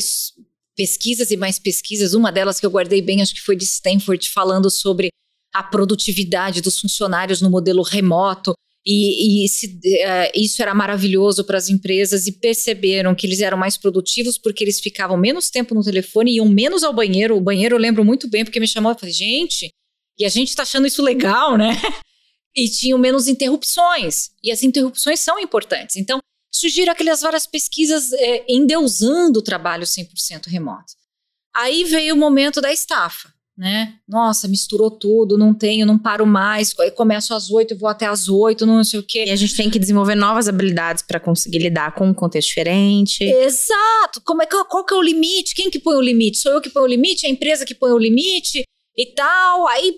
pesquisas 0.77 1.31
e 1.31 1.37
mais 1.37 1.59
pesquisas, 1.59 2.15
uma 2.15 2.31
delas 2.31 2.61
que 2.61 2.65
eu 2.65 2.71
guardei 2.71 3.03
bem, 3.03 3.21
acho 3.21 3.35
que 3.35 3.41
foi 3.41 3.57
de 3.57 3.65
Stanford, 3.65 4.31
falando 4.31 4.71
sobre 4.71 5.09
a 5.53 5.63
produtividade 5.63 6.61
dos 6.61 6.79
funcionários 6.79 7.43
no 7.43 7.51
modelo 7.51 7.83
remoto. 7.83 8.55
E, 8.87 9.45
e 9.45 9.49
se, 9.49 9.67
uh, 9.67 10.31
isso 10.35 10.63
era 10.63 10.75
maravilhoso 10.75 11.45
para 11.45 11.59
as 11.59 11.69
empresas 11.69 12.27
e 12.27 12.33
perceberam 12.33 13.15
que 13.15 13.27
eles 13.27 13.41
eram 13.41 13.59
mais 13.59 13.77
produtivos 13.77 14.39
porque 14.39 14.65
eles 14.65 14.81
ficavam 14.81 15.17
menos 15.17 15.51
tempo 15.51 15.75
no 15.75 15.83
telefone 15.83 16.31
e 16.31 16.37
iam 16.37 16.49
menos 16.49 16.83
ao 16.85 16.95
banheiro. 16.95 17.37
O 17.37 17.41
banheiro 17.41 17.75
eu 17.75 17.81
lembro 17.81 18.05
muito 18.05 18.29
bem 18.29 18.45
porque 18.45 18.61
me 18.61 18.69
chamou 18.69 18.93
e 18.93 18.99
falei, 18.99 19.13
gente, 19.13 19.71
e 20.19 20.25
a 20.25 20.29
gente 20.29 20.49
está 20.49 20.63
achando 20.63 20.87
isso 20.87 21.03
legal, 21.03 21.59
né? 21.59 21.71
e 22.57 22.69
tinham 22.69 22.99
menos 22.99 23.29
interrupções. 23.29 24.31
E 24.43 24.51
as 24.51 24.63
interrupções 24.63 25.21
são 25.21 25.39
importantes. 25.39 25.97
Então, 25.97 26.19
surgiram 26.51 26.93
aquelas 26.93 27.21
várias 27.21 27.47
pesquisas 27.47 28.13
é, 28.13 28.45
endeusando 28.49 29.41
o 29.41 29.43
trabalho 29.43 29.85
100% 29.85 30.47
remoto. 30.47 30.95
Aí 31.55 31.85
veio 31.85 32.15
o 32.15 32.19
momento 32.19 32.61
da 32.61 32.73
estafa 32.73 33.33
né? 33.59 33.95
Nossa, 34.09 34.47
misturou 34.47 34.89
tudo, 34.89 35.37
não 35.37 35.53
tenho, 35.53 35.85
não 35.85 35.99
paro 35.99 36.25
mais, 36.25 36.73
começo 36.95 37.35
às 37.35 37.51
oito, 37.51 37.77
vou 37.77 37.89
até 37.89 38.07
às 38.07 38.29
oito, 38.29 38.65
não 38.65 38.85
sei 38.85 39.01
o 39.01 39.03
quê. 39.03 39.25
E 39.27 39.31
a 39.33 39.37
gente 39.37 39.57
tem 39.57 39.69
que 39.69 39.81
desenvolver 39.81 40.15
novas 40.15 40.49
habilidades 40.49 41.03
para 41.03 41.19
conseguir 41.19 41.59
lidar 41.59 41.93
com 41.97 42.07
um 42.07 42.15
contexto 42.15 42.51
diferente. 42.51 43.25
Exato. 43.25 44.21
Como 44.25 44.41
é 44.41 44.47
qual 44.47 44.85
que 44.85 44.95
é 44.95 44.97
o 44.97 45.03
limite? 45.03 45.57
Quem 45.57 45.71
que 45.71 45.81
põe 45.81 45.97
o 45.97 46.01
limite? 46.01 46.39
Sou 46.39 46.53
eu 46.53 46.61
que 46.61 46.71
ponho 46.71 46.87
o 46.87 46.89
limite? 46.89 47.27
É 47.27 47.29
a 47.29 47.33
empresa 47.33 47.67
que 47.67 47.75
põe 47.75 47.91
o 47.91 47.99
limite? 47.99 48.63
E 48.97 49.07
tal. 49.07 49.67
Aí 49.67 49.93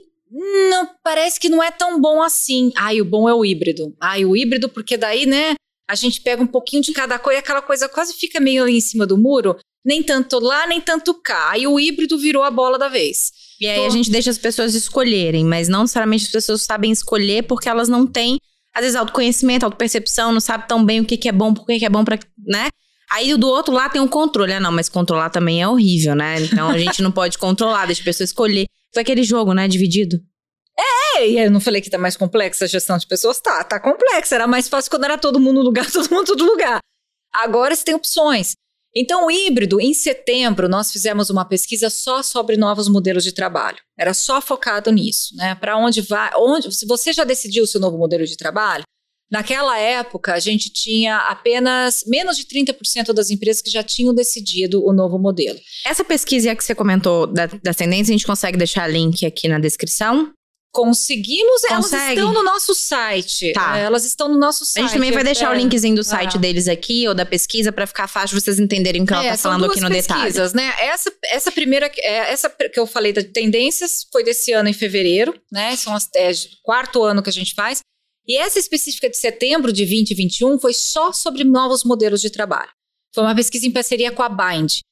não, 0.70 0.88
parece 1.04 1.38
que 1.38 1.50
não 1.50 1.62
é 1.62 1.70
tão 1.70 2.00
bom 2.00 2.22
assim. 2.22 2.72
Ai, 2.74 3.02
o 3.02 3.04
bom 3.04 3.28
é 3.28 3.34
o 3.34 3.44
híbrido. 3.44 3.94
Ai, 4.00 4.24
o 4.24 4.34
híbrido, 4.34 4.70
porque 4.70 4.96
daí, 4.96 5.26
né, 5.26 5.54
a 5.90 5.94
gente 5.94 6.20
pega 6.20 6.42
um 6.42 6.46
pouquinho 6.46 6.82
de 6.82 6.92
cada 6.92 7.18
coisa 7.18 7.38
e 7.38 7.40
aquela 7.40 7.60
coisa 7.60 7.88
quase 7.88 8.14
fica 8.14 8.38
meio 8.40 8.62
ali 8.62 8.76
em 8.76 8.80
cima 8.80 9.06
do 9.06 9.18
muro. 9.18 9.56
Nem 9.84 10.02
tanto 10.02 10.38
lá, 10.38 10.66
nem 10.66 10.80
tanto 10.80 11.14
cá. 11.14 11.50
Aí 11.50 11.66
o 11.66 11.80
híbrido 11.80 12.18
virou 12.18 12.42
a 12.42 12.50
bola 12.50 12.78
da 12.78 12.88
vez. 12.88 13.32
E 13.60 13.66
aí 13.66 13.84
a 13.84 13.90
gente 13.90 14.10
deixa 14.10 14.30
as 14.30 14.38
pessoas 14.38 14.74
escolherem, 14.74 15.44
mas 15.44 15.68
não 15.68 15.82
necessariamente 15.82 16.26
as 16.26 16.30
pessoas 16.30 16.62
sabem 16.62 16.92
escolher 16.92 17.42
porque 17.44 17.68
elas 17.68 17.88
não 17.88 18.06
têm, 18.06 18.38
às 18.74 18.82
vezes, 18.82 18.96
autoconhecimento, 18.96 19.64
autopercepção, 19.64 20.32
não 20.32 20.40
sabem 20.40 20.66
tão 20.68 20.84
bem 20.84 21.00
o 21.00 21.04
que, 21.04 21.16
que 21.16 21.28
é 21.28 21.32
bom, 21.32 21.52
por 21.52 21.66
que 21.66 21.84
é 21.84 21.88
bom 21.88 22.04
pra. 22.04 22.18
né? 22.46 22.68
Aí 23.10 23.34
do 23.36 23.48
outro 23.48 23.74
lado 23.74 23.92
tem 23.92 24.00
um 24.00 24.06
controle. 24.06 24.52
Ah, 24.52 24.60
não, 24.60 24.70
mas 24.70 24.88
controlar 24.88 25.30
também 25.30 25.60
é 25.60 25.66
horrível, 25.66 26.14
né? 26.14 26.40
Então 26.42 26.68
a 26.70 26.78
gente 26.78 27.02
não 27.02 27.10
pode 27.10 27.36
controlar, 27.38 27.86
deixa 27.86 28.02
a 28.02 28.04
pessoa 28.04 28.24
escolher. 28.24 28.66
Foi 28.94 29.02
aquele 29.02 29.24
jogo, 29.24 29.52
né? 29.52 29.66
Dividido. 29.66 30.18
É, 30.80 31.28
e 31.28 31.38
eu 31.38 31.50
não 31.50 31.60
falei 31.60 31.80
que 31.80 31.90
tá 31.90 31.98
mais 31.98 32.16
complexa 32.16 32.64
a 32.64 32.68
gestão 32.68 32.96
de 32.96 33.06
pessoas? 33.06 33.40
Tá, 33.40 33.62
tá 33.64 33.78
complexa. 33.78 34.34
Era 34.34 34.46
mais 34.46 34.68
fácil 34.68 34.90
quando 34.90 35.04
era 35.04 35.18
todo 35.18 35.40
mundo 35.40 35.58
no 35.58 35.62
lugar, 35.62 35.88
todo 35.92 36.08
mundo 36.10 36.26
todo 36.26 36.44
lugar. 36.44 36.78
Agora 37.32 37.74
você 37.74 37.84
tem 37.84 37.94
opções. 37.94 38.52
Então, 38.94 39.26
o 39.26 39.30
híbrido, 39.30 39.80
em 39.80 39.94
setembro, 39.94 40.68
nós 40.68 40.90
fizemos 40.90 41.30
uma 41.30 41.44
pesquisa 41.44 41.88
só 41.88 42.24
sobre 42.24 42.56
novos 42.56 42.88
modelos 42.88 43.22
de 43.22 43.30
trabalho. 43.30 43.78
Era 43.96 44.12
só 44.12 44.40
focado 44.40 44.90
nisso, 44.90 45.36
né? 45.36 45.54
Para 45.54 45.76
onde 45.76 46.00
vai, 46.00 46.30
onde, 46.36 46.72
se 46.74 46.86
você 46.86 47.12
já 47.12 47.22
decidiu 47.22 47.62
o 47.62 47.66
seu 47.68 47.80
novo 47.80 47.96
modelo 47.96 48.26
de 48.26 48.36
trabalho, 48.36 48.82
naquela 49.30 49.78
época 49.78 50.34
a 50.34 50.40
gente 50.40 50.72
tinha 50.72 51.18
apenas 51.18 52.02
menos 52.08 52.36
de 52.36 52.44
30% 52.46 53.12
das 53.12 53.30
empresas 53.30 53.62
que 53.62 53.70
já 53.70 53.84
tinham 53.84 54.12
decidido 54.12 54.84
o 54.84 54.92
novo 54.92 55.20
modelo. 55.20 55.60
Essa 55.86 56.02
pesquisa 56.02 56.56
que 56.56 56.64
você 56.64 56.74
comentou 56.74 57.28
da, 57.28 57.46
das 57.46 57.80
a 57.80 57.84
gente 57.84 58.26
consegue 58.26 58.58
deixar 58.58 58.88
link 58.88 59.24
aqui 59.24 59.46
na 59.46 59.60
descrição? 59.60 60.32
Conseguimos, 60.72 61.62
Consegue. 61.62 61.72
elas 61.72 62.08
estão 62.10 62.32
no 62.32 62.42
nosso 62.44 62.74
site. 62.74 63.52
Tá. 63.52 63.76
É, 63.76 63.82
elas 63.82 64.04
estão 64.04 64.28
no 64.28 64.38
nosso 64.38 64.64
site. 64.64 64.84
A 64.84 64.86
gente 64.86 64.96
também 64.96 65.10
vai 65.10 65.24
deixar 65.24 65.46
é. 65.46 65.50
o 65.50 65.58
linkzinho 65.58 65.96
do 65.96 66.04
site 66.04 66.36
é. 66.36 66.38
deles 66.38 66.68
aqui, 66.68 67.08
ou 67.08 67.14
da 67.14 67.26
pesquisa, 67.26 67.72
para 67.72 67.88
ficar 67.88 68.06
fácil 68.06 68.40
vocês 68.40 68.60
entenderem 68.60 69.02
o 69.02 69.06
que 69.06 69.12
ela 69.12 69.24
é, 69.24 69.30
tá 69.32 69.38
falando 69.38 69.64
aqui 69.64 69.80
no 69.80 69.90
detalhe. 69.90 70.32
né? 70.54 70.72
Essa, 70.78 71.12
essa 71.24 71.50
primeira, 71.50 71.90
é, 71.98 72.32
essa 72.32 72.48
que 72.48 72.78
eu 72.78 72.86
falei 72.86 73.12
de 73.12 73.24
tendências, 73.24 74.06
foi 74.12 74.22
desse 74.22 74.52
ano 74.52 74.68
em 74.68 74.72
fevereiro, 74.72 75.34
né? 75.50 75.74
São 75.74 75.94
as 75.94 76.08
é, 76.14 76.30
quarto 76.62 77.02
ano 77.02 77.22
que 77.22 77.30
a 77.30 77.32
gente 77.32 77.52
faz. 77.54 77.80
E 78.28 78.36
essa 78.36 78.60
específica 78.60 79.10
de 79.10 79.16
setembro 79.16 79.72
de 79.72 79.84
2021 79.84 80.60
foi 80.60 80.72
só 80.72 81.12
sobre 81.12 81.42
novos 81.42 81.82
modelos 81.82 82.20
de 82.20 82.30
trabalho. 82.30 82.70
Foi 83.12 83.24
uma 83.24 83.34
pesquisa 83.34 83.66
em 83.66 83.72
parceria 83.72 84.12
com 84.12 84.22
a 84.22 84.28
Bind. 84.28 84.82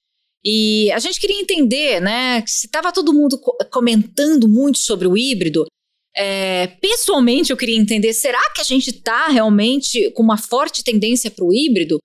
E 0.45 0.91
a 0.93 0.99
gente 0.99 1.21
queria 1.21 1.41
entender, 1.41 2.01
né, 2.01 2.45
se 2.47 2.67
estava 2.67 2.93
todo 2.93 3.13
mundo 3.13 3.39
comentando 3.71 4.49
muito 4.49 4.79
sobre 4.79 5.09
o 5.09 5.17
híbrido. 5.17 5.67
É, 6.15 6.69
pessoalmente, 6.81 7.51
eu 7.51 7.57
queria 7.57 7.77
entender: 7.77 8.13
será 8.13 8.41
que 8.55 8.61
a 8.61 8.65
gente 8.65 8.91
está 8.91 9.29
realmente 9.29 10.11
com 10.13 10.23
uma 10.23 10.39
forte 10.39 10.85
tendência 10.85 11.31
para 11.31 11.45
o 11.45 11.53
híbrido? 11.53 11.99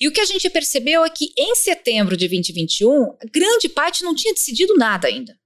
E 0.00 0.06
o 0.06 0.12
que 0.12 0.20
a 0.20 0.24
gente 0.24 0.48
percebeu 0.48 1.04
é 1.04 1.10
que 1.10 1.32
em 1.36 1.54
setembro 1.56 2.16
de 2.16 2.28
2021, 2.28 3.16
grande 3.32 3.68
parte 3.68 4.04
não 4.04 4.14
tinha 4.14 4.32
decidido 4.32 4.74
nada 4.76 5.08
ainda. 5.08 5.36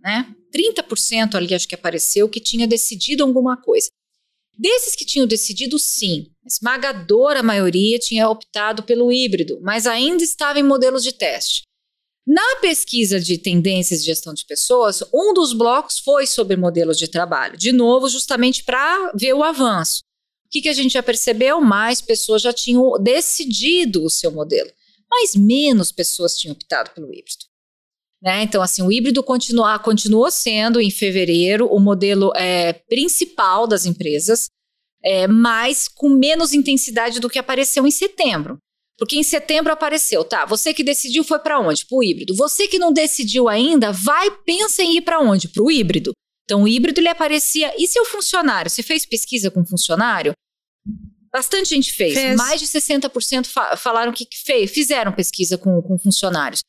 Né? 0.00 0.34
30% 0.52 1.34
ali 1.34 1.54
acho 1.54 1.68
que 1.68 1.74
apareceu 1.74 2.28
que 2.28 2.40
tinha 2.40 2.66
decidido 2.66 3.22
alguma 3.22 3.60
coisa. 3.60 3.88
Desses 4.58 4.96
que 4.96 5.04
tinham 5.04 5.26
decidido, 5.26 5.78
sim, 5.78 6.26
a 6.44 6.46
esmagadora 6.46 7.42
maioria 7.42 7.98
tinha 7.98 8.28
optado 8.28 8.82
pelo 8.82 9.12
híbrido, 9.12 9.58
mas 9.62 9.86
ainda 9.86 10.22
estava 10.22 10.58
em 10.58 10.62
modelos 10.62 11.02
de 11.02 11.12
teste. 11.12 11.62
Na 12.26 12.60
pesquisa 12.60 13.18
de 13.18 13.36
tendências 13.36 14.00
de 14.00 14.06
gestão 14.06 14.32
de 14.32 14.44
pessoas, 14.46 15.02
um 15.12 15.34
dos 15.34 15.52
blocos 15.52 15.98
foi 15.98 16.26
sobre 16.26 16.56
modelos 16.56 16.96
de 16.96 17.08
trabalho. 17.08 17.56
De 17.56 17.72
novo, 17.72 18.08
justamente 18.08 18.62
para 18.62 19.12
ver 19.14 19.34
o 19.34 19.42
avanço. 19.42 20.02
O 20.46 20.48
que, 20.50 20.62
que 20.62 20.68
a 20.68 20.72
gente 20.72 20.92
já 20.92 21.02
percebeu? 21.02 21.60
Mais 21.60 22.00
pessoas 22.00 22.42
já 22.42 22.52
tinham 22.52 22.92
decidido 23.02 24.04
o 24.04 24.10
seu 24.10 24.30
modelo, 24.30 24.70
mas 25.10 25.34
menos 25.34 25.90
pessoas 25.90 26.36
tinham 26.36 26.52
optado 26.52 26.90
pelo 26.90 27.08
híbrido. 27.08 27.44
Né? 28.22 28.42
Então, 28.44 28.62
assim, 28.62 28.82
o 28.82 28.92
híbrido 28.92 29.22
continua, 29.24 29.76
continuou 29.80 30.30
sendo, 30.30 30.80
em 30.80 30.90
fevereiro, 30.90 31.66
o 31.66 31.80
modelo 31.80 32.32
é, 32.36 32.72
principal 32.72 33.66
das 33.66 33.84
empresas, 33.84 34.48
é, 35.02 35.26
mas 35.26 35.88
com 35.88 36.08
menos 36.08 36.54
intensidade 36.54 37.18
do 37.18 37.28
que 37.28 37.38
apareceu 37.38 37.84
em 37.84 37.90
setembro. 37.90 38.58
Porque 38.98 39.16
em 39.16 39.22
setembro 39.22 39.72
apareceu, 39.72 40.22
tá? 40.24 40.44
Você 40.44 40.72
que 40.72 40.84
decidiu 40.84 41.24
foi 41.24 41.38
para 41.38 41.58
onde? 41.58 41.86
Para 41.86 41.96
o 41.96 42.02
híbrido. 42.04 42.34
Você 42.36 42.68
que 42.68 42.78
não 42.78 42.92
decidiu 42.92 43.48
ainda, 43.48 43.90
vai, 43.90 44.30
pensa 44.44 44.82
em 44.82 44.96
ir 44.96 45.02
para 45.02 45.18
onde? 45.20 45.48
Para 45.48 45.62
o 45.62 45.70
híbrido. 45.70 46.12
Então, 46.44 46.62
o 46.62 46.68
híbrido 46.68 47.00
ele 47.00 47.08
aparecia. 47.08 47.72
E 47.78 47.86
seu 47.86 48.04
funcionário? 48.04 48.70
Você 48.70 48.82
fez 48.82 49.06
pesquisa 49.06 49.50
com 49.50 49.64
funcionário? 49.64 50.32
Bastante 51.32 51.70
gente 51.70 51.92
fez. 51.92 52.14
fez. 52.14 52.36
Mais 52.36 52.60
de 52.60 52.66
60% 52.66 53.46
fa 53.46 53.76
falaram 53.76 54.12
que 54.12 54.26
fez, 54.44 54.70
fizeram 54.70 55.12
pesquisa 55.12 55.56
com, 55.56 55.80
com 55.80 55.98
funcionários. 55.98 56.60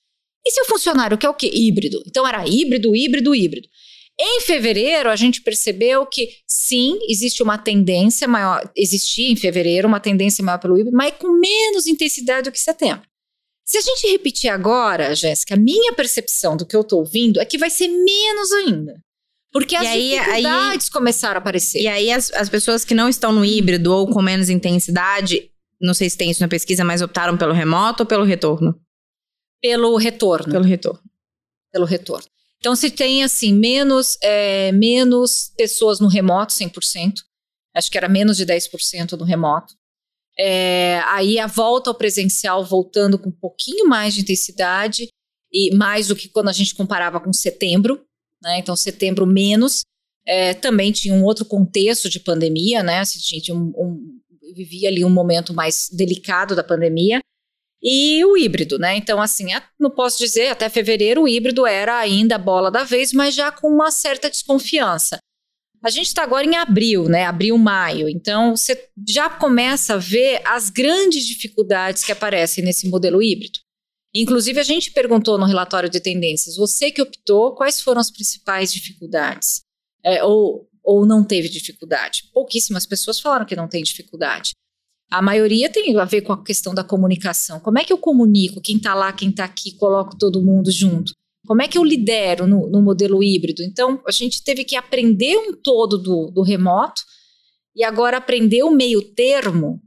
E 0.46 0.52
seu 0.52 0.66
funcionário 0.66 1.18
quer 1.18 1.30
o 1.30 1.34
quê? 1.34 1.52
Híbrido. 1.54 2.02
Então, 2.08 2.26
era 2.28 2.48
híbrido, 2.48 2.96
híbrido, 2.96 3.36
híbrido. 3.36 3.68
Em 4.20 4.42
fevereiro, 4.42 5.10
a 5.10 5.16
gente 5.16 5.42
percebeu 5.42 6.06
que 6.06 6.30
sim, 6.48 7.00
existe 7.10 7.42
uma 7.42 7.58
tendência 7.58 8.28
maior, 8.28 8.72
existia 8.76 9.32
em 9.32 9.36
fevereiro 9.36 9.88
uma 9.88 10.00
tendência 10.00 10.44
maior 10.44 10.60
pelo 10.60 10.78
híbrido, 10.78 10.96
mas 10.96 11.16
com 11.18 11.40
menos 11.40 11.88
intensidade 11.88 12.50
do 12.50 12.52
que 12.52 12.60
setembro. 12.60 13.08
Se 13.66 13.78
a 13.78 13.82
gente 13.82 14.08
repetir 14.08 14.50
agora, 14.50 15.16
Jéssica, 15.16 15.56
a 15.56 15.58
minha 15.58 15.94
percepção 15.94 16.56
do 16.56 16.66
que 16.66 16.76
eu 16.76 16.82
estou 16.82 17.00
ouvindo 17.00 17.40
é 17.40 17.46
que 17.46 17.58
vai 17.58 17.70
ser 17.70 17.88
menos 17.88 18.52
ainda. 18.52 19.02
Porque 19.52 19.76
as 19.76 19.88
aí, 19.88 20.12
dificuldades 20.12 20.88
aí, 20.88 20.92
começaram 20.92 21.36
a 21.36 21.38
aparecer. 21.38 21.82
E 21.82 21.88
aí, 21.88 22.12
as, 22.12 22.32
as 22.34 22.50
pessoas 22.50 22.84
que 22.84 22.96
não 22.96 23.08
estão 23.08 23.32
no 23.32 23.46
híbrido 23.46 23.94
ou 23.94 24.08
com 24.08 24.22
menos 24.22 24.50
intensidade, 24.50 25.50
não 25.80 25.94
sei 25.94 26.10
se 26.10 26.18
tem 26.18 26.30
isso 26.30 26.42
na 26.42 26.48
pesquisa, 26.48 26.84
mas 26.84 27.02
optaram 27.02 27.38
pelo 27.38 27.54
remoto 27.54 28.04
ou 28.04 28.08
pelo 28.08 28.24
retorno? 28.24 28.80
Pelo 29.62 29.96
retorno. 29.98 30.52
Pelo 30.52 30.66
retorno. 30.66 31.02
Pelo 31.72 31.86
retorno. 31.86 32.28
Então, 32.64 32.78
se 32.78 32.90
tem, 32.90 33.26
assim, 33.26 33.54
menos, 33.54 34.18
é, 34.24 34.72
menos 34.72 35.52
pessoas 35.58 36.00
no 36.00 36.08
remoto, 36.08 36.54
100%, 36.54 37.16
acho 37.76 37.92
que 37.92 37.98
era 37.98 38.08
menos 38.08 38.38
de 38.38 38.46
10% 38.46 39.18
no 39.18 39.26
remoto, 39.26 39.74
é, 40.40 41.02
aí 41.08 41.38
a 41.40 41.46
volta 41.46 41.90
ao 41.90 41.94
presencial 41.94 42.64
voltando 42.64 43.20
com 43.20 43.28
um 43.28 43.34
pouquinho 43.34 43.86
mais 43.86 44.14
de 44.14 44.22
intensidade, 44.22 45.10
e 45.52 45.76
mais 45.76 46.08
do 46.08 46.16
que 46.16 46.30
quando 46.30 46.48
a 46.48 46.54
gente 46.54 46.74
comparava 46.74 47.20
com 47.20 47.34
setembro, 47.34 48.02
né? 48.42 48.60
Então, 48.60 48.78
setembro 48.78 49.28
menos. 49.28 49.82
É, 50.26 50.54
também 50.54 50.94
tinha 50.94 51.14
um 51.14 51.26
outro 51.26 51.44
contexto 51.44 52.10
de 52.10 52.18
pandemia, 52.18 52.82
né? 52.82 53.00
A 53.00 53.04
gente 53.04 53.52
um, 53.52 53.74
um, 53.76 54.22
vivia 54.56 54.88
ali 54.88 55.04
um 55.04 55.10
momento 55.10 55.54
mais 55.54 55.90
delicado 55.92 56.56
da 56.56 56.64
pandemia 56.64 57.20
e 57.84 58.24
o 58.24 58.38
híbrido, 58.38 58.80
né? 58.80 58.96
Então, 58.96 59.22
assim, 59.22 59.48
não 59.78 59.92
posso 59.92 60.18
dizer, 60.18 60.48
até 60.48 60.70
fevereiro 60.70 61.24
o 61.24 61.28
híbrido 61.28 61.68
era 61.68 62.00
ainda 62.00 62.36
a 62.36 62.40
bola 62.40 62.72
da 62.72 62.86
vez, 62.86 63.12
mas 63.12 63.36
já 63.36 63.52
com 63.52 63.68
uma 63.68 63.92
certa 63.92 64.30
desconfiança. 64.30 65.18
A 65.84 65.90
gente 65.90 66.08
está 66.08 66.24
agora 66.24 66.46
em 66.46 66.56
abril, 66.56 67.10
né? 67.10 67.26
Abril, 67.26 67.58
maio. 67.58 68.08
Então, 68.08 68.56
você 68.56 68.90
já 69.06 69.30
começa 69.30 69.96
a 69.96 69.98
ver 69.98 70.42
as 70.46 70.70
grandes 70.70 71.26
dificuldades 71.26 72.06
que 72.06 72.12
aparecem 72.14 72.64
nesse 72.64 72.88
modelo 72.88 73.22
híbrido. 73.22 73.60
Inclusive, 74.16 74.62
a 74.62 74.64
gente 74.64 74.92
perguntou 74.92 75.38
no 75.38 75.46
relatório 75.46 75.90
de 75.90 76.00
tendências: 76.00 76.56
você 76.56 76.90
que 76.90 77.02
optou, 77.02 77.54
quais 77.54 77.82
foram 77.82 78.00
as 78.00 78.10
principais 78.10 78.72
dificuldades? 78.72 79.62
É, 80.06 80.24
ou, 80.24 80.70
ou 80.82 81.06
não 81.06 81.22
teve 81.22 81.50
dificuldade? 81.50 82.30
Pouquíssimas 82.32 82.86
pessoas 82.86 83.20
falaram 83.20 83.46
que 83.46 83.56
não 83.56 83.68
tem 83.68 83.84
dificuldade. 83.84 84.52
A 85.14 85.22
maioria 85.22 85.70
tem 85.70 85.96
a 85.96 86.06
ver 86.06 86.22
com 86.22 86.34
a 86.34 86.44
questão 86.44 86.74
da 86.74 86.84
comunicação. 86.84 87.60
Como 87.60 87.78
é 87.78 87.84
que 87.84 87.94
eu 87.94 88.00
comunico 88.00 88.60
quem 88.60 88.78
está 88.78 88.96
lá, 88.96 89.14
quem 89.14 89.30
está 89.30 89.46
aqui, 89.46 89.76
coloco 89.78 90.18
todo 90.18 90.42
mundo 90.42 90.72
junto? 90.72 91.14
Como 91.46 91.62
é 91.62 91.68
que 91.68 91.78
eu 91.78 91.84
lidero 91.84 92.48
no, 92.48 92.68
no, 92.68 92.82
modelo 92.82 93.22
híbrido? 93.22 93.62
Então, 93.62 94.02
a 94.08 94.12
gente 94.12 94.44
teve 94.44 94.64
que 94.64 94.76
aprender 94.76 95.38
um 95.38 95.54
todo 95.54 96.00
do, 96.00 96.32
do 96.32 96.42
remoto 96.42 97.04
e 97.76 97.84
agora 97.84 98.18
aprender 98.18 98.64
o 98.64 98.72
meio 98.72 99.04
termo 99.14 99.80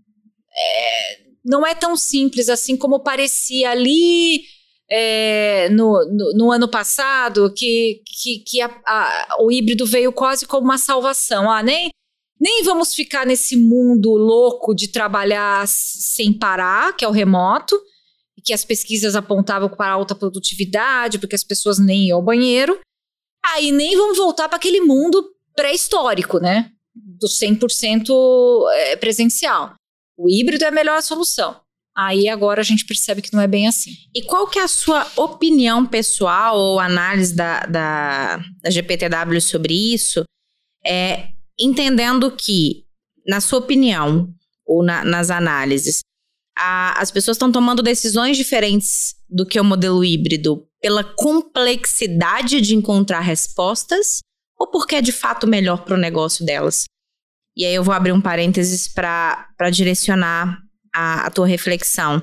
é, 0.56 1.18
não 1.44 1.66
é 1.66 1.74
tão 1.74 1.96
simples 1.96 2.48
assim 2.48 2.76
como 2.76 3.02
parecia 3.02 3.70
ali 3.70 4.42
é, 4.88 5.68
no, 5.70 6.04
no, 6.06 6.32
no, 6.34 6.52
ano 6.52 6.68
passado, 6.68 7.52
que, 7.52 8.00
que, 8.22 8.38
que 8.46 8.60
a, 8.60 8.66
a, 8.86 9.36
o 9.40 9.50
híbrido 9.50 9.84
veio 9.84 10.12
quase 10.12 10.46
como 10.46 10.66
uma 10.66 10.78
salvação. 10.78 11.50
Ah, 11.50 11.64
nem 11.64 11.90
nem 12.40 12.62
vamos 12.62 12.94
ficar 12.94 13.26
nesse 13.26 13.56
mundo 13.56 14.10
louco 14.10 14.74
de 14.74 14.88
trabalhar 14.88 15.66
sem 15.66 16.32
parar, 16.32 16.94
que 16.94 17.04
é 17.04 17.08
o 17.08 17.12
remoto, 17.12 17.80
que 18.44 18.52
as 18.52 18.64
pesquisas 18.64 19.16
apontavam 19.16 19.68
para 19.68 19.92
alta 19.92 20.14
produtividade, 20.14 21.18
porque 21.18 21.34
as 21.34 21.42
pessoas 21.42 21.78
nem 21.78 22.08
iam 22.08 22.18
ao 22.18 22.24
banheiro. 22.24 22.78
Aí 23.44 23.72
nem 23.72 23.96
vamos 23.96 24.18
voltar 24.18 24.48
para 24.48 24.56
aquele 24.56 24.80
mundo 24.80 25.24
pré-histórico, 25.54 26.38
né? 26.38 26.70
Do 26.94 27.26
100% 27.26 28.08
é, 28.72 28.96
presencial. 28.96 29.74
O 30.16 30.28
híbrido 30.30 30.64
é 30.64 30.68
a 30.68 30.72
melhor 30.72 31.02
solução. 31.02 31.60
Aí 31.96 32.28
agora 32.28 32.60
a 32.60 32.64
gente 32.64 32.84
percebe 32.84 33.22
que 33.22 33.32
não 33.32 33.40
é 33.40 33.46
bem 33.46 33.66
assim. 33.66 33.92
E 34.14 34.22
qual 34.22 34.46
que 34.46 34.58
é 34.58 34.62
a 34.62 34.68
sua 34.68 35.06
opinião 35.16 35.86
pessoal 35.86 36.58
ou 36.58 36.78
análise 36.78 37.34
da, 37.34 37.60
da, 37.60 38.36
da 38.62 38.70
GPTW 38.70 39.40
sobre 39.40 39.94
isso? 39.94 40.22
É, 40.84 41.30
entendendo 41.58 42.30
que, 42.30 42.84
na 43.26 43.40
sua 43.40 43.58
opinião, 43.58 44.32
ou 44.66 44.82
na, 44.82 45.04
nas 45.04 45.30
análises, 45.30 46.00
a, 46.56 47.00
as 47.00 47.10
pessoas 47.10 47.36
estão 47.36 47.52
tomando 47.52 47.82
decisões 47.82 48.36
diferentes 48.36 49.14
do 49.28 49.46
que 49.46 49.60
o 49.60 49.64
modelo 49.64 50.04
híbrido 50.04 50.66
pela 50.80 51.04
complexidade 51.04 52.60
de 52.60 52.74
encontrar 52.74 53.20
respostas 53.20 54.20
ou 54.58 54.70
porque 54.70 54.96
é 54.96 55.02
de 55.02 55.12
fato 55.12 55.46
melhor 55.46 55.84
para 55.84 55.94
o 55.94 56.00
negócio 56.00 56.44
delas? 56.44 56.84
E 57.56 57.64
aí 57.64 57.74
eu 57.74 57.84
vou 57.84 57.94
abrir 57.94 58.12
um 58.12 58.20
parênteses 58.20 58.88
para 58.88 59.70
direcionar 59.72 60.58
a, 60.94 61.26
a 61.26 61.30
tua 61.30 61.46
reflexão. 61.46 62.20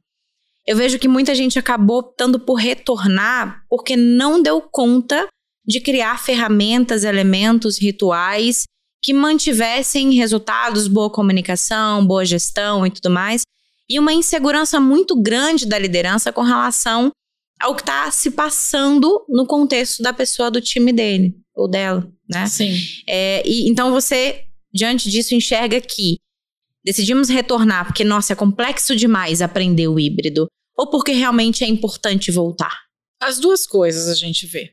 Eu 0.66 0.78
vejo 0.78 0.98
que 0.98 1.08
muita 1.08 1.36
gente 1.36 1.60
acabou 1.60 2.00
optando 2.00 2.40
por 2.40 2.56
retornar 2.56 3.64
porque 3.70 3.96
não 3.96 4.42
deu 4.42 4.62
conta 4.62 5.28
de 5.66 5.80
criar 5.80 6.20
ferramentas, 6.20 7.04
elementos, 7.04 7.80
rituais 7.80 8.64
que 9.04 9.14
mantivessem 9.14 10.14
resultados, 10.14 10.88
boa 10.88 11.10
comunicação, 11.10 12.08
boa 12.08 12.24
gestão 12.24 12.88
e 12.88 12.90
tudo 12.90 13.10
mais, 13.10 13.42
e 13.90 14.00
uma 14.00 14.14
insegurança 14.14 14.80
muito 14.80 15.22
grande 15.22 15.66
da 15.66 15.78
liderança 15.78 16.32
com 16.32 16.42
relação 16.42 17.12
ao 17.60 17.76
que 17.76 17.82
está 17.82 18.10
se 18.10 18.32
passando 18.32 19.26
no 19.28 19.46
contexto 19.46 20.02
da 20.02 20.14
pessoa 20.14 20.50
do 20.50 20.62
time 20.62 20.94
dele 20.94 21.36
ou 21.54 21.70
dela, 21.70 22.10
né? 22.30 22.48
Sim. 22.48 22.76
É, 23.08 23.44
e 23.46 23.70
então 23.70 23.92
você 23.92 24.46
diante 24.74 25.10
disso 25.10 25.36
enxerga 25.36 25.80
que 25.82 26.18
decidimos 26.84 27.30
retornar 27.30 27.86
porque 27.86 28.04
nossa 28.04 28.34
é 28.34 28.36
complexo 28.36 28.96
demais 28.96 29.42
aprender 29.42 29.88
o 29.88 30.00
híbrido 30.00 30.48
ou 30.78 30.90
porque 30.90 31.12
realmente 31.12 31.64
é 31.64 31.68
importante 31.68 32.32
voltar. 32.32 32.84
As 33.22 33.38
duas 33.38 33.68
coisas 33.68 34.08
a 34.08 34.16
gente 34.16 34.48
vê. 34.48 34.72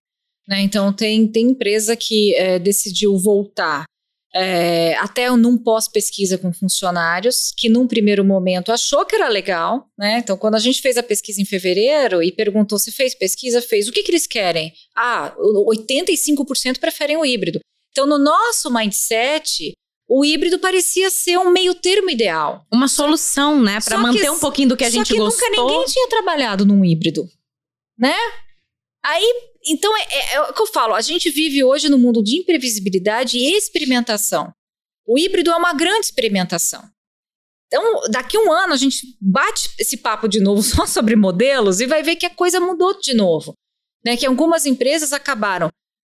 Né? 0.48 0.62
Então, 0.62 0.92
tem, 0.92 1.28
tem 1.28 1.50
empresa 1.50 1.94
que 1.94 2.34
é, 2.34 2.58
decidiu 2.58 3.16
voltar 3.18 3.84
é, 4.34 4.94
até 4.98 5.30
num 5.30 5.58
pós-pesquisa 5.58 6.38
com 6.38 6.52
funcionários, 6.52 7.52
que 7.56 7.68
num 7.68 7.86
primeiro 7.86 8.24
momento 8.24 8.70
achou 8.70 9.04
que 9.04 9.14
era 9.14 9.28
legal, 9.28 9.88
né? 9.98 10.18
Então, 10.18 10.36
quando 10.36 10.54
a 10.54 10.58
gente 10.58 10.80
fez 10.80 10.96
a 10.96 11.02
pesquisa 11.02 11.40
em 11.40 11.44
fevereiro 11.44 12.22
e 12.22 12.30
perguntou 12.30 12.78
se 12.78 12.92
fez 12.92 13.14
pesquisa, 13.14 13.60
fez. 13.60 13.88
O 13.88 13.92
que, 13.92 14.02
que 14.02 14.10
eles 14.10 14.26
querem? 14.26 14.72
Ah, 14.96 15.34
85% 15.38 16.78
preferem 16.78 17.16
o 17.16 17.26
híbrido. 17.26 17.60
Então, 17.90 18.06
no 18.06 18.18
nosso 18.18 18.72
mindset, 18.72 19.72
o 20.08 20.24
híbrido 20.24 20.58
parecia 20.58 21.10
ser 21.10 21.38
um 21.38 21.50
meio 21.50 21.74
termo 21.74 22.08
ideal. 22.08 22.64
Uma 22.72 22.86
solução, 22.86 23.60
né? 23.60 23.78
Para 23.84 23.98
manter 23.98 24.20
que, 24.20 24.30
um 24.30 24.38
pouquinho 24.38 24.68
do 24.68 24.76
que 24.76 24.84
a 24.84 24.90
gente 24.90 25.14
gostou. 25.16 25.30
Só 25.30 25.38
que 25.38 25.56
nunca 25.56 25.62
ninguém 25.62 25.84
tinha 25.86 26.08
trabalhado 26.08 26.64
num 26.64 26.84
híbrido, 26.84 27.28
né? 27.98 28.16
Aí 29.02 29.49
então, 29.66 29.94
é, 29.96 30.00
é, 30.00 30.34
é, 30.34 30.40
o 30.42 30.52
que 30.52 30.62
eu 30.62 30.66
falo, 30.66 30.94
a 30.94 31.00
gente 31.00 31.30
vive 31.30 31.62
hoje 31.62 31.88
no 31.88 31.98
mundo 31.98 32.22
de 32.22 32.36
imprevisibilidade 32.36 33.36
e 33.36 33.56
experimentação. 33.56 34.52
O 35.06 35.18
híbrido 35.18 35.50
é 35.50 35.56
uma 35.56 35.74
grande 35.74 36.06
experimentação. 36.06 36.82
Então, 37.66 38.02
daqui 38.10 38.36
a 38.36 38.40
um 38.40 38.50
ano, 38.50 38.72
a 38.72 38.76
gente 38.76 39.16
bate 39.20 39.70
esse 39.78 39.98
papo 39.98 40.28
de 40.28 40.40
novo 40.40 40.62
só 40.62 40.86
sobre 40.86 41.14
modelos 41.14 41.80
e 41.80 41.86
vai 41.86 42.02
ver 42.02 42.16
que 42.16 42.26
a 42.26 42.34
coisa 42.34 42.58
mudou 42.58 42.98
de 42.98 43.14
novo. 43.14 43.54
Né? 44.04 44.16
Que 44.16 44.26
algumas 44.26 44.64
empresas 44.64 45.12
acabaram 45.12 45.68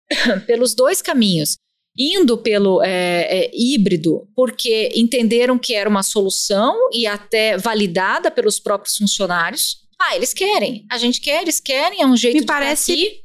pelos 0.48 0.74
dois 0.74 1.02
caminhos. 1.02 1.58
Indo 1.98 2.38
pelo 2.38 2.82
é, 2.82 3.24
é, 3.24 3.52
híbrido, 3.54 4.26
porque 4.34 4.94
entenderam 4.96 5.60
que 5.60 5.74
era 5.74 5.90
uma 5.90 6.04
solução 6.04 6.74
e 6.94 7.06
até 7.06 7.58
validada 7.58 8.32
pelos 8.32 8.62
próprios 8.62 8.96
funcionários. 8.96 9.82
Ah, 10.00 10.16
eles 10.16 10.34
querem, 10.34 10.86
a 10.90 10.98
gente 10.98 11.20
quer, 11.20 11.42
eles 11.42 11.60
querem, 11.60 12.02
é 12.02 12.08
um 12.08 12.16
jeito 12.16 12.36
Me 12.36 12.40
de 12.40 12.46
parece 12.46 13.22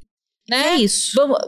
né? 0.49 0.69
É 0.69 0.77
isso. 0.77 1.13
Vamos, 1.15 1.39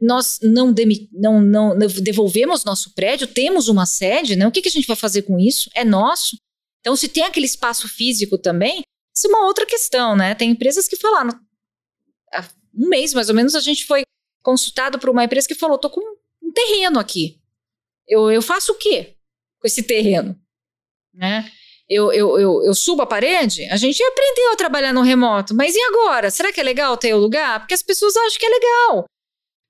nós 0.00 0.38
não, 0.42 0.74
não, 1.12 1.40
não, 1.40 1.78
devolvemos 2.02 2.64
nosso 2.64 2.92
prédio, 2.94 3.26
temos 3.26 3.68
uma 3.68 3.86
sede, 3.86 4.36
né? 4.36 4.46
O 4.46 4.52
que, 4.52 4.62
que 4.62 4.68
a 4.68 4.72
gente 4.72 4.86
vai 4.86 4.96
fazer 4.96 5.22
com 5.22 5.38
isso? 5.38 5.70
É 5.74 5.84
nosso. 5.84 6.36
Então, 6.80 6.96
se 6.96 7.08
tem 7.08 7.24
aquele 7.24 7.46
espaço 7.46 7.88
físico 7.88 8.36
também, 8.36 8.82
isso 9.14 9.26
é 9.26 9.30
uma 9.30 9.46
outra 9.46 9.66
questão, 9.66 10.16
né? 10.16 10.34
Tem 10.34 10.50
empresas 10.50 10.88
que 10.88 10.96
falaram. 10.96 11.38
Há 12.32 12.48
um 12.74 12.88
mês, 12.88 13.14
mais 13.14 13.28
ou 13.28 13.34
menos, 13.34 13.54
a 13.54 13.60
gente 13.60 13.84
foi 13.84 14.02
consultado 14.42 14.98
por 14.98 15.10
uma 15.10 15.24
empresa 15.24 15.46
que 15.46 15.54
falou: 15.54 15.78
tô 15.78 15.90
com 15.90 16.00
um 16.42 16.52
terreno 16.52 16.98
aqui. 16.98 17.40
Eu, 18.06 18.30
eu 18.30 18.42
faço 18.42 18.72
o 18.72 18.76
quê 18.76 19.16
com 19.60 19.66
esse 19.66 19.82
terreno? 19.82 20.40
Né? 21.12 21.50
Eu, 21.88 22.12
eu, 22.12 22.38
eu, 22.38 22.62
eu, 22.64 22.74
subo 22.74 23.02
a 23.02 23.06
parede, 23.06 23.64
a 23.70 23.76
gente 23.76 24.02
aprendeu 24.02 24.52
a 24.52 24.56
trabalhar 24.56 24.92
no 24.92 25.00
remoto. 25.00 25.54
Mas 25.54 25.74
e 25.74 25.80
agora? 25.80 26.30
Será 26.30 26.52
que 26.52 26.60
é 26.60 26.62
legal 26.62 26.96
ter 26.96 27.14
o 27.14 27.18
lugar? 27.18 27.60
Porque 27.60 27.74
as 27.74 27.82
pessoas 27.82 28.14
acham 28.16 28.38
que 28.38 28.46
é 28.46 28.50
legal. 28.50 29.06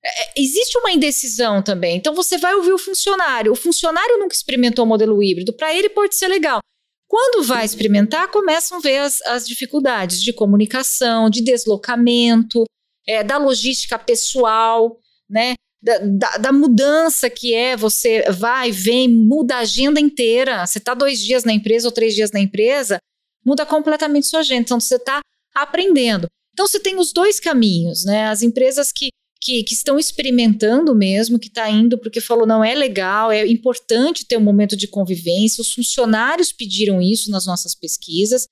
É, 0.04 0.08
é, 0.08 0.32
existe 0.36 0.76
uma 0.78 0.90
indecisão 0.90 1.62
também. 1.62 1.96
Então 1.96 2.14
você 2.14 2.36
vai 2.36 2.54
ouvir 2.54 2.72
o 2.72 2.78
funcionário. 2.78 3.52
O 3.52 3.56
funcionário 3.56 4.18
nunca 4.18 4.34
experimentou 4.34 4.84
o 4.84 4.88
modelo 4.88 5.22
híbrido. 5.22 5.52
Para 5.52 5.72
ele 5.72 5.88
pode 5.88 6.16
ser 6.16 6.26
legal. 6.26 6.58
Quando 7.06 7.42
vai 7.42 7.64
experimentar, 7.64 8.30
começam 8.30 8.78
a 8.78 8.80
ver 8.80 8.98
as, 8.98 9.22
as 9.22 9.46
dificuldades 9.46 10.22
de 10.22 10.32
comunicação, 10.32 11.30
de 11.30 11.42
deslocamento, 11.42 12.64
é, 13.06 13.24
da 13.24 13.38
logística 13.38 13.98
pessoal, 13.98 14.98
né? 15.30 15.54
Da, 15.82 15.98
da, 15.98 16.36
da, 16.38 16.52
mudança 16.52 17.30
que 17.30 17.54
é 17.54 17.76
você 17.76 18.24
vai, 18.30 18.72
vem, 18.72 19.08
muda 19.08 19.56
a 19.56 19.60
agenda 19.60 20.00
inteira. 20.00 20.66
Você 20.66 20.78
está 20.78 20.94
dois 20.94 21.20
dias 21.20 21.44
na 21.44 21.52
empresa 21.52 21.88
ou 21.88 21.92
três 21.92 22.14
dias 22.14 22.32
na 22.32 22.40
empresa, 22.40 22.98
muda 23.44 23.64
completamente 23.64 24.26
sua 24.26 24.40
agenda. 24.40 24.62
Então, 24.62 24.80
você 24.80 24.96
está 24.96 25.20
aprendendo. 25.54 26.26
Então, 26.52 26.66
você 26.66 26.80
tem 26.80 26.98
os 26.98 27.12
dois 27.12 27.38
caminhos, 27.38 28.04
né? 28.04 28.26
As 28.26 28.42
empresas 28.42 28.90
que, 28.92 29.10
que, 29.40 29.62
que 29.62 29.72
estão 29.72 29.98
experimentando 29.98 30.94
mesmo, 30.94 31.38
que 31.38 31.46
está 31.46 31.70
indo 31.70 31.96
porque 31.96 32.20
falou, 32.20 32.46
não, 32.46 32.64
é 32.64 32.74
legal, 32.74 33.30
é 33.30 33.46
importante 33.46 34.26
ter 34.26 34.36
um 34.36 34.42
momento 34.42 34.76
de 34.76 34.88
convivência. 34.88 35.62
Os 35.62 35.72
funcionários 35.72 36.52
pediram 36.52 37.00
isso 37.00 37.30
nas 37.30 37.46
nossas 37.46 37.74
pesquisas. 37.74 38.46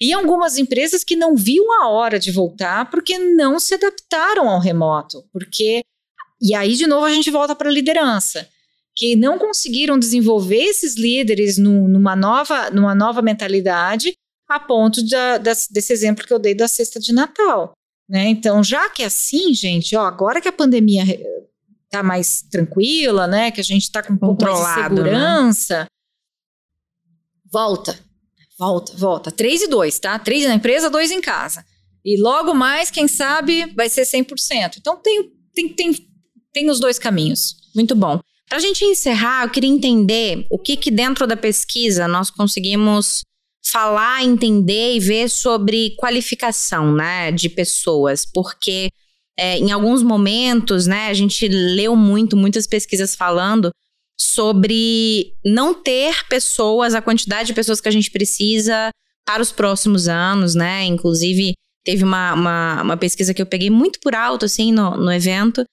E 0.00 0.14
algumas 0.14 0.56
empresas 0.56 1.04
que 1.04 1.14
não 1.14 1.36
viam 1.36 1.82
a 1.82 1.90
hora 1.90 2.18
de 2.18 2.32
voltar 2.32 2.88
porque 2.90 3.18
não 3.18 3.60
se 3.60 3.74
adaptaram 3.74 4.48
ao 4.48 4.58
remoto, 4.58 5.22
porque 5.30 5.82
e 6.40 6.54
aí, 6.54 6.74
de 6.74 6.86
novo, 6.86 7.04
a 7.04 7.12
gente 7.12 7.30
volta 7.30 7.54
para 7.54 7.68
a 7.68 7.72
liderança, 7.72 8.48
que 8.96 9.14
não 9.14 9.38
conseguiram 9.38 9.98
desenvolver 9.98 10.62
esses 10.62 10.96
líderes 10.96 11.58
no, 11.58 11.86
numa, 11.86 12.16
nova, 12.16 12.70
numa 12.70 12.94
nova 12.94 13.20
mentalidade, 13.20 14.14
a 14.48 14.58
ponto 14.58 15.06
da, 15.06 15.38
desse 15.38 15.92
exemplo 15.92 16.26
que 16.26 16.32
eu 16.32 16.38
dei 16.38 16.54
da 16.54 16.66
cesta 16.66 16.98
de 16.98 17.12
Natal. 17.12 17.72
Né? 18.08 18.28
Então, 18.28 18.64
já 18.64 18.88
que 18.88 19.02
é 19.02 19.06
assim, 19.06 19.54
gente, 19.54 19.94
ó, 19.94 20.04
agora 20.04 20.40
que 20.40 20.48
a 20.48 20.52
pandemia 20.52 21.04
está 21.84 22.02
mais 22.02 22.42
tranquila, 22.42 23.26
né, 23.26 23.50
que 23.50 23.60
a 23.60 23.64
gente 23.64 23.82
está 23.82 24.02
com 24.02 24.14
um 24.14 24.16
pouco 24.16 24.42
mais 24.42 24.58
de 24.58 24.64
né? 24.64 24.82
segurança, 24.82 25.80
né? 25.80 25.86
volta, 27.52 27.98
volta, 28.58 28.92
volta. 28.96 29.30
Três 29.30 29.62
e 29.62 29.68
dois, 29.68 29.98
tá? 29.98 30.18
Três 30.18 30.46
na 30.46 30.54
empresa, 30.54 30.90
dois 30.90 31.10
em 31.10 31.20
casa. 31.20 31.64
E 32.04 32.20
logo 32.20 32.54
mais, 32.54 32.90
quem 32.90 33.06
sabe, 33.06 33.66
vai 33.74 33.88
ser 33.88 34.02
100%. 34.02 34.78
Então, 34.78 34.96
tem, 34.96 35.30
tem, 35.54 35.68
tem 35.68 36.09
tem 36.52 36.70
os 36.70 36.80
dois 36.80 36.98
caminhos. 36.98 37.56
Muito 37.74 37.94
bom. 37.94 38.20
Para 38.48 38.58
a 38.58 38.60
gente 38.60 38.84
encerrar, 38.84 39.44
eu 39.44 39.50
queria 39.50 39.70
entender 39.70 40.46
o 40.50 40.58
que, 40.58 40.76
que 40.76 40.90
dentro 40.90 41.26
da 41.26 41.36
pesquisa 41.36 42.08
nós 42.08 42.30
conseguimos 42.30 43.22
falar, 43.62 44.24
entender 44.24 44.96
e 44.96 45.00
ver 45.00 45.28
sobre 45.28 45.94
qualificação, 45.96 46.92
né, 46.92 47.30
de 47.30 47.48
pessoas, 47.48 48.24
porque 48.24 48.90
é, 49.38 49.58
em 49.58 49.70
alguns 49.70 50.02
momentos, 50.02 50.86
né, 50.86 51.08
a 51.08 51.14
gente 51.14 51.46
leu 51.46 51.94
muito, 51.94 52.36
muitas 52.36 52.66
pesquisas 52.66 53.14
falando 53.14 53.70
sobre 54.18 55.32
não 55.44 55.72
ter 55.72 56.26
pessoas, 56.28 56.94
a 56.94 57.02
quantidade 57.02 57.48
de 57.48 57.54
pessoas 57.54 57.80
que 57.80 57.88
a 57.88 57.92
gente 57.92 58.10
precisa 58.10 58.90
para 59.24 59.42
os 59.42 59.52
próximos 59.52 60.08
anos, 60.08 60.54
né, 60.54 60.84
inclusive 60.84 61.54
teve 61.84 62.02
uma, 62.02 62.34
uma, 62.34 62.82
uma 62.82 62.96
pesquisa 62.96 63.32
que 63.32 63.40
eu 63.40 63.46
peguei 63.46 63.70
muito 63.70 64.00
por 64.00 64.14
alto, 64.14 64.44
assim, 64.44 64.72
no, 64.72 64.96
no 64.96 65.12
evento, 65.12 65.64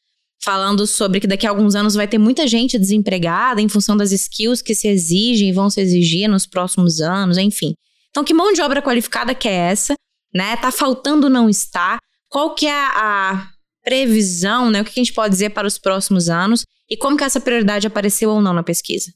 falando 0.43 0.85
sobre 0.85 1.19
que 1.19 1.27
daqui 1.27 1.45
a 1.45 1.49
alguns 1.49 1.75
anos 1.75 1.95
vai 1.95 2.07
ter 2.07 2.17
muita 2.17 2.47
gente 2.47 2.77
desempregada 2.77 3.61
em 3.61 3.67
função 3.67 3.97
das 3.97 4.11
skills 4.11 4.61
que 4.61 4.75
se 4.75 4.87
exigem 4.87 5.49
e 5.49 5.53
vão 5.53 5.69
se 5.69 5.81
exigir 5.81 6.29
nos 6.29 6.45
próximos 6.45 7.01
anos, 7.01 7.37
enfim. 7.37 7.73
Então, 8.09 8.23
que 8.23 8.33
mão 8.33 8.53
de 8.53 8.61
obra 8.61 8.81
qualificada 8.81 9.35
que 9.35 9.47
é 9.47 9.53
essa? 9.53 9.93
Né? 10.33 10.55
Tá 10.57 10.71
faltando 10.71 11.29
não 11.29 11.49
está? 11.49 11.97
Qual 12.29 12.53
que 12.53 12.67
é 12.67 12.71
a 12.71 13.49
previsão, 13.83 14.69
né? 14.69 14.81
O 14.81 14.85
que 14.85 14.91
a 14.91 15.03
gente 15.03 15.13
pode 15.13 15.31
dizer 15.31 15.51
para 15.51 15.67
os 15.67 15.77
próximos 15.77 16.29
anos? 16.29 16.65
E 16.89 16.97
como 16.97 17.17
que 17.17 17.23
essa 17.23 17.39
prioridade 17.39 17.87
apareceu 17.87 18.31
ou 18.31 18.41
não 18.41 18.53
na 18.53 18.63
pesquisa? 18.63 19.11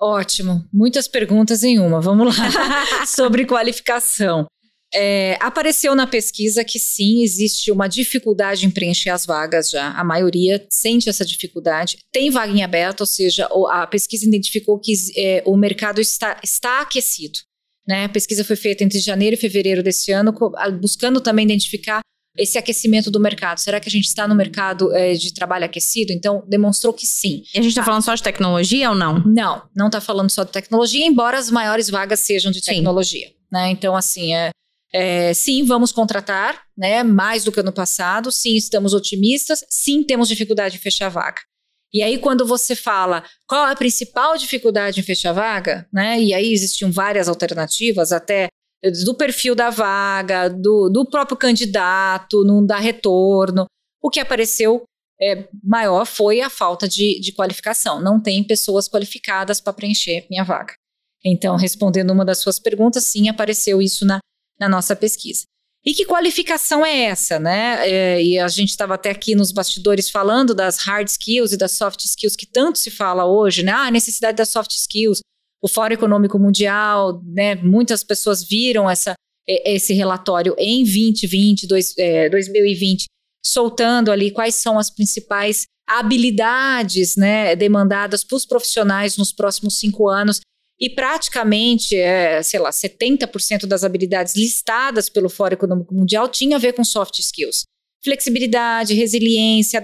Ótimo, 0.00 0.66
muitas 0.72 1.06
perguntas 1.06 1.62
em 1.62 1.78
uma. 1.78 2.00
Vamos 2.00 2.36
lá. 2.36 2.44
Sobre 3.06 3.44
qualificação. 3.44 4.46
É, 4.92 5.38
apareceu 5.40 5.94
na 5.94 6.06
pesquisa 6.06 6.64
que 6.64 6.78
sim, 6.78 7.22
existe 7.22 7.70
uma 7.70 7.88
dificuldade 7.88 8.66
em 8.66 8.70
preencher 8.70 9.10
as 9.10 9.24
vagas 9.24 9.70
já. 9.70 9.90
A 9.92 10.02
maioria 10.02 10.66
sente 10.70 11.08
essa 11.08 11.24
dificuldade. 11.24 11.98
Tem 12.12 12.30
vaga 12.30 12.52
em 12.52 12.62
aberto, 12.62 13.00
ou 13.00 13.06
seja, 13.06 13.48
a 13.70 13.86
pesquisa 13.86 14.26
identificou 14.26 14.78
que 14.78 14.92
é, 15.16 15.42
o 15.46 15.56
mercado 15.56 16.00
está, 16.00 16.40
está 16.42 16.80
aquecido. 16.80 17.38
Né? 17.86 18.04
A 18.04 18.08
pesquisa 18.08 18.44
foi 18.44 18.56
feita 18.56 18.84
entre 18.84 18.98
janeiro 18.98 19.34
e 19.34 19.38
fevereiro 19.38 19.82
desse 19.82 20.12
ano, 20.12 20.34
buscando 20.80 21.20
também 21.20 21.44
identificar 21.44 22.00
esse 22.36 22.56
aquecimento 22.56 23.10
do 23.10 23.20
mercado. 23.20 23.58
Será 23.58 23.80
que 23.80 23.88
a 23.88 23.92
gente 23.92 24.06
está 24.06 24.26
no 24.26 24.34
mercado 24.34 24.94
é, 24.94 25.14
de 25.14 25.34
trabalho 25.34 25.64
aquecido? 25.64 26.12
Então, 26.12 26.44
demonstrou 26.48 26.92
que 26.92 27.06
sim. 27.06 27.42
E 27.54 27.58
a 27.58 27.62
gente 27.62 27.70
está 27.70 27.84
falando 27.84 28.02
só 28.02 28.14
de 28.14 28.22
tecnologia 28.22 28.90
ou 28.90 28.94
não? 28.94 29.22
Não, 29.24 29.62
não 29.74 29.86
está 29.86 30.00
falando 30.00 30.30
só 30.30 30.44
de 30.44 30.52
tecnologia, 30.52 31.04
embora 31.04 31.38
as 31.38 31.50
maiores 31.50 31.90
vagas 31.90 32.20
sejam 32.20 32.52
de 32.52 32.62
tecnologia. 32.62 33.28
Né? 33.50 33.70
Então, 33.70 33.96
assim, 33.96 34.34
é, 34.34 34.50
é, 34.92 35.32
sim, 35.34 35.64
vamos 35.64 35.92
contratar, 35.92 36.62
né? 36.76 37.02
Mais 37.02 37.44
do 37.44 37.52
que 37.52 37.60
ano 37.60 37.72
passado. 37.72 38.32
Sim, 38.32 38.56
estamos 38.56 38.92
otimistas. 38.92 39.64
Sim, 39.68 40.02
temos 40.02 40.28
dificuldade 40.28 40.76
em 40.76 40.80
fechar 40.80 41.08
vaga. 41.08 41.40
E 41.92 42.02
aí, 42.02 42.18
quando 42.18 42.46
você 42.46 42.76
fala 42.76 43.24
qual 43.46 43.68
é 43.68 43.72
a 43.72 43.76
principal 43.76 44.36
dificuldade 44.36 45.00
em 45.00 45.02
fechar 45.02 45.32
vaga, 45.32 45.86
né? 45.92 46.20
E 46.20 46.34
aí 46.34 46.52
existiam 46.52 46.90
várias 46.90 47.28
alternativas, 47.28 48.12
até 48.12 48.48
do 49.04 49.14
perfil 49.14 49.54
da 49.54 49.70
vaga, 49.70 50.48
do, 50.48 50.88
do 50.88 51.04
próprio 51.04 51.36
candidato, 51.36 52.44
não 52.44 52.64
dá 52.64 52.78
retorno. 52.78 53.66
O 54.02 54.08
que 54.08 54.20
apareceu 54.20 54.84
é, 55.20 55.46
maior 55.62 56.06
foi 56.06 56.40
a 56.40 56.48
falta 56.48 56.88
de, 56.88 57.20
de 57.20 57.32
qualificação. 57.32 58.00
Não 58.00 58.20
tem 58.20 58.42
pessoas 58.42 58.88
qualificadas 58.88 59.60
para 59.60 59.72
preencher 59.72 60.26
minha 60.30 60.44
vaga. 60.44 60.72
Então, 61.24 61.56
respondendo 61.56 62.10
uma 62.12 62.24
das 62.24 62.38
suas 62.38 62.58
perguntas, 62.58 63.04
sim, 63.04 63.28
apareceu 63.28 63.82
isso 63.82 64.06
na, 64.06 64.18
na 64.60 64.68
nossa 64.68 64.94
pesquisa. 64.94 65.44
E 65.84 65.94
que 65.94 66.04
qualificação 66.04 66.84
é 66.84 67.04
essa, 67.04 67.38
né? 67.38 67.88
É, 67.88 68.22
e 68.22 68.38
a 68.38 68.48
gente 68.48 68.68
estava 68.68 68.94
até 68.94 69.10
aqui 69.10 69.34
nos 69.34 69.50
bastidores 69.50 70.10
falando 70.10 70.54
das 70.54 70.78
hard 70.78 71.08
skills 71.08 71.52
e 71.52 71.56
das 71.56 71.72
soft 71.72 72.00
skills 72.04 72.36
que 72.36 72.46
tanto 72.46 72.78
se 72.78 72.90
fala 72.90 73.24
hoje, 73.24 73.62
né? 73.62 73.72
Ah, 73.72 73.86
a 73.86 73.90
necessidade 73.90 74.36
das 74.36 74.50
soft 74.50 74.72
skills. 74.72 75.20
O 75.62 75.68
Fórum 75.68 75.94
Econômico 75.94 76.38
Mundial, 76.38 77.22
né? 77.24 77.54
Muitas 77.54 78.04
pessoas 78.04 78.44
viram 78.44 78.90
essa, 78.90 79.14
esse 79.48 79.94
relatório 79.94 80.54
em 80.58 80.84
2020, 80.84 81.66
dois, 81.66 81.94
é, 81.96 82.28
2020, 82.28 83.06
soltando 83.42 84.12
ali 84.12 84.30
quais 84.30 84.56
são 84.56 84.78
as 84.78 84.90
principais 84.90 85.64
habilidades 85.88 87.16
né, 87.16 87.56
demandadas 87.56 88.22
para 88.22 88.36
os 88.36 88.46
profissionais 88.46 89.16
nos 89.16 89.32
próximos 89.32 89.78
cinco 89.78 90.08
anos 90.08 90.40
e 90.80 90.88
praticamente, 90.88 91.94
é, 91.94 92.42
sei 92.42 92.58
lá, 92.58 92.70
70% 92.70 93.66
das 93.66 93.84
habilidades 93.84 94.34
listadas 94.34 95.10
pelo 95.10 95.28
Fórum 95.28 95.52
Econômico 95.52 95.94
Mundial 95.94 96.26
tinha 96.26 96.56
a 96.56 96.58
ver 96.58 96.72
com 96.72 96.82
soft 96.82 97.18
skills. 97.18 97.64
Flexibilidade, 98.02 98.94
resiliência, 98.94 99.78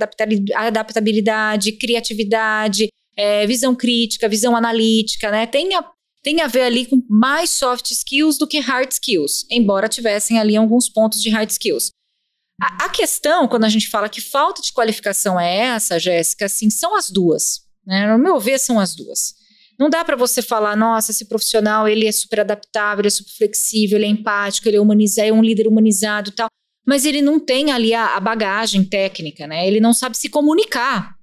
adaptabilidade, 0.54 1.72
criatividade, 1.72 2.88
é, 3.14 3.46
visão 3.46 3.74
crítica, 3.74 4.26
visão 4.26 4.56
analítica, 4.56 5.30
né? 5.30 5.46
Tem 5.46 5.74
a, 5.74 5.84
tem 6.22 6.40
a 6.40 6.46
ver 6.46 6.62
ali 6.62 6.86
com 6.86 7.02
mais 7.10 7.50
soft 7.50 7.90
skills 7.90 8.38
do 8.38 8.46
que 8.46 8.58
hard 8.58 8.90
skills, 8.90 9.44
embora 9.50 9.90
tivessem 9.90 10.38
ali 10.38 10.56
alguns 10.56 10.88
pontos 10.88 11.20
de 11.20 11.28
hard 11.28 11.50
skills. 11.50 11.90
A, 12.58 12.86
a 12.86 12.88
questão, 12.88 13.46
quando 13.46 13.64
a 13.64 13.68
gente 13.68 13.90
fala 13.90 14.08
que 14.08 14.22
falta 14.22 14.62
de 14.62 14.72
qualificação 14.72 15.38
é 15.38 15.56
essa, 15.56 15.98
Jéssica, 15.98 16.46
assim, 16.46 16.70
são 16.70 16.96
as 16.96 17.10
duas. 17.10 17.60
Né? 17.86 18.10
No 18.10 18.18
meu 18.18 18.40
ver, 18.40 18.58
são 18.58 18.80
as 18.80 18.94
duas. 18.94 19.34
Não 19.78 19.90
dá 19.90 20.04
para 20.04 20.16
você 20.16 20.40
falar, 20.40 20.74
nossa, 20.76 21.10
esse 21.10 21.26
profissional 21.26 21.86
ele 21.86 22.06
é 22.06 22.12
super 22.12 22.40
adaptável, 22.40 23.02
ele 23.02 23.08
é 23.08 23.10
super 23.10 23.32
flexível, 23.32 23.98
ele 23.98 24.06
é 24.06 24.08
empático, 24.08 24.68
ele 24.68 24.78
é 24.78 24.80
humanizado, 24.80 25.28
é 25.28 25.32
um 25.32 25.42
líder 25.42 25.68
humanizado, 25.68 26.30
tal. 26.30 26.48
Mas 26.86 27.04
ele 27.04 27.20
não 27.20 27.38
tem 27.38 27.72
ali 27.72 27.92
a, 27.92 28.16
a 28.16 28.20
bagagem 28.20 28.84
técnica, 28.84 29.46
né? 29.46 29.66
Ele 29.66 29.80
não 29.80 29.92
sabe 29.92 30.16
se 30.16 30.28
comunicar. 30.28 31.14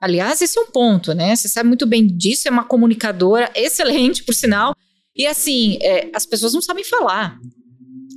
Aliás, 0.00 0.40
esse 0.40 0.56
é 0.58 0.62
um 0.62 0.70
ponto, 0.70 1.12
né? 1.12 1.34
Você 1.34 1.48
sabe 1.48 1.66
muito 1.68 1.86
bem 1.86 2.06
disso, 2.06 2.46
é 2.46 2.50
uma 2.50 2.64
comunicadora 2.64 3.50
excelente, 3.54 4.22
por 4.22 4.34
sinal. 4.34 4.74
E 5.16 5.26
assim, 5.26 5.78
é, 5.82 6.08
as 6.14 6.24
pessoas 6.24 6.54
não 6.54 6.62
sabem 6.62 6.84
falar. 6.84 7.36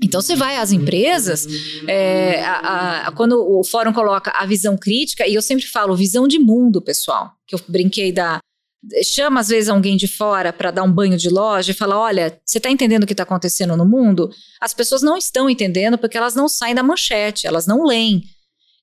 Então 0.03 0.21
você 0.21 0.35
vai 0.35 0.57
às 0.57 0.71
empresas, 0.71 1.47
é, 1.87 2.43
a, 2.43 3.07
a, 3.07 3.11
quando 3.11 3.33
o 3.33 3.63
fórum 3.63 3.93
coloca 3.93 4.31
a 4.31 4.45
visão 4.45 4.77
crítica, 4.77 5.27
e 5.27 5.35
eu 5.35 5.41
sempre 5.41 5.65
falo 5.65 5.95
visão 5.95 6.27
de 6.27 6.39
mundo, 6.39 6.81
pessoal, 6.81 7.31
que 7.47 7.55
eu 7.55 7.59
brinquei 7.67 8.11
da, 8.11 8.39
chama 9.03 9.39
às 9.39 9.49
vezes 9.49 9.69
alguém 9.69 9.95
de 9.95 10.07
fora 10.07 10.51
para 10.51 10.71
dar 10.71 10.83
um 10.83 10.91
banho 10.91 11.17
de 11.17 11.29
loja 11.29 11.71
e 11.71 11.75
fala: 11.75 11.97
olha, 11.97 12.39
você 12.45 12.57
está 12.57 12.69
entendendo 12.69 13.03
o 13.03 13.07
que 13.07 13.13
está 13.13 13.23
acontecendo 13.23 13.77
no 13.77 13.85
mundo? 13.85 14.29
As 14.59 14.73
pessoas 14.73 15.01
não 15.01 15.17
estão 15.17 15.49
entendendo 15.49 15.97
porque 15.97 16.17
elas 16.17 16.35
não 16.35 16.47
saem 16.47 16.75
da 16.75 16.83
manchete, 16.83 17.47
elas 17.47 17.67
não 17.67 17.83
leem. 17.85 18.23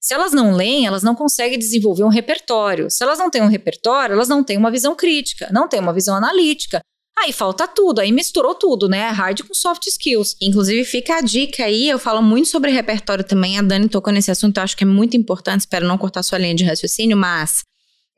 Se 0.00 0.14
elas 0.14 0.32
não 0.32 0.54
leem, 0.54 0.87
elas 0.87 1.02
não 1.02 1.14
conseguem 1.14 1.58
desenvolver 1.58 2.04
um 2.04 2.08
repertório. 2.08 2.88
Se 2.88 3.02
elas 3.02 3.18
não 3.18 3.30
têm 3.30 3.42
um 3.42 3.48
repertório, 3.48 4.12
elas 4.12 4.28
não 4.28 4.44
têm 4.44 4.56
uma 4.56 4.70
visão 4.70 4.94
crítica, 4.94 5.48
não 5.52 5.68
têm 5.68 5.80
uma 5.80 5.92
visão 5.92 6.14
analítica. 6.14 6.80
Aí 7.20 7.32
falta 7.32 7.66
tudo, 7.66 8.00
aí 8.00 8.12
misturou 8.12 8.54
tudo, 8.54 8.88
né? 8.88 9.08
Hard 9.08 9.42
com 9.42 9.52
soft 9.52 9.84
skills. 9.88 10.37
Inclusive, 10.40 10.84
fica 10.84 11.16
a 11.16 11.20
dica 11.20 11.64
aí, 11.64 11.88
eu 11.88 11.98
falo 11.98 12.22
muito 12.22 12.48
sobre 12.48 12.70
repertório 12.70 13.24
também. 13.24 13.58
A 13.58 13.62
Dani 13.62 13.88
tocou 13.88 14.12
nesse 14.12 14.30
assunto, 14.30 14.58
eu 14.58 14.62
acho 14.62 14.76
que 14.76 14.84
é 14.84 14.87
muito 14.87 15.16
importante, 15.16 15.61
espero 15.61 15.87
não 15.87 15.98
cortar 15.98 16.22
sua 16.22 16.38
linha 16.38 16.54
de 16.54 16.62
raciocínio, 16.62 17.16
mas 17.16 17.64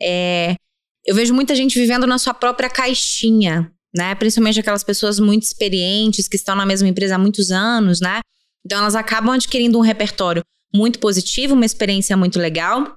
é, 0.03 0.55
eu 1.07 1.15
vejo 1.15 1.35
muita 1.35 1.55
gente 1.55 1.79
vivendo 1.79 2.07
na 2.07 2.19
sua 2.19 2.35
própria 2.35 2.69
caixinha, 2.69 3.73
né? 3.95 4.15
Principalmente 4.15 4.61
aquelas 4.61 4.85
pessoas 4.85 5.19
muito 5.19 5.43
experientes 5.43 6.29
que 6.29 6.37
estão 6.37 6.55
na 6.55 6.67
mesma 6.67 6.89
empresa 6.89 7.15
há 7.15 7.19
muitos 7.19 7.51
anos, 7.51 8.01
né? 8.01 8.21
Então 8.65 8.79
elas 8.79 8.95
acabam 8.95 9.35
adquirindo 9.35 9.79
um 9.79 9.83
repertório 9.83 10.43
muito 10.73 10.99
positivo, 10.99 11.55
uma 11.55 11.65
experiência 11.65 12.17
muito 12.17 12.39
legal, 12.39 12.97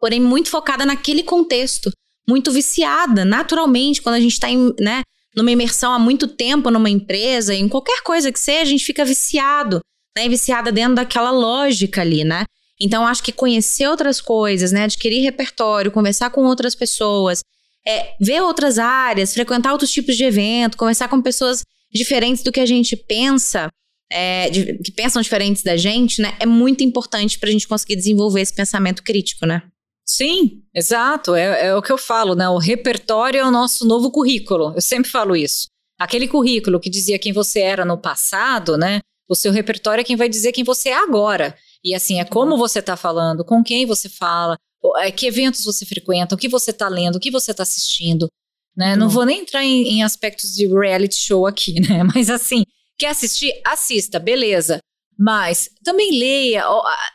porém 0.00 0.20
muito 0.20 0.50
focada 0.50 0.84
naquele 0.84 1.22
contexto, 1.22 1.90
muito 2.28 2.50
viciada, 2.50 3.24
naturalmente, 3.24 4.02
quando 4.02 4.16
a 4.16 4.20
gente 4.20 4.32
está 4.32 4.48
né, 4.80 5.02
numa 5.36 5.50
imersão 5.50 5.92
há 5.92 5.98
muito 5.98 6.26
tempo 6.26 6.70
numa 6.70 6.90
empresa, 6.90 7.54
em 7.54 7.68
qualquer 7.68 8.02
coisa 8.02 8.32
que 8.32 8.40
seja, 8.40 8.62
a 8.62 8.64
gente 8.64 8.84
fica 8.84 9.04
viciado, 9.04 9.80
né? 10.16 10.28
Viciada 10.28 10.72
dentro 10.72 10.96
daquela 10.96 11.30
lógica 11.30 12.00
ali, 12.00 12.24
né? 12.24 12.44
Então, 12.80 13.06
acho 13.06 13.22
que 13.22 13.32
conhecer 13.32 13.88
outras 13.88 14.20
coisas, 14.20 14.72
né? 14.72 14.84
Adquirir 14.84 15.22
repertório, 15.22 15.90
conversar 15.90 16.30
com 16.30 16.44
outras 16.44 16.74
pessoas, 16.74 17.42
é, 17.86 18.14
ver 18.20 18.42
outras 18.42 18.78
áreas, 18.78 19.32
frequentar 19.32 19.72
outros 19.72 19.90
tipos 19.90 20.16
de 20.16 20.24
evento, 20.24 20.76
conversar 20.76 21.08
com 21.08 21.22
pessoas 21.22 21.62
diferentes 21.92 22.42
do 22.42 22.52
que 22.52 22.60
a 22.60 22.66
gente 22.66 22.96
pensa, 22.96 23.70
é, 24.10 24.50
de, 24.50 24.78
que 24.78 24.92
pensam 24.92 25.22
diferentes 25.22 25.62
da 25.62 25.76
gente, 25.76 26.20
né? 26.20 26.36
É 26.38 26.46
muito 26.46 26.84
importante 26.84 27.38
para 27.38 27.48
a 27.48 27.52
gente 27.52 27.66
conseguir 27.66 27.96
desenvolver 27.96 28.40
esse 28.40 28.54
pensamento 28.54 29.02
crítico, 29.02 29.46
né? 29.46 29.62
Sim, 30.04 30.62
exato. 30.74 31.34
É, 31.34 31.66
é 31.66 31.74
o 31.74 31.82
que 31.82 31.90
eu 31.90 31.98
falo, 31.98 32.34
né? 32.34 32.48
O 32.48 32.58
repertório 32.58 33.40
é 33.40 33.44
o 33.44 33.50
nosso 33.50 33.86
novo 33.86 34.10
currículo. 34.10 34.72
Eu 34.74 34.80
sempre 34.80 35.10
falo 35.10 35.34
isso. 35.34 35.68
Aquele 35.98 36.28
currículo 36.28 36.78
que 36.78 36.90
dizia 36.90 37.18
quem 37.18 37.32
você 37.32 37.60
era 37.60 37.84
no 37.84 37.98
passado, 37.98 38.76
né? 38.76 39.00
O 39.28 39.34
seu 39.34 39.50
repertório 39.50 40.02
é 40.02 40.04
quem 40.04 40.14
vai 40.14 40.28
dizer 40.28 40.52
quem 40.52 40.62
você 40.62 40.90
é 40.90 40.96
agora. 40.96 41.56
E 41.86 41.94
assim, 41.94 42.18
é 42.18 42.24
como 42.24 42.58
você 42.58 42.80
está 42.80 42.96
falando, 42.96 43.44
com 43.44 43.62
quem 43.62 43.86
você 43.86 44.08
fala, 44.08 44.56
é, 44.96 45.12
que 45.12 45.24
eventos 45.24 45.64
você 45.64 45.86
frequenta, 45.86 46.34
o 46.34 46.38
que 46.38 46.48
você 46.48 46.72
está 46.72 46.88
lendo, 46.88 47.14
o 47.14 47.20
que 47.20 47.30
você 47.30 47.52
está 47.52 47.62
assistindo. 47.62 48.28
Né? 48.76 48.96
Não 48.96 49.08
vou 49.08 49.24
nem 49.24 49.42
entrar 49.42 49.64
em, 49.64 49.84
em, 49.86 50.02
aspectos 50.02 50.52
de 50.52 50.66
reality 50.66 51.14
show 51.14 51.46
aqui, 51.46 51.78
né? 51.88 52.02
Mas 52.02 52.28
assim, 52.28 52.64
quer 52.98 53.10
assistir? 53.10 53.52
Assista, 53.64 54.18
beleza. 54.18 54.80
Mas 55.16 55.70
também 55.84 56.18
leia, 56.18 56.64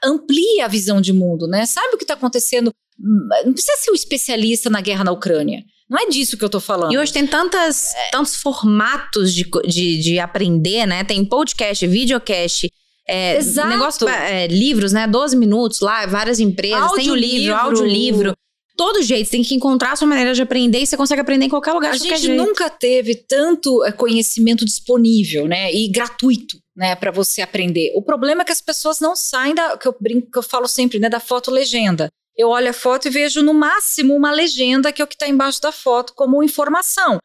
amplie 0.02 0.62
a 0.62 0.70
visão 0.70 1.02
de 1.02 1.12
mundo, 1.12 1.48
né? 1.48 1.66
Sabe 1.66 1.94
o 1.94 1.98
que 1.98 2.06
está 2.06 2.14
acontecendo? 2.14 2.72
Hum, 2.98 3.28
não 3.46 3.54
precisa 3.54 3.76
ser 3.78 3.92
um 3.92 3.96
especialista 3.96 4.70
na 4.70 4.80
guerra 4.80 5.04
na 5.04 5.12
Ucrânia. 5.12 5.66
Não 5.89 6.00
é 6.00 6.08
disso 6.08 6.38
que 6.38 6.45
eu 6.45 6.50
tô 6.50 6.62
falando. 6.62 6.93
E 6.93 6.98
hoje 6.98 7.12
tem 7.12 7.28
tantas, 7.28 7.93
é. 7.93 8.12
tantos 8.12 8.38
formatos 8.38 9.34
de, 9.34 9.43
de, 9.68 9.98
de 9.98 10.18
aprender, 10.18 10.86
né? 10.86 11.04
Tem 11.04 11.26
podcast, 11.26 11.86
videocast, 11.86 12.72
é, 13.12 13.38
Exato. 13.38 13.68
Negócio, 13.68 14.07
é, 14.07 14.47
livros, 14.47 14.93
né? 14.93 15.05
12 15.05 15.36
minutos 15.36 15.82
lá, 15.82 16.05
várias 16.05 16.39
empresas. 16.39 16.82
Audio 16.82 16.95
tem 16.95 17.12
o 17.12 17.16
livro, 17.16 17.38
livro. 17.38 17.55
audiolivro. 17.55 18.34
Todo 18.78 19.03
jeito, 19.03 19.26
você 19.26 19.32
tem 19.32 19.43
que 19.43 19.53
encontrar 19.53 19.91
a 19.91 19.95
sua 19.97 20.07
maneira 20.07 20.34
de 20.34 20.41
aprender 20.41 20.80
e 20.80 20.88
você 20.88 20.95
consegue 20.95 21.20
aprender 21.20 21.45
em 21.45 21.49
qualquer 21.49 21.74
lugar. 21.74 21.91
A 21.91 21.97
gente 21.97 22.22
jeito. 22.22 22.41
nunca 22.41 22.70
teve 22.70 23.16
tanto 23.16 23.84
é, 23.84 23.91
conhecimento 23.91 24.64
disponível, 24.64 25.45
né? 25.45 25.74
E 25.74 25.89
gratuito, 25.89 26.57
né? 26.74 26.95
para 26.95 27.12
você 27.12 27.41
aprender. 27.41 27.91
O 27.95 28.01
problema 28.01 28.43
é 28.43 28.45
que 28.45 28.51
as 28.53 28.62
pessoas 28.62 29.01
não 29.01 29.14
saem 29.14 29.53
da. 29.53 29.78
Que 29.78 29.89
eu 29.89 29.95
brinco, 29.99 30.32
que 30.32 30.39
eu 30.39 30.43
falo 30.43 30.68
sempre, 30.70 30.97
né? 30.97 31.09
Da 31.09 31.20
foto 31.20 31.51
legenda. 31.51 32.07
Eu 32.38 32.47
olho 32.47 32.70
a 32.70 32.74
foto 32.74 33.09
e 33.09 33.12
vejo 33.12 33.43
no 33.43 33.53
máximo 33.53 34.16
uma 34.16 34.32
legenda, 34.32 34.93
que 34.93 35.01
é 35.01 35.05
o 35.05 35.07
que 35.07 35.16
está 35.16 35.28
embaixo 35.28 35.62
da 35.62 35.74
foto, 35.74 36.14
como 36.16 36.41
informação. 36.41 37.18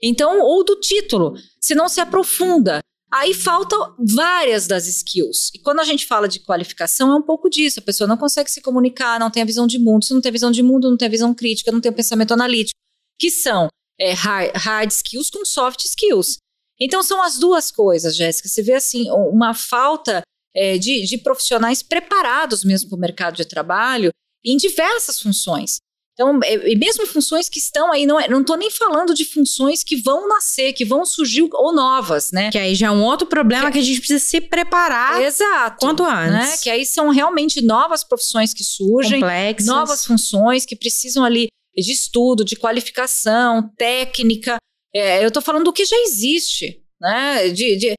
Então, 0.00 0.40
ou 0.40 0.64
do 0.64 0.78
título. 0.78 1.34
Se 1.60 1.74
não 1.74 1.88
se 1.88 2.00
aprofunda. 2.00 2.80
Aí 3.12 3.34
faltam 3.34 3.94
várias 3.98 4.66
das 4.66 4.86
skills. 4.86 5.50
E 5.54 5.58
quando 5.58 5.80
a 5.80 5.84
gente 5.84 6.06
fala 6.06 6.26
de 6.26 6.40
qualificação, 6.40 7.12
é 7.12 7.14
um 7.14 7.20
pouco 7.22 7.50
disso. 7.50 7.78
A 7.78 7.82
pessoa 7.82 8.08
não 8.08 8.16
consegue 8.16 8.50
se 8.50 8.62
comunicar, 8.62 9.20
não 9.20 9.30
tem 9.30 9.42
a 9.42 9.46
visão 9.46 9.66
de 9.66 9.78
mundo. 9.78 10.04
Se 10.04 10.14
não 10.14 10.20
tem 10.22 10.32
visão 10.32 10.50
de 10.50 10.62
mundo, 10.62 10.88
não 10.88 10.96
tem 10.96 11.08
a 11.08 11.10
visão 11.10 11.34
crítica, 11.34 11.70
não 11.70 11.80
tem 11.80 11.92
o 11.92 11.94
pensamento 11.94 12.32
analítico. 12.32 12.78
Que 13.20 13.30
são 13.30 13.68
é, 14.00 14.12
hard, 14.12 14.56
hard 14.56 14.90
skills 14.90 15.28
com 15.28 15.44
soft 15.44 15.84
skills. 15.84 16.38
Então 16.80 17.02
são 17.02 17.22
as 17.22 17.38
duas 17.38 17.70
coisas, 17.70 18.16
Jéssica. 18.16 18.48
Você 18.48 18.62
vê 18.62 18.72
assim 18.72 19.10
uma 19.10 19.52
falta 19.52 20.22
é, 20.54 20.78
de, 20.78 21.04
de 21.04 21.18
profissionais 21.18 21.82
preparados 21.82 22.64
mesmo 22.64 22.88
para 22.88 22.96
o 22.96 23.00
mercado 23.00 23.36
de 23.36 23.44
trabalho 23.44 24.10
em 24.42 24.56
diversas 24.56 25.20
funções. 25.20 25.76
Então, 26.12 26.38
é, 26.44 26.70
e 26.70 26.76
mesmo 26.76 27.06
funções 27.06 27.48
que 27.48 27.58
estão 27.58 27.90
aí, 27.90 28.04
não 28.04 28.20
estou 28.20 28.56
é, 28.56 28.58
nem 28.58 28.70
falando 28.70 29.14
de 29.14 29.24
funções 29.24 29.82
que 29.82 29.96
vão 29.96 30.28
nascer, 30.28 30.72
que 30.74 30.84
vão 30.84 31.06
surgir 31.06 31.48
ou 31.50 31.72
novas, 31.72 32.30
né? 32.30 32.50
Que 32.50 32.58
aí 32.58 32.74
já 32.74 32.88
é 32.88 32.90
um 32.90 33.02
outro 33.02 33.26
problema 33.26 33.66
que, 33.66 33.72
que 33.72 33.78
a 33.78 33.82
gente 33.82 33.98
precisa 33.98 34.22
se 34.22 34.40
preparar. 34.40 35.22
Exato. 35.22 35.78
Quanto 35.80 36.04
antes. 36.04 36.32
Né? 36.32 36.56
Que 36.62 36.70
aí 36.70 36.84
são 36.84 37.08
realmente 37.08 37.62
novas 37.62 38.04
profissões 38.04 38.52
que 38.52 38.62
surgem, 38.62 39.20
Complexas. 39.20 39.66
novas 39.66 40.04
funções 40.04 40.66
que 40.66 40.76
precisam 40.76 41.24
ali 41.24 41.46
de 41.74 41.92
estudo, 41.92 42.44
de 42.44 42.56
qualificação, 42.56 43.70
técnica. 43.78 44.58
É, 44.94 45.24
eu 45.24 45.28
estou 45.28 45.42
falando 45.42 45.64
do 45.64 45.72
que 45.72 45.86
já 45.86 45.96
existe, 45.96 46.82
né? 47.00 47.48
De, 47.48 47.76
de, 47.76 47.94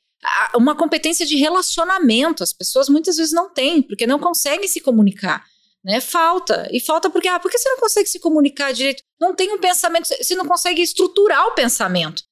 uma 0.55 0.75
competência 0.75 1.25
de 1.25 1.35
relacionamento. 1.35 2.43
As 2.43 2.53
pessoas 2.53 2.87
muitas 2.89 3.17
vezes 3.17 3.33
não 3.33 3.51
têm, 3.51 3.81
porque 3.81 4.05
não 4.05 4.19
conseguem 4.19 4.67
se 4.67 4.79
comunicar. 4.79 5.43
Né? 5.83 5.99
Falta. 5.99 6.67
E 6.71 6.79
falta 6.79 7.09
porque, 7.09 7.27
ah, 7.27 7.39
por 7.39 7.51
que 7.51 7.57
você 7.57 7.69
não 7.69 7.79
consegue 7.79 8.07
se 8.07 8.19
comunicar 8.19 8.71
direito? 8.71 9.01
Não 9.19 9.35
tem 9.35 9.51
um 9.51 9.59
pensamento, 9.59 10.07
você 10.07 10.35
não 10.35 10.45
consegue 10.45 10.81
estruturar 10.81 11.47
o 11.47 11.55
pensamento. 11.55 12.23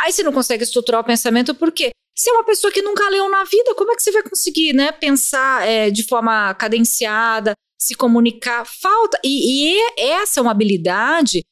Aí 0.00 0.12
você 0.12 0.22
não 0.22 0.32
consegue 0.32 0.64
estruturar 0.64 1.00
o 1.00 1.04
pensamento 1.04 1.54
por 1.54 1.72
quê? 1.72 1.90
Se 2.16 2.28
é 2.28 2.32
uma 2.32 2.44
pessoa 2.44 2.72
que 2.72 2.82
nunca 2.82 3.08
leu 3.08 3.28
na 3.30 3.44
vida, 3.44 3.74
como 3.74 3.92
é 3.92 3.96
que 3.96 4.02
você 4.02 4.12
vai 4.12 4.22
conseguir 4.22 4.74
né, 4.74 4.92
pensar 4.92 5.66
é, 5.66 5.90
de 5.90 6.06
forma 6.06 6.54
cadenciada, 6.54 7.54
se 7.78 7.94
comunicar? 7.94 8.66
Falta. 8.66 9.18
E, 9.24 9.74
e 9.74 9.92
essa 9.96 10.40
é 10.40 10.42
uma 10.42 10.50
habilidade 10.50 11.42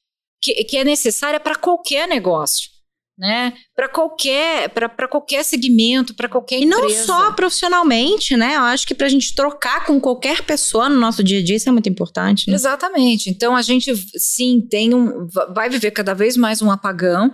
que, 0.43 0.53
que 0.65 0.77
é 0.77 0.85
necessária 0.85 1.41
para 1.41 1.57
qualquer 1.57 2.07
negócio 2.07 2.78
né? 3.19 3.53
Para 3.75 3.89
qualquer, 3.89 4.69
para 4.69 5.09
qualquer 5.09 5.43
segmento, 5.43 6.15
para 6.15 6.29
qualquer 6.29 6.61
empresa. 6.61 6.87
E 6.87 6.99
não 6.99 7.05
só 7.05 7.33
profissionalmente, 7.33 8.37
né? 8.37 8.55
Eu 8.55 8.61
acho 8.61 8.87
que 8.87 8.95
para 8.95 9.07
a 9.07 9.11
gente 9.11 9.35
trocar 9.35 9.85
com 9.85 10.01
qualquer 10.01 10.43
pessoa 10.43 10.89
no 10.89 10.97
nosso 10.97 11.25
dia 11.25 11.41
a 11.41 11.43
dia 11.43 11.57
isso 11.57 11.69
é 11.69 11.73
muito 11.73 11.89
importante. 11.89 12.49
Né? 12.49 12.55
Exatamente. 12.55 13.29
Então 13.29 13.57
a 13.57 13.63
gente 13.63 13.93
sim 14.17 14.61
tem 14.61 14.95
um, 14.95 15.27
vai 15.53 15.69
viver 15.69 15.91
cada 15.91 16.15
vez 16.15 16.37
mais 16.37 16.63
um 16.63 16.71
apagão 16.71 17.33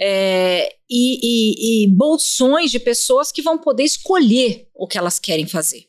é, 0.00 0.70
e, 0.88 1.18
e, 1.22 1.84
e 1.84 1.94
bolsões 1.94 2.70
de 2.70 2.80
pessoas 2.80 3.30
que 3.30 3.42
vão 3.42 3.58
poder 3.58 3.82
escolher 3.82 4.68
o 4.74 4.86
que 4.88 4.96
elas 4.96 5.18
querem 5.18 5.46
fazer. 5.46 5.84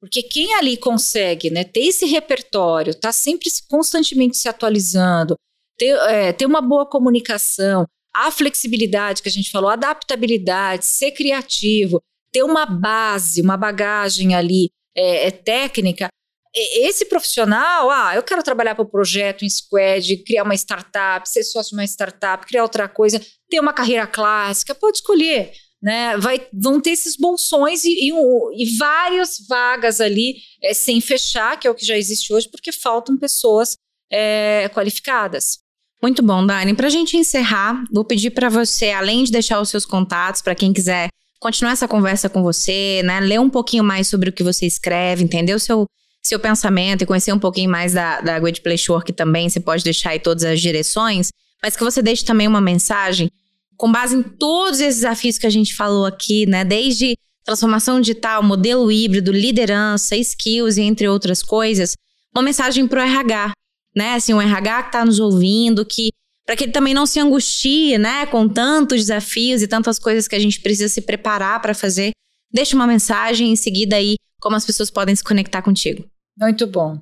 Porque 0.00 0.22
quem 0.22 0.54
ali 0.54 0.76
consegue 0.76 1.50
né, 1.50 1.64
ter 1.64 1.80
esse 1.80 2.06
repertório, 2.06 2.94
tá 2.94 3.12
sempre 3.12 3.50
constantemente 3.68 4.36
se 4.38 4.48
atualizando, 4.48 5.34
ter, 5.76 5.94
é, 6.08 6.32
ter 6.32 6.46
uma 6.46 6.62
boa 6.62 6.86
comunicação, 6.86 7.84
a 8.26 8.30
flexibilidade 8.30 9.22
que 9.22 9.28
a 9.28 9.32
gente 9.32 9.50
falou, 9.50 9.70
adaptabilidade, 9.70 10.86
ser 10.86 11.12
criativo, 11.12 12.02
ter 12.32 12.42
uma 12.42 12.66
base, 12.66 13.40
uma 13.40 13.56
bagagem 13.56 14.34
ali 14.34 14.70
é, 14.96 15.28
é 15.28 15.30
técnica. 15.30 16.08
Esse 16.54 17.04
profissional, 17.04 17.90
ah, 17.90 18.14
eu 18.16 18.22
quero 18.22 18.42
trabalhar 18.42 18.74
para 18.74 18.82
o 18.82 18.90
projeto 18.90 19.44
em 19.44 19.48
squad, 19.48 20.16
criar 20.24 20.42
uma 20.42 20.54
startup, 20.54 21.28
ser 21.28 21.44
sócio 21.44 21.70
de 21.70 21.76
uma 21.76 21.84
startup, 21.84 22.44
criar 22.46 22.62
outra 22.62 22.88
coisa, 22.88 23.24
ter 23.48 23.60
uma 23.60 23.72
carreira 23.72 24.06
clássica, 24.06 24.74
pode 24.74 24.98
escolher. 24.98 25.52
Né, 25.80 26.16
vai, 26.16 26.44
vão 26.52 26.80
ter 26.80 26.90
esses 26.90 27.16
bolsões 27.16 27.84
e, 27.84 28.10
e, 28.10 28.10
e 28.10 28.76
várias 28.76 29.36
vagas 29.48 30.00
ali 30.00 30.34
é, 30.60 30.74
sem 30.74 31.00
fechar, 31.00 31.56
que 31.56 31.68
é 31.68 31.70
o 31.70 31.74
que 31.74 31.86
já 31.86 31.96
existe 31.96 32.32
hoje, 32.32 32.48
porque 32.50 32.72
faltam 32.72 33.16
pessoas 33.16 33.76
é, 34.10 34.68
qualificadas. 34.74 35.60
Muito 36.00 36.22
bom, 36.22 36.46
Dani. 36.46 36.74
Para 36.74 36.86
a 36.86 36.90
gente 36.90 37.16
encerrar, 37.16 37.82
vou 37.92 38.04
pedir 38.04 38.30
para 38.30 38.48
você, 38.48 38.90
além 38.90 39.24
de 39.24 39.32
deixar 39.32 39.60
os 39.60 39.68
seus 39.68 39.84
contatos, 39.84 40.40
para 40.40 40.54
quem 40.54 40.72
quiser 40.72 41.08
continuar 41.40 41.72
essa 41.72 41.88
conversa 41.88 42.28
com 42.28 42.42
você, 42.42 43.02
né? 43.04 43.20
Ler 43.20 43.40
um 43.40 43.50
pouquinho 43.50 43.82
mais 43.82 44.06
sobre 44.06 44.30
o 44.30 44.32
que 44.32 44.42
você 44.42 44.64
escreve, 44.64 45.24
entender 45.24 45.54
o 45.54 45.58
seu, 45.58 45.86
seu 46.22 46.38
pensamento 46.38 47.02
e 47.02 47.06
conhecer 47.06 47.32
um 47.32 47.38
pouquinho 47.38 47.70
mais 47.70 47.94
da, 47.94 48.20
da 48.20 48.38
Great 48.38 48.60
Place 48.60 48.90
Work 48.90 49.12
também. 49.12 49.48
Você 49.48 49.58
pode 49.58 49.82
deixar 49.82 50.10
aí 50.10 50.20
todas 50.20 50.44
as 50.44 50.60
direções, 50.60 51.30
mas 51.62 51.76
que 51.76 51.82
você 51.82 52.00
deixe 52.00 52.24
também 52.24 52.46
uma 52.46 52.60
mensagem 52.60 53.30
com 53.76 53.90
base 53.90 54.16
em 54.16 54.22
todos 54.22 54.80
esses 54.80 55.02
desafios 55.02 55.38
que 55.38 55.46
a 55.46 55.50
gente 55.50 55.74
falou 55.74 56.06
aqui, 56.06 56.46
né? 56.46 56.64
Desde 56.64 57.16
transformação 57.44 58.00
digital, 58.00 58.42
modelo 58.42 58.92
híbrido, 58.92 59.32
liderança, 59.32 60.16
skills 60.16 60.76
e 60.76 60.82
entre 60.82 61.08
outras 61.08 61.42
coisas. 61.42 61.94
Uma 62.34 62.42
mensagem 62.42 62.86
para 62.86 63.00
o 63.00 63.06
RH, 63.06 63.52
né? 63.98 64.14
Assim, 64.14 64.32
o 64.32 64.40
RH 64.40 64.82
que 64.84 64.88
está 64.88 65.04
nos 65.04 65.20
ouvindo, 65.20 65.84
que 65.84 66.10
para 66.46 66.56
que 66.56 66.64
ele 66.64 66.72
também 66.72 66.94
não 66.94 67.04
se 67.04 67.20
angustie, 67.20 67.98
né, 67.98 68.24
com 68.24 68.48
tantos 68.48 69.00
desafios 69.00 69.60
e 69.60 69.68
tantas 69.68 69.98
coisas 69.98 70.26
que 70.26 70.34
a 70.34 70.38
gente 70.38 70.60
precisa 70.60 70.88
se 70.88 71.02
preparar 71.02 71.60
para 71.60 71.74
fazer. 71.74 72.12
Deixa 72.50 72.74
uma 72.74 72.86
mensagem 72.86 73.52
em 73.52 73.56
seguida 73.56 73.96
aí 73.96 74.14
como 74.40 74.56
as 74.56 74.64
pessoas 74.64 74.90
podem 74.90 75.14
se 75.14 75.22
conectar 75.22 75.60
contigo. 75.60 76.06
Muito 76.38 76.66
bom. 76.66 76.98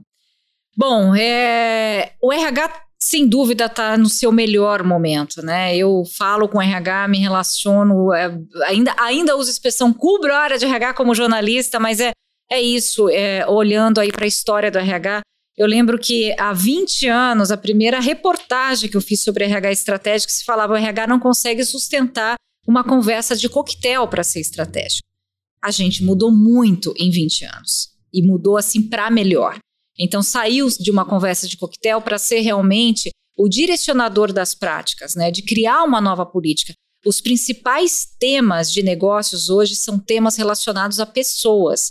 Bom, 0.77 1.15
é, 1.15 2.15
o 2.21 2.33
RH 2.33 2.87
sem 2.99 3.29
dúvida 3.29 3.67
está 3.67 3.97
no 3.97 4.09
seu 4.09 4.33
melhor 4.33 4.83
momento, 4.83 5.41
né? 5.43 5.77
Eu 5.77 6.03
falo 6.19 6.49
com 6.49 6.61
RH, 6.61 7.07
me 7.07 7.19
relaciono, 7.19 8.13
é, 8.13 8.37
ainda, 8.65 8.95
ainda 8.99 9.37
uso 9.37 9.49
a 9.49 9.53
expressão 9.53 9.93
cubro 9.93 10.33
a 10.33 10.39
área 10.39 10.59
de 10.59 10.65
RH 10.65 10.95
como 10.95 11.15
jornalista, 11.15 11.79
mas 11.79 12.01
é, 12.01 12.11
é 12.51 12.61
isso, 12.61 13.09
é, 13.11 13.47
olhando 13.47 14.01
aí 14.01 14.11
para 14.11 14.25
a 14.25 14.29
história 14.29 14.73
do 14.73 14.79
RH, 14.79 15.21
eu 15.57 15.67
lembro 15.67 15.99
que 15.99 16.35
há 16.39 16.53
20 16.53 17.09
anos, 17.09 17.51
a 17.51 17.57
primeira 17.57 17.99
reportagem 17.99 18.91
que 18.91 18.97
eu 18.97 19.01
fiz 19.01 19.23
sobre 19.23 19.45
RH 19.45 19.73
estratégico, 19.73 20.31
se 20.31 20.45
falava 20.45 20.75
o 20.75 20.77
RH 20.77 21.07
não 21.07 21.19
consegue 21.19 21.65
sustentar 21.65 22.37
uma 22.67 22.85
conversa 22.85 23.35
de 23.35 23.49
coquetel 23.49 24.07
para 24.07 24.23
ser 24.23 24.41
estratégico. 24.41 25.07
A 25.63 25.71
gente 25.71 26.05
mudou 26.05 26.31
muito 26.31 26.93
em 26.99 27.11
20 27.11 27.45
anos 27.47 27.91
e 28.13 28.23
mudou 28.23 28.57
assim 28.57 28.83
para 28.83 29.11
melhor. 29.11 29.59
Então 29.99 30.23
saiu 30.23 30.69
de 30.69 30.91
uma 30.91 31.07
conversa 31.07 31.49
de 31.49 31.57
coquetel 31.57 32.03
para 32.03 32.19
ser 32.19 32.41
realmente 32.41 33.11
o 33.37 33.49
direcionador 33.49 34.33
das 34.33 34.55
práticas, 34.55 35.15
né, 35.15 35.31
de 35.31 35.43
criar 35.43 35.85
uma 35.85 36.01
nova 36.01 36.27
política. 36.27 36.75
Os 37.05 37.21
principais 37.21 38.07
temas 38.19 38.73
de 38.73 38.83
negócios 38.83 39.49
hoje 39.49 39.77
são 39.77 39.99
temas 39.99 40.37
relacionados 40.37 40.99
a 40.99 41.07
pessoas. 41.07 41.91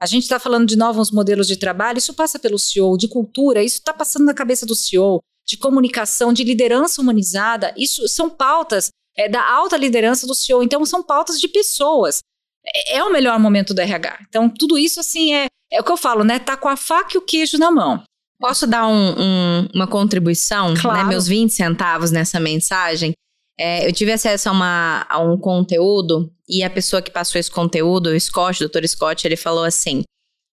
A 0.00 0.06
gente 0.06 0.24
está 0.24 0.38
falando 0.38 0.66
de 0.66 0.76
novos 0.76 1.10
modelos 1.10 1.46
de 1.46 1.56
trabalho, 1.56 1.98
isso 1.98 2.12
passa 2.12 2.38
pelo 2.38 2.58
CEO, 2.58 2.98
de 2.98 3.08
cultura, 3.08 3.62
isso 3.62 3.76
está 3.76 3.94
passando 3.94 4.26
na 4.26 4.34
cabeça 4.34 4.66
do 4.66 4.74
CEO, 4.74 5.20
de 5.46 5.56
comunicação, 5.56 6.32
de 6.32 6.44
liderança 6.44 7.00
humanizada, 7.00 7.72
isso 7.76 8.06
são 8.08 8.28
pautas 8.28 8.90
é, 9.16 9.28
da 9.28 9.48
alta 9.48 9.76
liderança 9.76 10.26
do 10.26 10.34
CEO, 10.34 10.62
então 10.62 10.84
são 10.84 11.02
pautas 11.02 11.40
de 11.40 11.48
pessoas. 11.48 12.20
É, 12.66 12.96
é, 12.96 13.04
o 13.04 13.12
melhor 13.12 13.38
momento 13.38 13.72
do 13.72 13.80
RH. 13.80 14.18
Então, 14.28 14.48
tudo 14.48 14.76
isso, 14.76 15.00
assim, 15.00 15.32
é, 15.32 15.46
é 15.72 15.80
o 15.80 15.84
que 15.84 15.92
eu 15.92 15.96
falo, 15.96 16.24
né? 16.24 16.38
Tá 16.38 16.56
com 16.56 16.68
a 16.68 16.76
faca 16.76 17.12
e 17.14 17.18
o 17.18 17.22
queijo 17.22 17.56
na 17.56 17.70
mão. 17.70 18.02
Posso 18.38 18.66
dar 18.66 18.86
um, 18.86 19.14
um, 19.18 19.68
uma 19.74 19.86
contribuição, 19.86 20.74
né? 20.74 20.80
claro. 20.80 20.98
né, 20.98 21.04
meus 21.04 21.26
20 21.26 21.50
centavos 21.50 22.10
nessa 22.10 22.38
mensagem? 22.38 23.12
É, 23.58 23.86
eu 23.86 23.92
tive 23.92 24.12
acesso 24.12 24.50
a, 24.50 24.52
uma, 24.52 25.06
a 25.08 25.18
um 25.20 25.38
conteúdo 25.38 26.30
e 26.48 26.62
a 26.62 26.70
pessoa 26.70 27.02
que 27.02 27.10
passou 27.10 27.38
esse 27.38 27.50
conteúdo, 27.50 28.10
o 28.10 28.20
Scott, 28.20 28.64
o 28.64 28.68
Dr. 28.68 28.86
Scott, 28.86 29.26
ele 29.26 29.36
falou 29.36 29.64
assim, 29.64 30.02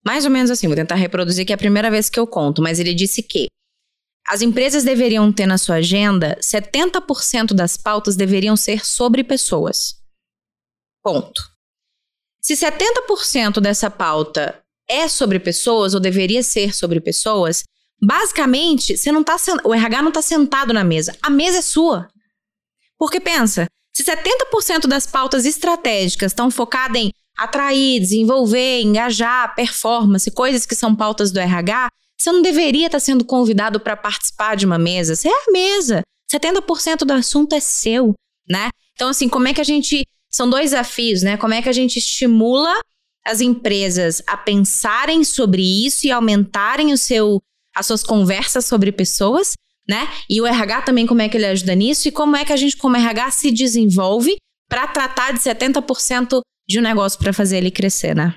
mais 0.05 0.25
ou 0.25 0.31
menos 0.31 0.51
assim, 0.51 0.67
vou 0.67 0.75
tentar 0.75 0.95
reproduzir 0.95 1.45
que 1.45 1.51
é 1.51 1.55
a 1.55 1.57
primeira 1.57 1.89
vez 1.89 2.09
que 2.09 2.19
eu 2.19 2.27
conto, 2.27 2.61
mas 2.61 2.79
ele 2.79 2.93
disse 2.93 3.23
que 3.23 3.47
as 4.27 4.41
empresas 4.41 4.83
deveriam 4.83 5.31
ter 5.33 5.47
na 5.47 5.57
sua 5.57 5.75
agenda 5.75 6.37
70% 6.39 7.53
das 7.53 7.75
pautas 7.75 8.15
deveriam 8.15 8.55
ser 8.55 8.85
sobre 8.85 9.23
pessoas. 9.23 9.95
Ponto. 11.01 11.41
Se 12.39 12.53
70% 12.53 13.59
dessa 13.59 13.89
pauta 13.89 14.61
é 14.87 15.07
sobre 15.07 15.39
pessoas 15.39 15.93
ou 15.93 15.99
deveria 15.99 16.43
ser 16.43 16.75
sobre 16.75 17.01
pessoas, 17.01 17.63
basicamente, 18.01 18.97
você 18.97 19.11
não 19.11 19.23
tá 19.23 19.35
o 19.63 19.73
RH 19.73 20.01
não 20.01 20.09
está 20.09 20.21
sentado 20.21 20.73
na 20.73 20.83
mesa. 20.83 21.15
A 21.21 21.29
mesa 21.29 21.57
é 21.57 21.61
sua. 21.61 22.07
Porque 22.97 23.19
pensa, 23.19 23.67
se 23.99 24.03
70% 24.03 24.87
das 24.87 25.05
pautas 25.05 25.45
estratégicas 25.45 26.31
estão 26.31 26.49
focadas 26.49 27.01
em 27.01 27.11
atrair, 27.37 27.99
desenvolver, 27.99 28.81
engajar, 28.81 29.53
performance, 29.55 30.31
coisas 30.31 30.65
que 30.65 30.75
são 30.75 30.95
pautas 30.95 31.31
do 31.31 31.39
RH, 31.39 31.89
você 32.17 32.31
não 32.31 32.41
deveria 32.41 32.87
estar 32.87 32.99
sendo 32.99 33.25
convidado 33.25 33.79
para 33.79 33.95
participar 33.95 34.55
de 34.55 34.65
uma 34.65 34.77
mesa. 34.77 35.15
Você 35.15 35.27
é 35.27 35.31
a 35.31 35.51
mesa. 35.51 36.01
70% 36.31 36.99
do 36.99 37.13
assunto 37.13 37.55
é 37.55 37.59
seu, 37.59 38.13
né? 38.47 38.69
Então, 38.93 39.09
assim, 39.09 39.27
como 39.27 39.47
é 39.47 39.53
que 39.53 39.61
a 39.61 39.65
gente. 39.65 40.05
São 40.31 40.47
dois 40.47 40.71
desafios, 40.71 41.23
né? 41.23 41.37
Como 41.37 41.53
é 41.53 41.61
que 41.61 41.69
a 41.69 41.73
gente 41.73 41.97
estimula 41.97 42.73
as 43.25 43.41
empresas 43.41 44.21
a 44.27 44.37
pensarem 44.37 45.23
sobre 45.23 45.61
isso 45.61 46.05
e 46.05 46.11
aumentarem 46.11 46.93
o 46.93 46.97
seu, 46.97 47.41
as 47.75 47.87
suas 47.87 48.03
conversas 48.03 48.65
sobre 48.65 48.91
pessoas, 48.91 49.53
né? 49.89 50.07
E 50.29 50.39
o 50.39 50.45
RH 50.45 50.83
também, 50.83 51.07
como 51.07 51.23
é 51.23 51.27
que 51.27 51.35
ele 51.35 51.47
ajuda 51.47 51.73
nisso 51.73 52.07
e 52.07 52.11
como 52.11 52.35
é 52.35 52.45
que 52.45 52.53
a 52.53 52.55
gente, 52.55 52.77
como 52.77 52.95
RH, 52.95 53.31
se 53.31 53.51
desenvolve 53.51 54.37
para 54.69 54.85
tratar 54.85 55.33
de 55.33 55.39
70% 55.39 56.41
de 56.67 56.77
um 56.77 56.83
negócio 56.83 57.17
para 57.17 57.33
fazer 57.33 57.57
ele 57.57 57.71
crescer, 57.71 58.15
né? 58.15 58.35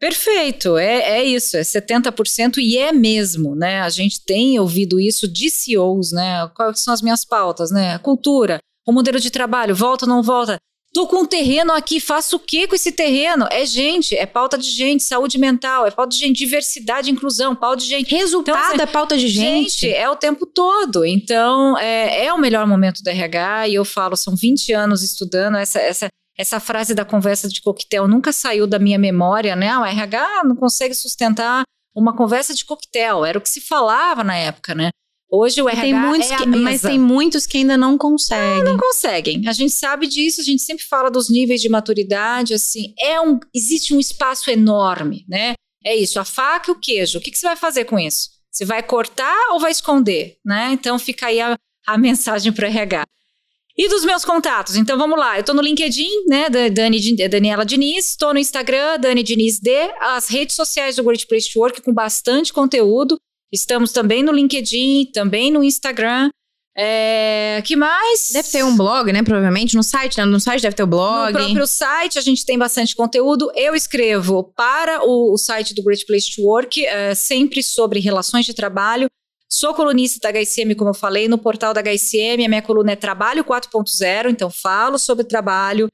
Perfeito, 0.00 0.78
é, 0.78 1.18
é 1.18 1.24
isso, 1.24 1.56
é 1.58 1.60
70% 1.60 2.56
e 2.56 2.78
é 2.78 2.92
mesmo, 2.92 3.54
né? 3.54 3.82
A 3.82 3.90
gente 3.90 4.24
tem 4.24 4.58
ouvido 4.58 4.98
isso 4.98 5.28
de 5.28 5.50
CEOs, 5.50 6.12
né? 6.12 6.48
Quais 6.56 6.82
são 6.82 6.94
as 6.94 7.02
minhas 7.02 7.26
pautas, 7.26 7.70
né? 7.70 7.98
Cultura, 7.98 8.58
o 8.86 8.92
modelo 8.92 9.20
de 9.20 9.30
trabalho, 9.30 9.74
volta 9.74 10.06
ou 10.06 10.08
não 10.08 10.22
volta? 10.22 10.56
Tô 10.94 11.08
com 11.08 11.22
um 11.22 11.26
terreno 11.26 11.72
aqui, 11.72 11.98
faço 11.98 12.36
o 12.36 12.38
que 12.38 12.68
com 12.68 12.74
esse 12.76 12.92
terreno? 12.92 13.48
É 13.50 13.66
gente, 13.66 14.14
é 14.14 14.24
pauta 14.24 14.56
de 14.56 14.70
gente, 14.70 15.02
saúde 15.02 15.38
mental, 15.38 15.84
é 15.84 15.90
pauta 15.90 16.10
de 16.10 16.18
gente, 16.18 16.38
diversidade, 16.38 17.10
inclusão, 17.10 17.52
pauta 17.56 17.78
de 17.78 17.86
gente. 17.88 18.14
Resultado 18.14 18.56
então, 18.56 18.70
assim, 18.74 18.80
é 18.80 18.86
pauta 18.86 19.18
de 19.18 19.26
gente. 19.26 19.70
Gente, 19.70 19.92
é 19.92 20.08
o 20.08 20.14
tempo 20.14 20.46
todo. 20.46 21.04
Então, 21.04 21.76
é, 21.78 22.26
é 22.26 22.32
o 22.32 22.38
melhor 22.38 22.64
momento 22.64 23.02
do 23.02 23.10
RH 23.10 23.68
e 23.68 23.74
eu 23.74 23.84
falo, 23.84 24.14
são 24.14 24.36
20 24.36 24.72
anos 24.72 25.02
estudando 25.02 25.56
essa, 25.56 25.80
essa, 25.80 26.06
essa 26.38 26.60
frase 26.60 26.94
da 26.94 27.04
conversa 27.04 27.48
de 27.48 27.60
coquetel 27.60 28.06
nunca 28.06 28.32
saiu 28.32 28.64
da 28.64 28.78
minha 28.78 28.98
memória, 28.98 29.56
né? 29.56 29.70
Ah, 29.70 29.80
o 29.80 29.84
RH 29.84 30.44
não 30.44 30.54
consegue 30.54 30.94
sustentar 30.94 31.64
uma 31.92 32.16
conversa 32.16 32.54
de 32.54 32.64
coquetel, 32.64 33.24
era 33.24 33.36
o 33.36 33.40
que 33.40 33.48
se 33.48 33.60
falava 33.60 34.22
na 34.22 34.36
época, 34.36 34.76
né? 34.76 34.90
Hoje 35.30 35.60
o 35.60 35.68
RH 35.68 35.82
tem 35.82 35.94
muitos 35.94 36.30
é 36.30 36.36
que, 36.36 36.46
Mas 36.46 36.82
tem 36.82 36.98
muitos 36.98 37.46
que 37.46 37.58
ainda 37.58 37.76
não 37.76 37.98
conseguem. 37.98 38.62
Não, 38.62 38.72
não 38.72 38.78
conseguem. 38.78 39.48
A 39.48 39.52
gente 39.52 39.72
sabe 39.72 40.06
disso, 40.06 40.40
a 40.40 40.44
gente 40.44 40.62
sempre 40.62 40.84
fala 40.84 41.10
dos 41.10 41.28
níveis 41.28 41.60
de 41.60 41.68
maturidade, 41.68 42.54
assim, 42.54 42.94
é 42.98 43.20
um, 43.20 43.40
existe 43.54 43.94
um 43.94 44.00
espaço 44.00 44.50
enorme, 44.50 45.24
né? 45.28 45.54
É 45.84 45.94
isso, 45.94 46.20
a 46.20 46.24
faca 46.24 46.70
e 46.70 46.72
o 46.72 46.78
queijo. 46.78 47.18
O 47.18 47.20
que, 47.20 47.30
que 47.30 47.38
você 47.38 47.46
vai 47.46 47.56
fazer 47.56 47.84
com 47.84 47.98
isso? 47.98 48.30
Você 48.50 48.64
vai 48.64 48.82
cortar 48.82 49.50
ou 49.50 49.58
vai 49.58 49.72
esconder, 49.72 50.38
né? 50.44 50.70
Então 50.72 50.98
fica 50.98 51.26
aí 51.26 51.40
a, 51.40 51.56
a 51.86 51.98
mensagem 51.98 52.52
para 52.52 52.66
o 52.66 52.68
RH. 52.68 53.04
E 53.76 53.88
dos 53.88 54.04
meus 54.04 54.24
contatos? 54.24 54.76
Então 54.76 54.96
vamos 54.96 55.18
lá. 55.18 55.36
Eu 55.36 55.42
tô 55.42 55.52
no 55.52 55.60
LinkedIn, 55.60 56.26
né, 56.28 56.48
da 56.48 56.68
Dani, 56.68 57.16
Daniela 57.28 57.66
Diniz, 57.66 58.10
estou 58.10 58.32
no 58.32 58.38
Instagram, 58.38 59.00
Dani 59.00 59.20
Diniz 59.20 59.58
D, 59.58 59.72
as 60.00 60.28
redes 60.28 60.54
sociais 60.54 60.94
do 60.94 61.02
Great 61.02 61.26
Place 61.26 61.52
to 61.52 61.58
Work 61.58 61.82
com 61.82 61.92
bastante 61.92 62.52
conteúdo. 62.52 63.18
Estamos 63.54 63.92
também 63.92 64.22
no 64.22 64.32
LinkedIn, 64.32 65.10
também 65.12 65.50
no 65.50 65.62
Instagram. 65.62 66.28
É, 66.76 67.62
que 67.64 67.76
mais? 67.76 68.30
Deve 68.32 68.48
ter 68.48 68.64
um 68.64 68.76
blog, 68.76 69.12
né? 69.12 69.22
Provavelmente 69.22 69.76
no 69.76 69.82
site, 69.82 70.18
né? 70.18 70.24
No 70.24 70.40
site 70.40 70.62
deve 70.62 70.74
ter 70.74 70.82
o 70.82 70.88
blog. 70.88 71.32
No 71.32 71.38
próprio 71.38 71.66
site 71.66 72.18
a 72.18 72.22
gente 72.22 72.44
tem 72.44 72.58
bastante 72.58 72.96
conteúdo. 72.96 73.50
Eu 73.54 73.76
escrevo 73.76 74.52
para 74.56 75.04
o, 75.06 75.32
o 75.32 75.38
site 75.38 75.72
do 75.72 75.84
Great 75.84 76.04
Place 76.04 76.34
to 76.34 76.42
Work 76.42 76.84
é, 76.84 77.14
sempre 77.14 77.62
sobre 77.62 78.00
relações 78.00 78.44
de 78.44 78.52
trabalho. 78.52 79.06
Sou 79.48 79.72
colunista 79.72 80.18
da 80.20 80.36
HCM, 80.36 80.74
como 80.74 80.90
eu 80.90 80.94
falei, 80.94 81.28
no 81.28 81.38
portal 81.38 81.72
da 81.72 81.80
HCM. 81.80 82.44
A 82.44 82.48
minha 82.48 82.62
coluna 82.62 82.90
é 82.90 82.96
Trabalho 82.96 83.44
4.0, 83.44 84.30
então 84.30 84.50
falo 84.50 84.98
sobre 84.98 85.24
trabalho. 85.24 85.86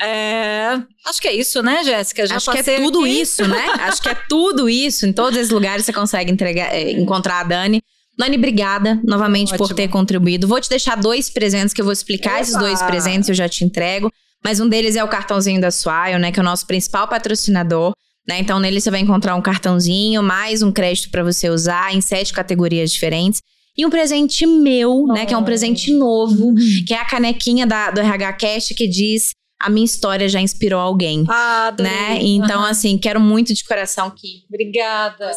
É, 0.00 0.80
acho 1.06 1.20
que 1.20 1.28
é 1.28 1.34
isso, 1.34 1.62
né, 1.62 1.84
Jéssica? 1.84 2.24
Acho 2.34 2.50
que 2.50 2.58
é 2.58 2.76
tudo 2.76 3.00
aqui. 3.00 3.20
isso, 3.20 3.46
né? 3.46 3.66
acho 3.80 4.02
que 4.02 4.08
é 4.08 4.14
tudo 4.28 4.68
isso. 4.68 5.06
Em 5.06 5.12
todos 5.12 5.38
esses 5.38 5.50
lugares 5.50 5.84
você 5.84 5.92
consegue 5.92 6.30
entregar, 6.30 6.74
é, 6.74 6.90
encontrar 6.92 7.40
a 7.40 7.44
Dani. 7.44 7.82
Dani, 8.18 8.36
obrigada 8.36 9.00
novamente 9.04 9.54
Ótimo. 9.54 9.68
por 9.68 9.74
ter 9.74 9.88
contribuído. 9.88 10.46
Vou 10.46 10.60
te 10.60 10.68
deixar 10.68 10.96
dois 10.96 11.30
presentes 11.30 11.72
que 11.72 11.80
eu 11.80 11.84
vou 11.84 11.92
explicar. 11.92 12.32
Opa. 12.32 12.40
Esses 12.40 12.56
dois 12.56 12.82
presentes 12.82 13.28
eu 13.28 13.34
já 13.34 13.48
te 13.48 13.64
entrego. 13.64 14.10
Mas 14.44 14.60
um 14.60 14.68
deles 14.68 14.96
é 14.96 15.04
o 15.04 15.08
cartãozinho 15.08 15.60
da 15.60 15.70
Swile, 15.70 16.18
né? 16.18 16.32
Que 16.32 16.40
é 16.40 16.42
o 16.42 16.44
nosso 16.44 16.66
principal 16.66 17.06
patrocinador. 17.06 17.92
Né? 18.28 18.38
Então, 18.38 18.60
nele 18.60 18.80
você 18.80 18.90
vai 18.90 19.00
encontrar 19.00 19.34
um 19.34 19.42
cartãozinho, 19.42 20.22
mais 20.22 20.62
um 20.62 20.70
crédito 20.70 21.10
para 21.10 21.24
você 21.24 21.48
usar 21.48 21.94
em 21.94 22.00
sete 22.00 22.32
categorias 22.32 22.92
diferentes. 22.92 23.40
E 23.76 23.86
um 23.86 23.90
presente 23.90 24.46
meu, 24.46 25.04
oh. 25.04 25.12
né? 25.12 25.24
Que 25.24 25.32
é 25.32 25.38
um 25.38 25.44
presente 25.44 25.92
novo, 25.92 26.48
uhum. 26.48 26.84
que 26.86 26.92
é 26.92 26.98
a 26.98 27.04
canequinha 27.04 27.66
da, 27.66 27.90
do 27.90 28.00
RH 28.00 28.32
Cash 28.34 28.68
que 28.76 28.86
diz 28.86 29.32
a 29.62 29.70
minha 29.70 29.84
história 29.84 30.28
já 30.28 30.40
inspirou 30.40 30.80
alguém. 30.80 31.24
Ah, 31.28 31.68
adorei. 31.68 31.92
né? 31.92 32.18
Então, 32.20 32.60
uhum. 32.60 32.66
assim, 32.66 32.98
quero 32.98 33.20
muito 33.20 33.54
de 33.54 33.64
coração 33.64 34.10
que. 34.10 34.44
Obrigada. 34.48 35.30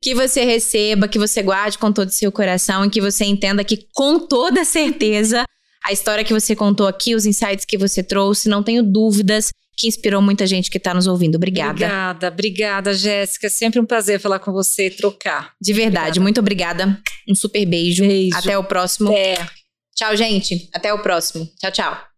Que 0.00 0.14
você 0.14 0.44
receba, 0.44 1.06
que 1.06 1.18
você 1.18 1.42
guarde 1.42 1.78
com 1.78 1.92
todo 1.92 2.08
o 2.08 2.12
seu 2.12 2.32
coração 2.32 2.84
e 2.84 2.90
que 2.90 3.00
você 3.00 3.24
entenda 3.24 3.62
que, 3.62 3.86
com 3.94 4.18
toda 4.18 4.64
certeza, 4.64 5.44
a 5.84 5.92
história 5.92 6.24
que 6.24 6.32
você 6.32 6.56
contou 6.56 6.88
aqui, 6.88 7.14
os 7.14 7.24
insights 7.24 7.64
que 7.64 7.78
você 7.78 8.02
trouxe, 8.02 8.48
não 8.48 8.64
tenho 8.64 8.82
dúvidas 8.82 9.52
que 9.76 9.86
inspirou 9.86 10.20
muita 10.20 10.46
gente 10.46 10.70
que 10.70 10.78
está 10.78 10.92
nos 10.92 11.06
ouvindo. 11.06 11.36
Obrigada. 11.36 11.70
Obrigada, 11.70 12.28
obrigada, 12.28 12.94
Jéssica. 12.94 13.48
Sempre 13.48 13.80
um 13.80 13.86
prazer 13.86 14.18
falar 14.18 14.38
com 14.38 14.52
você 14.52 14.86
e 14.86 14.90
trocar. 14.90 15.52
De 15.60 15.72
verdade, 15.72 16.18
obrigada. 16.18 16.20
muito 16.20 16.40
obrigada. 16.40 17.00
Um 17.28 17.34
super 17.34 17.64
beijo. 17.64 18.04
beijo. 18.04 18.36
Até 18.36 18.58
o 18.58 18.64
próximo. 18.64 19.10
Até. 19.10 19.61
Tchau, 19.94 20.16
gente. 20.16 20.68
Até 20.74 20.92
o 20.92 21.02
próximo. 21.02 21.46
Tchau, 21.58 21.70
tchau. 21.70 22.11